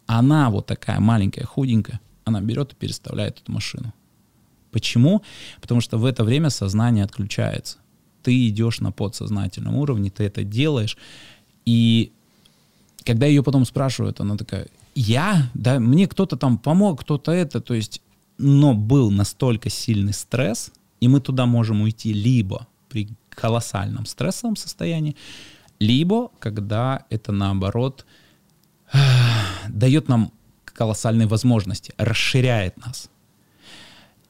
[0.05, 3.93] она вот такая маленькая, худенькая, она берет и переставляет эту машину.
[4.71, 5.21] Почему?
[5.61, 7.77] Потому что в это время сознание отключается.
[8.23, 10.97] Ты идешь на подсознательном уровне, ты это делаешь,
[11.65, 12.11] и
[13.03, 15.49] когда ее потом спрашивают, она такая, я?
[15.53, 18.01] Да, мне кто-то там помог, кто-то это, то есть,
[18.37, 20.71] но был настолько сильный стресс,
[21.01, 25.15] и мы туда можем уйти либо при колоссальном стрессовом состоянии,
[25.83, 28.05] либо когда это наоборот
[29.69, 30.31] дает нам
[30.65, 33.09] колоссальные возможности, расширяет нас.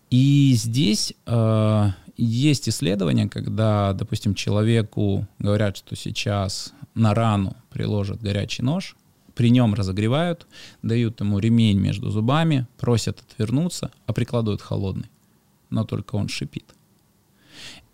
[0.10, 8.64] И здесь э, есть исследования, когда, допустим, человеку говорят, что сейчас на рану приложат горячий
[8.64, 8.96] нож,
[9.34, 10.48] при нем разогревают,
[10.84, 15.10] дают ему ремень между зубами, просят отвернуться, а прикладывают холодный.
[15.70, 16.66] Но только он шипит.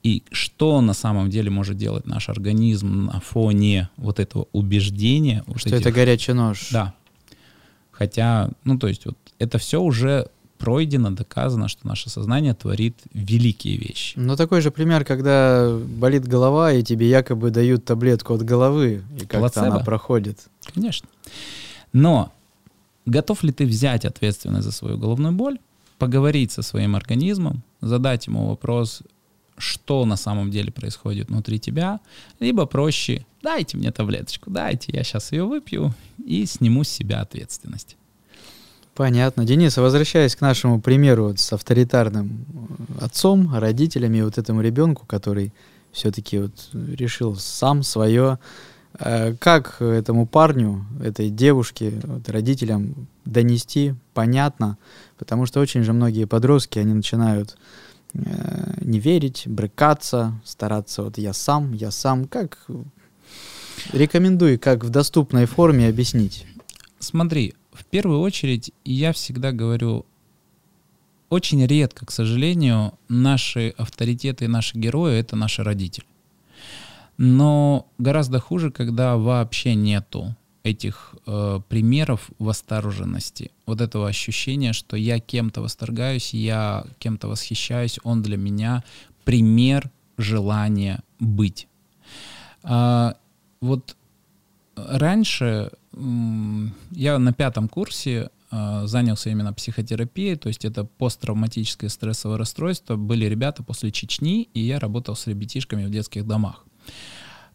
[0.10, 5.44] И что на самом деле может делать наш организм на фоне вот этого убеждения?
[5.44, 5.82] Что вот этих...
[5.82, 6.70] это горячий нож.
[6.72, 6.96] Да.
[7.92, 13.78] Хотя, ну то есть вот это все уже пройдено, доказано, что наше сознание творит великие
[13.78, 14.18] вещи.
[14.18, 19.28] Ну, такой же пример, когда болит голова, и тебе якобы дают таблетку от головы, и
[19.28, 20.40] как-то она проходит.
[20.74, 21.08] Конечно.
[21.94, 22.34] Но
[23.06, 25.60] готов ли ты взять ответственность за свою головную боль,
[26.00, 29.04] поговорить со своим организмом, задать ему вопрос,
[29.60, 32.00] что на самом деле происходит внутри тебя,
[32.40, 35.94] либо проще, дайте мне таблеточку, дайте, я сейчас ее выпью
[36.26, 37.96] и сниму с себя ответственность.
[39.00, 39.46] Понятно.
[39.46, 42.46] Денис, возвращаясь к нашему примеру с авторитарным
[43.00, 45.54] э, отцом, родителями вот этому ребенку, который
[45.94, 48.40] все-таки вот решил сам свое,
[49.00, 54.78] э, как этому парню, этой девушке, вот родителям донести понятно,
[55.18, 57.58] потому что очень же многие подростки, они начинают
[58.14, 62.68] э, не верить, брыкаться, стараться вот я сам, я сам, как
[63.94, 66.46] рекомендуй, как в доступной форме объяснить.
[67.00, 70.06] Смотри, в первую очередь я всегда говорю,
[71.30, 76.06] очень редко, к сожалению, наши авторитеты наши герои— это наши родители.
[77.18, 80.36] Но гораздо хуже, когда вообще нету
[80.70, 88.22] этих э, примеров восторженности, вот этого ощущения, что я кем-то восторгаюсь, я кем-то восхищаюсь, он
[88.22, 88.84] для меня
[89.24, 91.68] пример желания быть.
[92.64, 93.16] А,
[93.62, 93.96] вот
[94.76, 95.72] раньше
[96.92, 102.96] я на пятом курсе э, занялся именно психотерапией, то есть это посттравматическое стрессовое расстройство.
[102.96, 106.66] Были ребята после Чечни, и я работал с ребятишками в детских домах.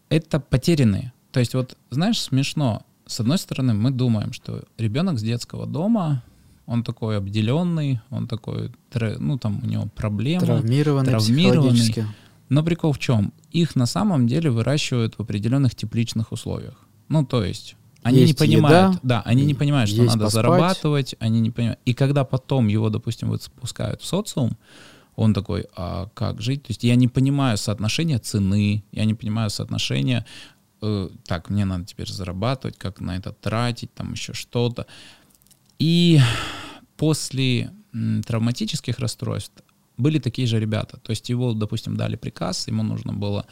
[0.09, 1.13] Это потерянные.
[1.31, 2.83] То есть вот, знаешь, смешно.
[3.05, 6.23] С одной стороны, мы думаем, что ребенок с детского дома,
[6.65, 8.71] он такой обделенный, он такой,
[9.19, 10.45] ну там у него проблемы.
[10.45, 12.05] Травмированный, травмированный.
[12.49, 13.33] Но прикол в чем?
[13.51, 16.75] Их на самом деле выращивают в определенных тепличных условиях.
[17.09, 20.33] Ну, то есть они есть не понимают, еда, да, они не понимают, что надо поспать.
[20.33, 21.79] зарабатывать, они не понимают.
[21.85, 24.57] И когда потом его, допустим, вот спускают в социум,
[25.15, 26.63] он такой, а как жить?
[26.63, 30.25] То есть я не понимаю соотношения цены, я не понимаю соотношения,
[30.85, 34.85] э, так, мне надо теперь зарабатывать, как на это тратить, там еще что-то.
[35.79, 36.19] И
[36.97, 37.71] после
[38.25, 39.63] травматических расстройств
[39.97, 40.97] были такие же ребята.
[40.97, 43.45] То есть его, допустим, дали приказ, ему нужно было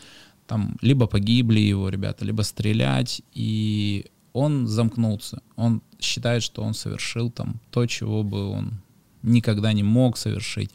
[0.48, 5.42] там либо погибли его ребята, либо стрелять, и он замкнулся.
[5.56, 8.74] Он считает, что он совершил там то, чего бы он
[9.22, 10.72] никогда не мог совершить.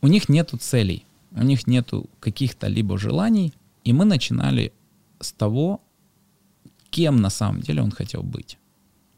[0.00, 3.52] У них нету целей, у них нету каких-то либо желаний,
[3.84, 4.72] и мы начинали
[5.24, 5.80] с того,
[6.90, 8.58] кем на самом деле он хотел быть.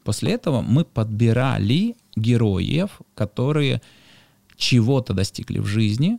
[0.03, 3.81] После этого мы подбирали героев, которые
[4.55, 6.17] чего-то достигли в жизни.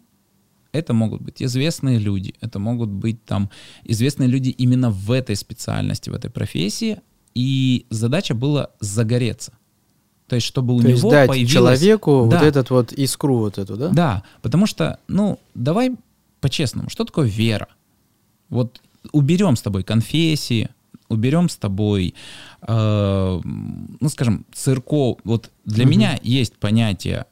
[0.73, 3.51] Это могут быть известные люди, это могут быть там
[3.85, 7.01] известные люди именно в этой специальности, в этой профессии,
[7.35, 9.53] и задача была загореться.
[10.29, 11.53] То есть, чтобы у То него дать появилось...
[11.53, 12.37] человеку да.
[12.39, 13.89] вот этот вот искру вот эту, да?
[13.89, 15.97] Да, потому что, ну, давай
[16.41, 17.69] по-честному, что такое вера?
[18.51, 20.69] Вот уберем с тобой конфессии,
[21.09, 22.15] уберем с тобой,
[22.63, 25.19] э, ну, скажем, церков.
[25.25, 25.93] Вот для угу.
[25.93, 27.27] меня есть понятие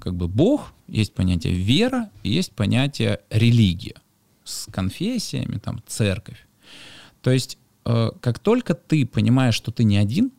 [0.00, 3.94] как бы Бог, есть понятие вера, есть понятие религия
[4.42, 6.44] с конфессиями, там, церковь.
[7.22, 10.32] То есть, э, как только ты понимаешь, что ты не один,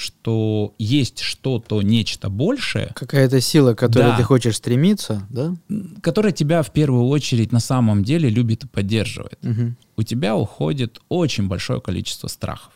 [0.00, 2.92] что есть что-то, нечто большее.
[2.94, 5.54] Какая-то сила, к которой да, ты хочешь стремиться, да?
[6.02, 9.38] Которая тебя в первую очередь на самом деле любит и поддерживает.
[9.42, 9.74] Угу.
[9.98, 12.72] У тебя уходит очень большое количество страхов.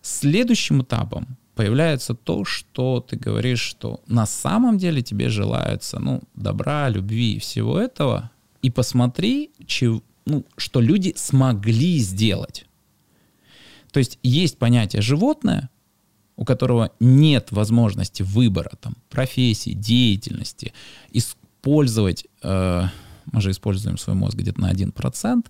[0.00, 6.88] Следующим этапом появляется то, что ты говоришь, что на самом деле тебе желается ну, добра,
[6.88, 8.30] любви и всего этого.
[8.62, 12.64] И посмотри, че, ну, что люди смогли сделать.
[13.92, 15.70] То есть есть понятие животное,
[16.36, 20.72] у которого нет возможности выбора там, профессии, деятельности,
[21.12, 22.84] использовать, э,
[23.30, 25.44] мы же используем свой мозг где-то на 1%,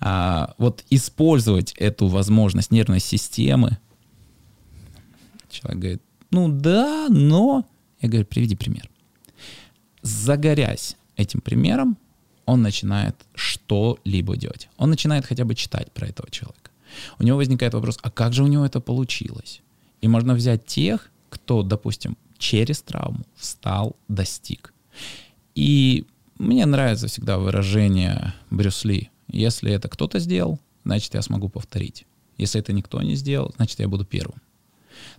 [0.00, 3.78] э, вот использовать эту возможность нервной системы.
[5.50, 7.66] Человек говорит, ну да, но...
[8.00, 8.88] Я говорю, приведи пример.
[10.00, 11.98] Загорясь этим примером,
[12.46, 14.68] он начинает что-либо делать.
[14.76, 16.61] Он начинает хотя бы читать про этого человека
[17.18, 19.62] у него возникает вопрос, а как же у него это получилось?
[20.00, 24.74] И можно взять тех, кто, допустим, через травму встал, достиг.
[25.54, 26.04] И
[26.38, 29.10] мне нравится всегда выражение Брюс Ли.
[29.28, 32.04] Если это кто-то сделал, значит, я смогу повторить.
[32.36, 34.40] Если это никто не сделал, значит, я буду первым.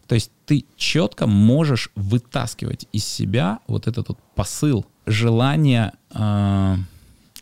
[0.08, 6.76] То есть ты четко можешь вытаскивать из себя вот этот вот посыл, желание э,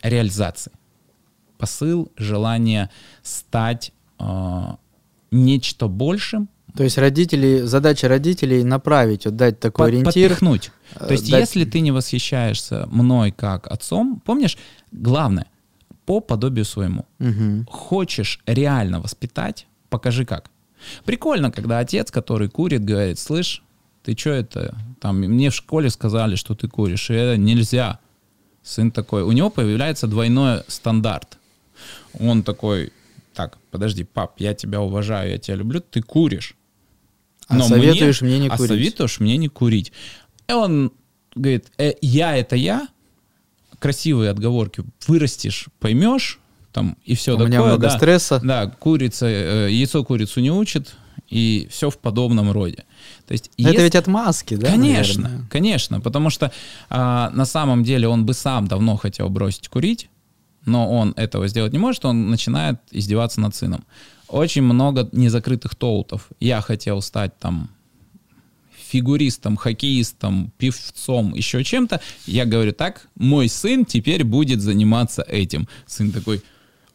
[0.04, 0.72] реализации,
[1.58, 2.90] посыл, желание
[3.24, 3.92] стать
[4.22, 4.76] э,
[5.32, 6.50] нечто большим.
[6.76, 10.30] То есть родители, задача родителей направить, вот дать такой под, ориентир.
[10.30, 10.72] Подпихнуть.
[10.96, 11.42] Э, То есть дать...
[11.42, 14.58] если ты не восхищаешься мной как отцом, помнишь,
[14.92, 15.48] главное,
[16.06, 17.06] по подобию своему.
[17.20, 17.66] Угу.
[17.70, 20.50] Хочешь реально воспитать, покажи как.
[21.06, 23.64] Прикольно, когда отец, который курит, говорит, слышь,
[24.04, 24.76] ты что это?
[25.00, 28.00] Там мне в школе сказали, что ты куришь, и это нельзя.
[28.64, 31.38] Сын такой, у него появляется двойной стандарт.
[32.20, 32.92] Он такой,
[33.34, 36.56] так, подожди, пап, я тебя уважаю, я тебя люблю, ты куришь.
[37.48, 38.72] А Но советуешь мне, мне не а курить.
[38.72, 39.92] А советуешь мне не курить.
[40.48, 40.92] И он
[41.36, 42.88] говорит, э, я это я,
[43.80, 46.40] красивые отговорки, вырастешь, поймешь,
[46.72, 47.48] там, и все У такое.
[47.50, 48.40] меня много да, стресса.
[48.44, 50.96] Да, курица, э, яйцо курицу не учит,
[51.30, 52.86] и все в подобном роде.
[53.26, 53.74] То есть, если...
[53.74, 54.68] Это ведь отмазки, да?
[54.68, 55.48] Конечно, наверное?
[55.50, 56.52] конечно, потому что
[56.90, 60.10] а, на самом деле он бы сам давно хотел бросить курить,
[60.66, 63.86] но он этого сделать не может, он начинает издеваться над сыном.
[64.28, 66.30] Очень много незакрытых тоутов.
[66.40, 67.70] Я хотел стать там
[68.92, 72.02] фигуристом, хоккеистом, певцом, еще чем-то.
[72.26, 75.68] Я говорю, так, мой сын теперь будет заниматься этим.
[75.88, 76.42] Сын такой,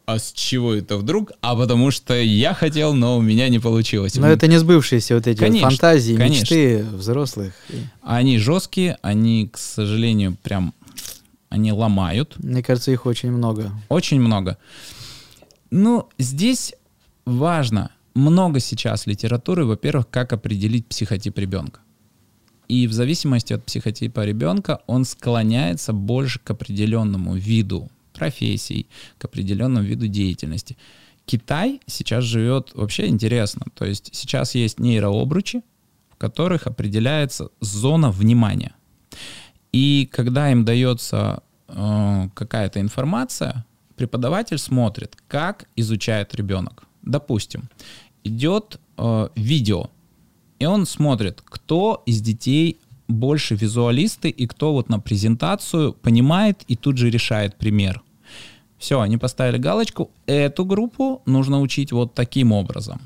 [0.06, 1.32] а с чего это вдруг?
[1.40, 4.14] А потому что я хотел, но у меня не получилось.
[4.14, 6.42] Но это не сбывшиеся вот эти конечно, вот фантазии, конечно.
[6.42, 7.54] мечты взрослых.
[8.02, 10.74] Они жесткие, они, к сожалению, прям
[11.48, 12.36] они ломают.
[12.38, 13.72] Мне кажется, их очень много.
[13.88, 14.58] Очень много.
[15.70, 16.74] Ну, здесь
[17.24, 21.80] важно, много сейчас литературы, во-первых, как определить психотип ребенка.
[22.68, 29.86] И в зависимости от психотипа ребенка он склоняется больше к определенному виду профессий, к определенному
[29.86, 30.76] виду деятельности.
[31.26, 33.66] Китай сейчас живет вообще интересно.
[33.74, 35.62] То есть сейчас есть нейрообручи,
[36.10, 38.74] в которых определяется зона внимания.
[39.76, 46.84] И когда им дается э, какая-то информация, преподаватель смотрит, как изучает ребенок.
[47.02, 47.68] Допустим,
[48.24, 49.90] идет э, видео,
[50.58, 56.74] и он смотрит, кто из детей больше визуалисты и кто вот на презентацию понимает и
[56.74, 58.02] тут же решает пример.
[58.78, 60.10] Все, они поставили галочку.
[60.24, 63.02] Эту группу нужно учить вот таким образом.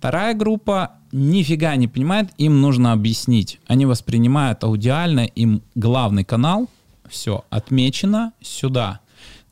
[0.00, 3.60] Вторая группа нифига не понимает, им нужно объяснить.
[3.66, 6.70] Они воспринимают аудиально, им главный канал,
[7.06, 9.00] все, отмечено сюда.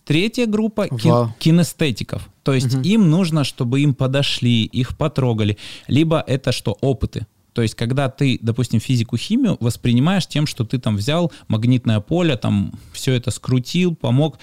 [0.07, 2.31] Третья группа кин- кинестетиков.
[2.45, 2.83] То есть угу.
[2.83, 5.59] им нужно, чтобы им подошли, их потрогали.
[5.87, 7.27] Либо это что, опыты.
[7.53, 12.73] То есть, когда ты, допустим, физику-химию воспринимаешь тем, что ты там взял магнитное поле, там
[12.95, 14.39] все это скрутил, помог.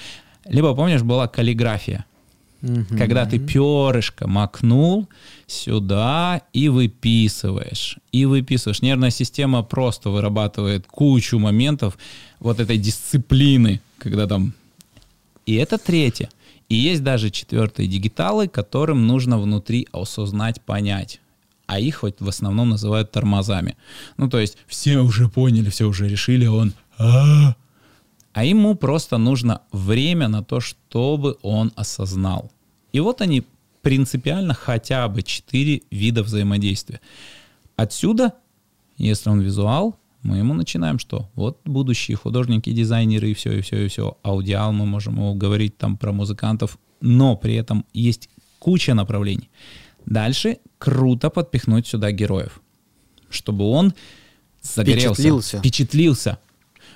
[0.46, 2.06] Либо, помнишь, была каллиграфия.
[2.66, 2.98] Угу.
[2.98, 5.08] Когда ты перышко макнул
[5.46, 7.98] сюда и выписываешь.
[8.12, 8.82] И выписываешь.
[8.82, 11.98] Нервная система просто вырабатывает кучу моментов
[12.40, 14.54] вот этой дисциплины, когда там...
[15.46, 16.30] И это третье.
[16.68, 21.20] И есть даже четвертые дигиталы, которым нужно внутри осознать, понять.
[21.68, 23.78] А их хоть в основном называют тормозами.
[24.18, 26.74] Ну, то есть все уже поняли, все уже решили, он...
[26.98, 27.56] А,
[28.34, 32.52] а ему просто нужно время на то, чтобы он осознал.
[32.96, 33.44] И вот они
[33.82, 37.02] принципиально хотя бы четыре вида взаимодействия.
[37.76, 38.36] Отсюда,
[38.96, 41.30] если он визуал, мы ему начинаем что?
[41.36, 44.18] Вот будущие художники, дизайнеры и все, и все, и все.
[44.24, 49.50] Аудиал мы можем его говорить там про музыкантов, но при этом есть куча направлений.
[50.06, 52.62] Дальше круто подпихнуть сюда героев,
[53.30, 53.94] чтобы он
[54.62, 55.58] загорелся, Впечатлился.
[55.60, 56.40] впечатлился.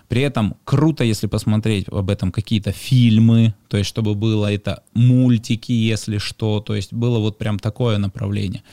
[0.09, 5.71] При этом круто, если посмотреть об этом какие-то фильмы, то есть чтобы было это мультики,
[5.71, 8.63] если что, то есть было вот прям такое направление.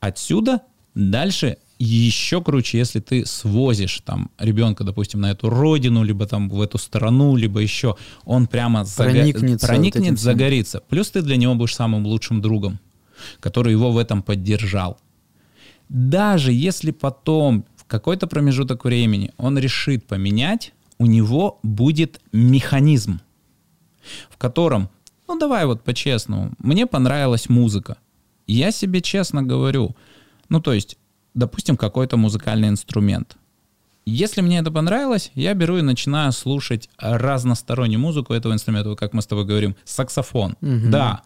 [0.00, 0.60] Отсюда
[0.94, 6.60] дальше еще круче, если ты свозишь там ребенка, допустим, на эту родину, либо там в
[6.60, 7.96] эту страну, либо еще,
[8.26, 10.16] он прямо Проникнется вот проникнет всем.
[10.18, 10.82] загорится.
[10.88, 12.78] Плюс ты для него будешь самым лучшим другом,
[13.40, 14.98] который его в этом поддержал.
[15.88, 23.20] Даже если потом в какой-то промежуток времени он решит поменять, у него будет механизм,
[24.30, 24.88] в котором,
[25.28, 27.96] ну давай вот по-честному, мне понравилась музыка.
[28.46, 29.96] Я себе честно говорю,
[30.48, 30.98] ну то есть,
[31.34, 33.36] допустим, какой-то музыкальный инструмент.
[34.06, 39.22] Если мне это понравилось, я беру и начинаю слушать разностороннюю музыку этого инструмента, как мы
[39.22, 40.56] с тобой говорим, саксофон.
[40.60, 40.90] Мгм.
[40.90, 41.22] Да.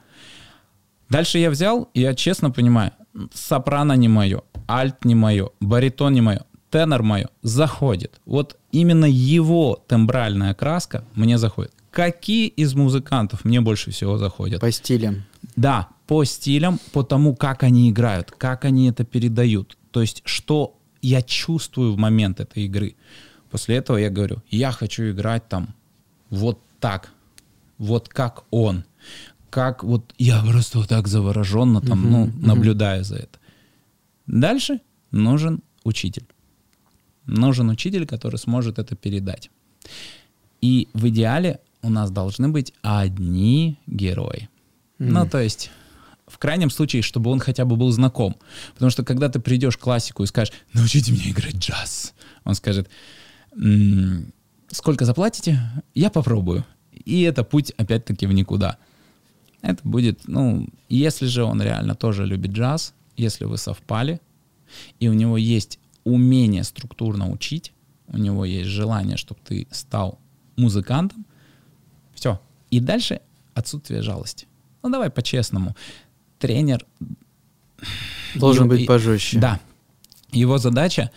[1.11, 2.93] Дальше я взял, и я честно понимаю,
[3.35, 8.21] сопрано не мое, альт не мое, баритон не мое, тенор мое, заходит.
[8.27, 11.73] Вот именно его тембральная краска мне заходит.
[11.91, 14.61] Какие из музыкантов мне больше всего заходят?
[14.61, 15.25] По стилям.
[15.57, 19.77] Да, по стилям, по тому, как они играют, как они это передают.
[19.91, 22.95] То есть, что я чувствую в момент этой игры.
[23.51, 25.75] После этого я говорю, я хочу играть там
[26.31, 27.11] вот так,
[27.79, 28.85] вот как он.
[29.51, 32.47] Как вот я просто вот так завороженно там, Мгм, ну, мгм.
[32.47, 33.39] наблюдаю за это.
[34.27, 34.81] Дальше
[35.11, 36.27] нужен учитель.
[37.29, 39.51] Нужен учитель, который сможет это передать.
[40.63, 44.49] И в идеале у нас должны быть одни герои.
[44.99, 45.71] Ну, то есть,
[46.27, 48.37] в крайнем случае, чтобы он хотя бы был знаком.
[48.73, 52.15] Потому что когда ты придешь к классику и скажешь, научите меня играть джаз,
[52.45, 52.89] он скажет,
[53.55, 54.33] «М,
[54.71, 55.61] сколько заплатите?
[55.95, 56.65] Я попробую.
[56.93, 58.79] И это путь, опять-таки, в никуда.
[59.61, 64.21] Это будет, ну, если же он реально тоже любит джаз, если вы совпали,
[64.99, 67.73] и у него есть умение структурно учить,
[68.09, 70.19] у него есть желание, чтобы ты стал
[70.57, 71.25] музыкантом,
[72.15, 72.41] все.
[72.71, 73.21] И дальше
[73.55, 74.47] отсутствие жалости.
[74.83, 75.75] Ну, давай по-честному.
[76.39, 76.85] Тренер...
[78.35, 79.39] Должен его- быть пожестче.
[79.39, 79.61] Да.
[80.33, 81.11] Его задача,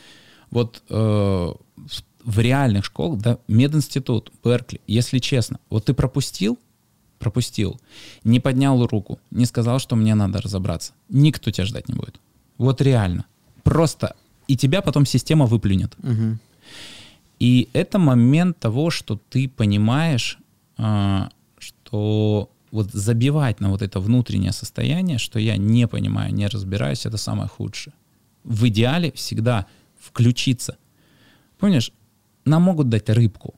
[0.52, 1.58] вот э, в-
[2.24, 6.58] в реальных школах, да, мединститут, Беркли, если честно, вот ты пропустил,
[7.20, 7.80] пропустил,
[8.24, 12.20] не поднял руку, не сказал, что мне надо разобраться, никто тебя ждать не будет.
[12.58, 13.26] Вот реально.
[13.64, 14.16] Просто
[14.52, 15.96] и тебя потом система выплюнет.
[16.04, 16.40] Мгм.
[17.40, 20.38] И это момент того, что ты понимаешь,
[20.78, 27.06] а, что вот забивать на вот это внутреннее состояние, что я не понимаю, не разбираюсь,
[27.06, 27.94] это самое худшее.
[28.44, 29.66] В идеале всегда
[30.00, 30.76] включиться.
[31.58, 31.94] Помнишь,
[32.46, 33.54] нам могут дать рыбку,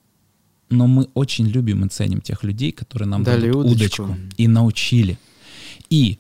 [0.69, 4.03] но мы очень любим и ценим тех людей, которые нам Дали удочку.
[4.03, 5.17] удочку и научили.
[5.89, 6.19] И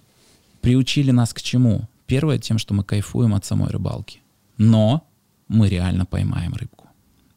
[0.61, 1.87] приучили нас к чему?
[2.07, 4.22] Первое, тем, что мы кайфуем от самой рыбалки.
[4.57, 5.07] Но
[5.47, 6.87] мы реально поймаем рыбку.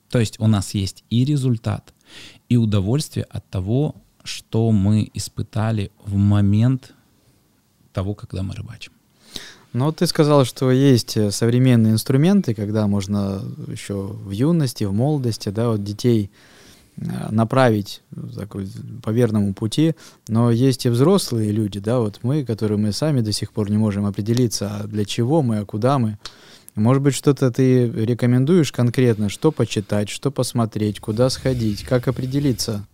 [0.08, 1.92] То есть у нас есть и результат,
[2.48, 6.92] и удовольствие от того, что мы испытали в момент
[7.92, 8.92] того, когда мы рыбачим.
[9.72, 15.50] Ну, ты сказал, что есть э, современные инструменты, когда можно еще в юности, в молодости,
[15.50, 16.30] да, вот детей
[16.96, 18.00] э, направить
[18.34, 18.68] такой,
[19.02, 19.94] по верному пути,
[20.28, 23.76] но есть и взрослые люди, да, вот мы, которые мы сами до сих пор не
[23.76, 26.18] можем определиться, а для чего мы, а куда мы.
[26.76, 32.86] Может быть, что-то ты рекомендуешь конкретно, что почитать, что посмотреть, куда сходить, как определиться?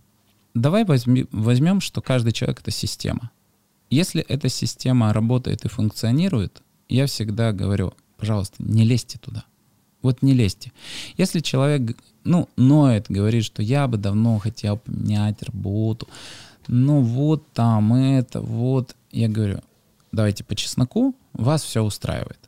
[0.53, 3.29] Давай возьми- возьмем, что каждый человек— это система.
[3.89, 9.43] Если эта система работает и функционирует, я всегда говорю, пожалуйста, не лезьте туда.
[10.01, 10.71] Вот не лезьте.
[11.17, 16.07] Если человек, ну, ноет, говорит, что я бы давно хотел поменять работу,
[16.67, 19.59] ну вот там это, вот, я говорю,
[20.13, 22.39] давайте по чесноку, вас все устраивает.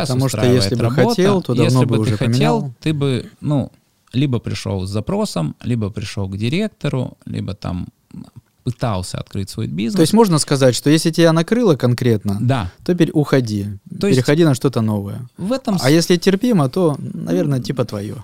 [0.00, 1.08] Вас Потому что если бы работа.
[1.10, 2.74] хотел, то давно если бы бы уже ты хотел, поменял.
[2.80, 3.70] ты бы, ну,
[4.12, 7.88] либо пришел с запросом, либо пришел к директору, либо там
[8.64, 9.94] пытался открыть свой бизнес.
[9.96, 13.66] То есть можно сказать, что если тебя накрыло конкретно, да, то теперь уходи,
[14.00, 15.26] То есть- переходи на что-то новое.
[15.38, 18.16] в этом А если терпимо, то, наверное, типа твое.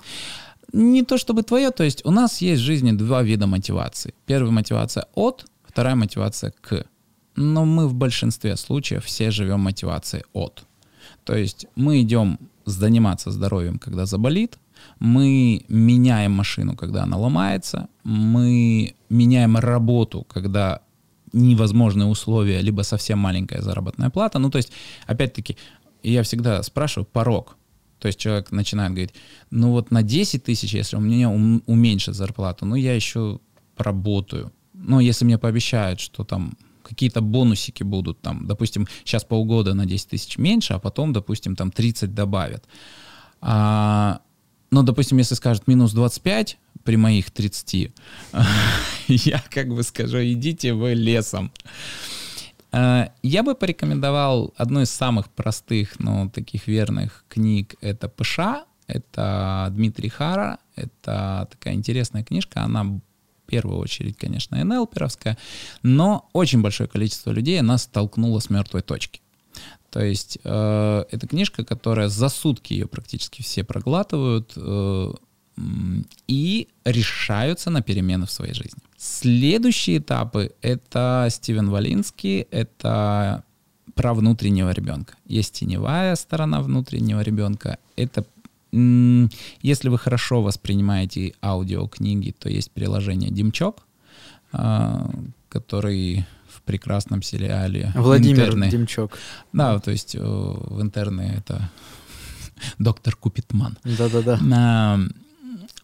[0.73, 4.13] не то чтобы твое, то есть у нас есть в жизни два вида мотивации.
[4.27, 6.85] Первая мотивация от, вторая мотивация к.
[7.37, 10.65] Но мы в большинстве случаев все живем мотивацией от.
[11.25, 14.59] То есть мы идем заниматься здоровьем, когда заболит,
[15.01, 20.81] мы меняем машину, когда она ломается, мы меняем работу, когда
[21.33, 24.39] невозможные условия, либо совсем маленькая заработная плата.
[24.39, 24.73] Ну, то есть,
[25.07, 25.57] опять-таки,
[26.03, 27.57] я всегда спрашиваю порог.
[27.99, 29.15] То есть человек начинает говорить,
[29.51, 33.41] ну вот на 10 тысяч, если у меня уменьшит зарплату, ну я еще
[33.77, 34.53] поработаю.
[34.75, 40.11] Ну, если мне пообещают, что там какие-то бонусики будут там, допустим, сейчас полгода на 10
[40.11, 42.65] тысяч меньше, а потом, допустим, там 30 добавят.
[43.40, 44.20] А,
[44.70, 47.93] ну, допустим, если скажут минус 25 при моих 30,
[49.09, 51.52] я как бы скажу, идите вы лесом.
[52.73, 57.77] А, я бы порекомендовал одну из самых простых, но таких верных книг.
[57.81, 58.39] Это «ПШ»,
[58.86, 63.01] это Дмитрий Хара, это такая интересная книжка, она
[63.45, 65.39] первую очередь, конечно, НЛПеровская,
[65.83, 69.21] но очень большое количество людей она столкнула с мертвой точки.
[69.91, 75.12] То есть э, это книжка, которая за сутки ее практически все проглатывают э,
[76.27, 78.81] и решаются на перемены в своей жизни.
[78.97, 83.45] Следующие этапы— это Стивен Валинский, это
[83.95, 85.15] про внутреннего ребенка.
[85.27, 87.79] Есть теневая сторона внутреннего ребенка.
[87.97, 88.25] Это
[89.63, 93.87] если вы хорошо воспринимаете аудиокниги, то есть приложение Димчок,
[94.53, 95.11] а,
[95.49, 98.71] который в прекрасном сериале Владимир интерны.
[98.71, 99.19] Демчок.
[99.53, 101.71] Да, то есть в интерны это
[102.79, 103.79] доктор Купитман.
[103.85, 104.99] Да-да-да.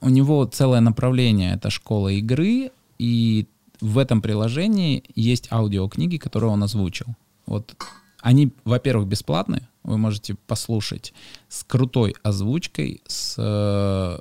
[0.02, 3.46] У него целое направление— это школа игры, и
[3.80, 7.06] в этом приложении есть аудиокниги, которые он озвучил.
[7.46, 7.76] Вот
[8.20, 11.12] они, во-первых, бесплатные, вы можете послушать
[11.48, 14.18] с крутой озвучкой, с э,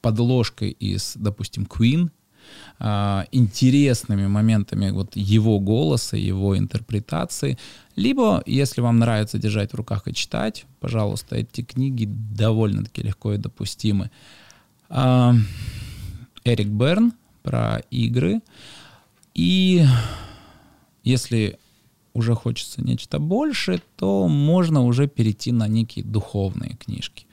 [0.00, 2.10] подложкой из, допустим, Queen,
[2.78, 7.58] э, интересными моментами вот его голоса, его интерпретации.
[7.96, 13.38] Либо, если вам нравится держать в руках и читать, пожалуйста, эти книги довольно-таки легко и
[13.38, 14.10] допустимы.
[14.88, 15.32] Э,
[16.44, 18.40] Эрик Берн про игры.
[19.34, 19.84] И
[21.02, 21.58] если
[22.16, 27.26] уже хочется нечто больше, то можно уже перейти на некие духовные книжки.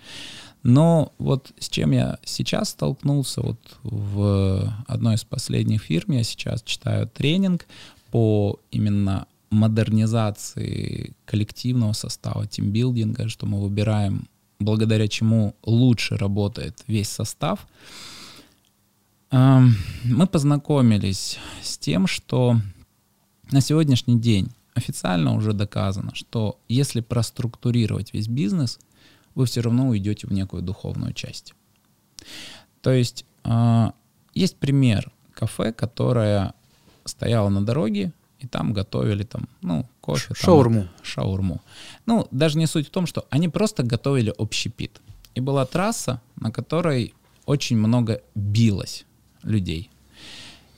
[0.61, 6.61] Но вот с чем я сейчас столкнулся, вот в одной из последних фирм я сейчас
[6.63, 7.65] читаю тренинг
[8.11, 14.27] по именно модернизации коллективного состава, тимбилдинга, что мы выбираем,
[14.59, 17.67] благодаря чему лучше работает весь состав.
[19.31, 22.57] Мы познакомились с тем, что
[23.51, 28.79] на сегодняшний день официально уже доказано, что если проструктурировать весь бизнес,
[29.35, 31.53] вы все равно уйдете в некую духовную часть.
[32.81, 33.93] То есть а,
[34.33, 36.53] есть пример кафе, которое
[37.05, 40.27] стояло на дороге, и там готовили там, ну, кофе.
[40.27, 40.87] Там, шаурму.
[41.01, 41.61] Шаурму.
[42.05, 45.01] Ну, даже не суть в том, что они просто готовили общепит.
[45.33, 47.13] И была трасса, на которой
[47.45, 49.05] очень много билось
[49.43, 49.89] людей.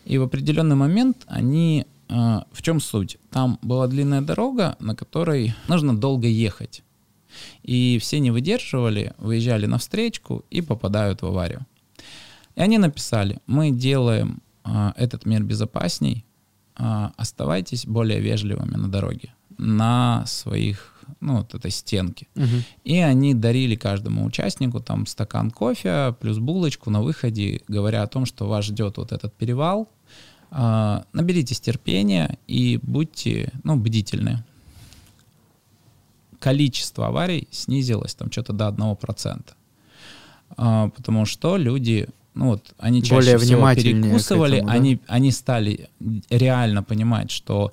[0.05, 1.87] И в определенный момент они...
[2.09, 3.17] Э, в чем суть?
[3.31, 6.83] Там была длинная дорога, на которой нужно долго ехать.
[7.63, 11.65] И все не выдерживали, выезжали на встречку и попадают в аварию.
[12.55, 16.25] И они написали, мы делаем э, этот мир безопасней,
[16.77, 22.27] э, оставайтесь более вежливыми на дороге, на своих ну, вот этой стенки.
[22.35, 22.45] Угу.
[22.83, 28.25] И они дарили каждому участнику там стакан кофе плюс булочку на выходе, говоря о том,
[28.25, 29.89] что вас ждет вот этот перевал.
[30.51, 34.43] А, наберитесь терпения и будьте, ну, бдительны.
[36.39, 39.43] Количество аварий снизилось там что-то до 1%.
[40.57, 44.75] А, потому что люди ну вот они чаще Более всего перекусывали, этому, да?
[44.75, 45.89] они, они стали
[46.29, 47.71] реально понимать, что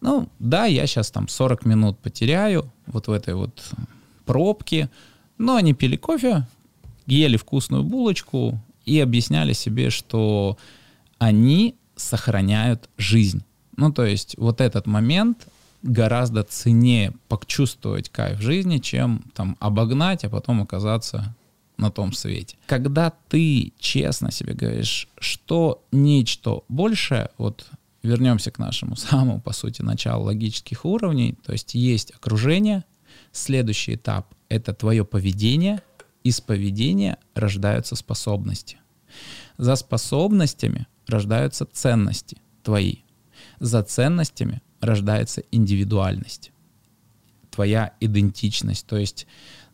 [0.00, 3.62] ну, да, я сейчас там 40 минут потеряю вот в этой вот
[4.24, 4.88] пробке,
[5.36, 6.46] но они пили кофе,
[7.06, 10.56] ели вкусную булочку и объясняли себе, что
[11.18, 13.44] они сохраняют жизнь.
[13.76, 15.48] Ну, то есть вот этот момент
[15.82, 21.34] гораздо ценнее почувствовать кайф жизни, чем там обогнать, а потом оказаться
[21.76, 22.56] на том свете.
[22.66, 27.68] Когда ты честно себе говоришь, что нечто большее, вот
[28.02, 31.36] вернемся к нашему самому, по сути, началу логических уровней.
[31.44, 32.84] То есть есть окружение,
[33.32, 35.82] следующий этап— это твое поведение,
[36.24, 38.78] из поведения рождаются способности.
[39.56, 42.96] За способностями рождаются ценности твои.
[43.60, 46.52] За ценностями рождается индивидуальность,
[47.50, 48.86] твоя идентичность.
[48.86, 49.26] То есть,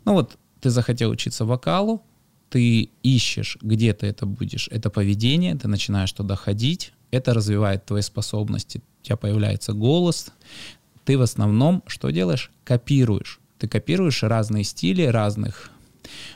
[0.05, 2.03] ну вот ты захотел учиться вокалу,
[2.51, 8.03] ты ищешь, где ты это будешь, это поведение, ты начинаешь туда ходить, это развивает твои
[8.03, 10.33] способности, у тебя появляется голос,
[11.05, 12.51] ты в основном что делаешь?
[12.65, 13.41] Копируешь.
[13.59, 15.71] Ты копируешь разные стили разных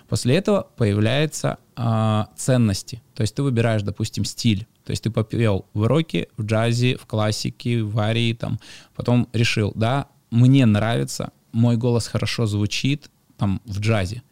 [0.09, 3.03] После этого появляются э, ценности.
[3.15, 4.66] То есть ты выбираешь, допустим, стиль.
[4.85, 8.59] То есть ты попел в роке, в джазе, в классике, в арии, там.
[8.95, 14.23] Потом решил, да, мне нравится, мой голос хорошо звучит там в джазе.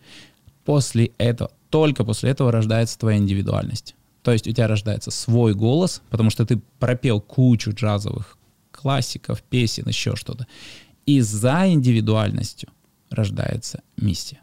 [0.64, 3.94] После этого, только после этого рождается твоя индивидуальность.
[4.22, 8.36] То есть у тебя рождается свой голос, потому что ты пропел кучу джазовых
[8.72, 10.46] классиков, песен, еще что-то.
[11.06, 12.68] И за индивидуальностью
[13.10, 14.40] рождается миссия.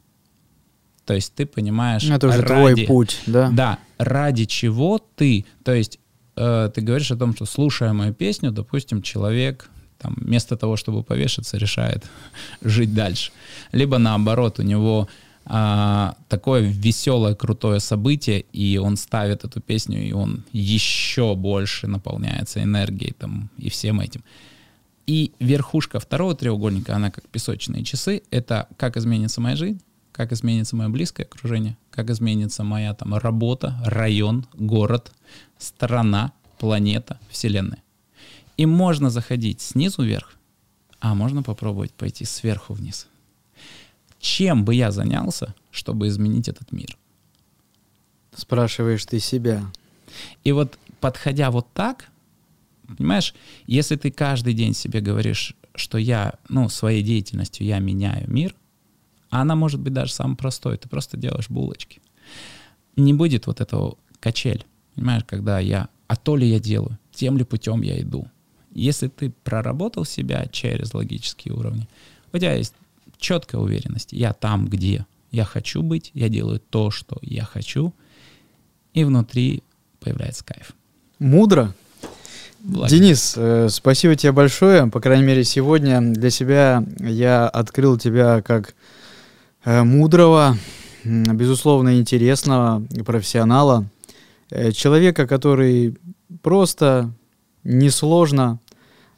[1.06, 2.04] То есть ты понимаешь...
[2.04, 3.50] Это уже ради, твой путь, да?
[3.52, 5.46] Да, ради чего ты...
[5.64, 6.00] То есть
[6.36, 11.04] э, ты говоришь о том, что слушая мою песню, допустим, человек там, вместо того, чтобы
[11.04, 12.04] повешаться, решает
[12.62, 13.32] жить дальше.
[13.72, 15.08] Либо наоборот, у него
[15.46, 22.64] а, такое веселое, крутое событие, и он ставит эту песню, и он еще больше наполняется
[22.64, 24.24] энергией там, и всем этим.
[25.06, 29.82] И верхушка второго треугольника, она как песочные часы, это как изменится моя жизнь,
[30.14, 35.12] как изменится мое близкое окружение, как изменится моя там работа, район, город,
[35.58, 37.84] страна, планета, вселенная.
[38.56, 40.36] И можно заходить снизу вверх,
[41.02, 43.08] а можно попробовать пойти сверху вниз
[44.24, 46.98] чем бы я занялся, чтобы изменить этот мир?
[48.34, 49.70] Спрашиваешь ты себя.
[50.46, 52.10] И вот подходя вот так,
[52.98, 53.36] понимаешь,
[53.68, 58.56] если ты каждый день себе говоришь, что я, ну, своей деятельностью я меняю мир,
[59.34, 62.04] а она может быть даже самой простой, ты просто делаешь булочки.
[62.96, 67.44] Не будет вот этого качель, понимаешь, когда я, а то ли я делаю, тем ли
[67.44, 68.28] путем я иду.
[68.76, 71.90] Если ты проработал себя через логические уровни,
[72.32, 72.76] у тебя есть
[73.18, 74.14] четкая уверенность.
[74.14, 77.92] Я там, где я хочу быть, я делаю то, что я хочу,
[78.94, 79.64] и внутри
[80.00, 80.74] появляется кайф.
[81.18, 81.74] Мудро.
[82.60, 82.88] Благо.
[82.88, 84.86] Денис, э, спасибо тебе большое.
[84.92, 88.76] По крайней мере, сегодня для себя я открыл тебя как
[89.66, 90.58] мудрого,
[91.04, 93.86] безусловно, интересного профессионала,
[94.50, 95.98] э, человека, который
[96.42, 97.12] просто
[97.64, 98.60] несложно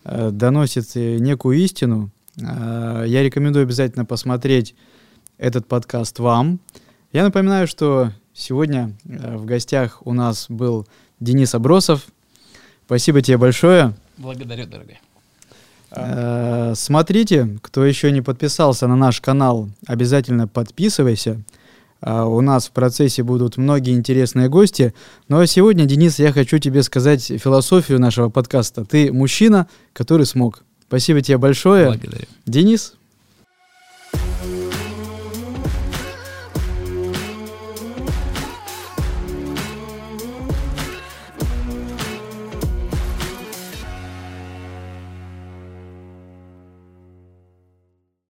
[0.03, 2.11] э, доносит э, некую истину,
[2.41, 4.76] Э, я рекомендую обязательно посмотреть
[5.38, 6.59] этот подкаст вам.
[7.11, 10.88] Я напоминаю, что сегодня э, в гостях у нас был
[11.19, 12.07] Денис Абросов.
[12.85, 13.95] Спасибо тебе большое.
[14.17, 14.99] Благодарю, дорогой.
[15.91, 21.41] Э, смотрите, кто еще не подписался на наш канал, обязательно подписывайся.
[22.02, 24.94] У нас в процессе будут многие интересные гости.
[25.28, 28.86] Но сегодня, Денис, я хочу тебе сказать философию нашего подкаста.
[28.86, 30.64] Ты мужчина, который смог.
[30.88, 31.88] Спасибо тебе большое.
[31.88, 32.26] Благодарю.
[32.45, 32.94] Денис,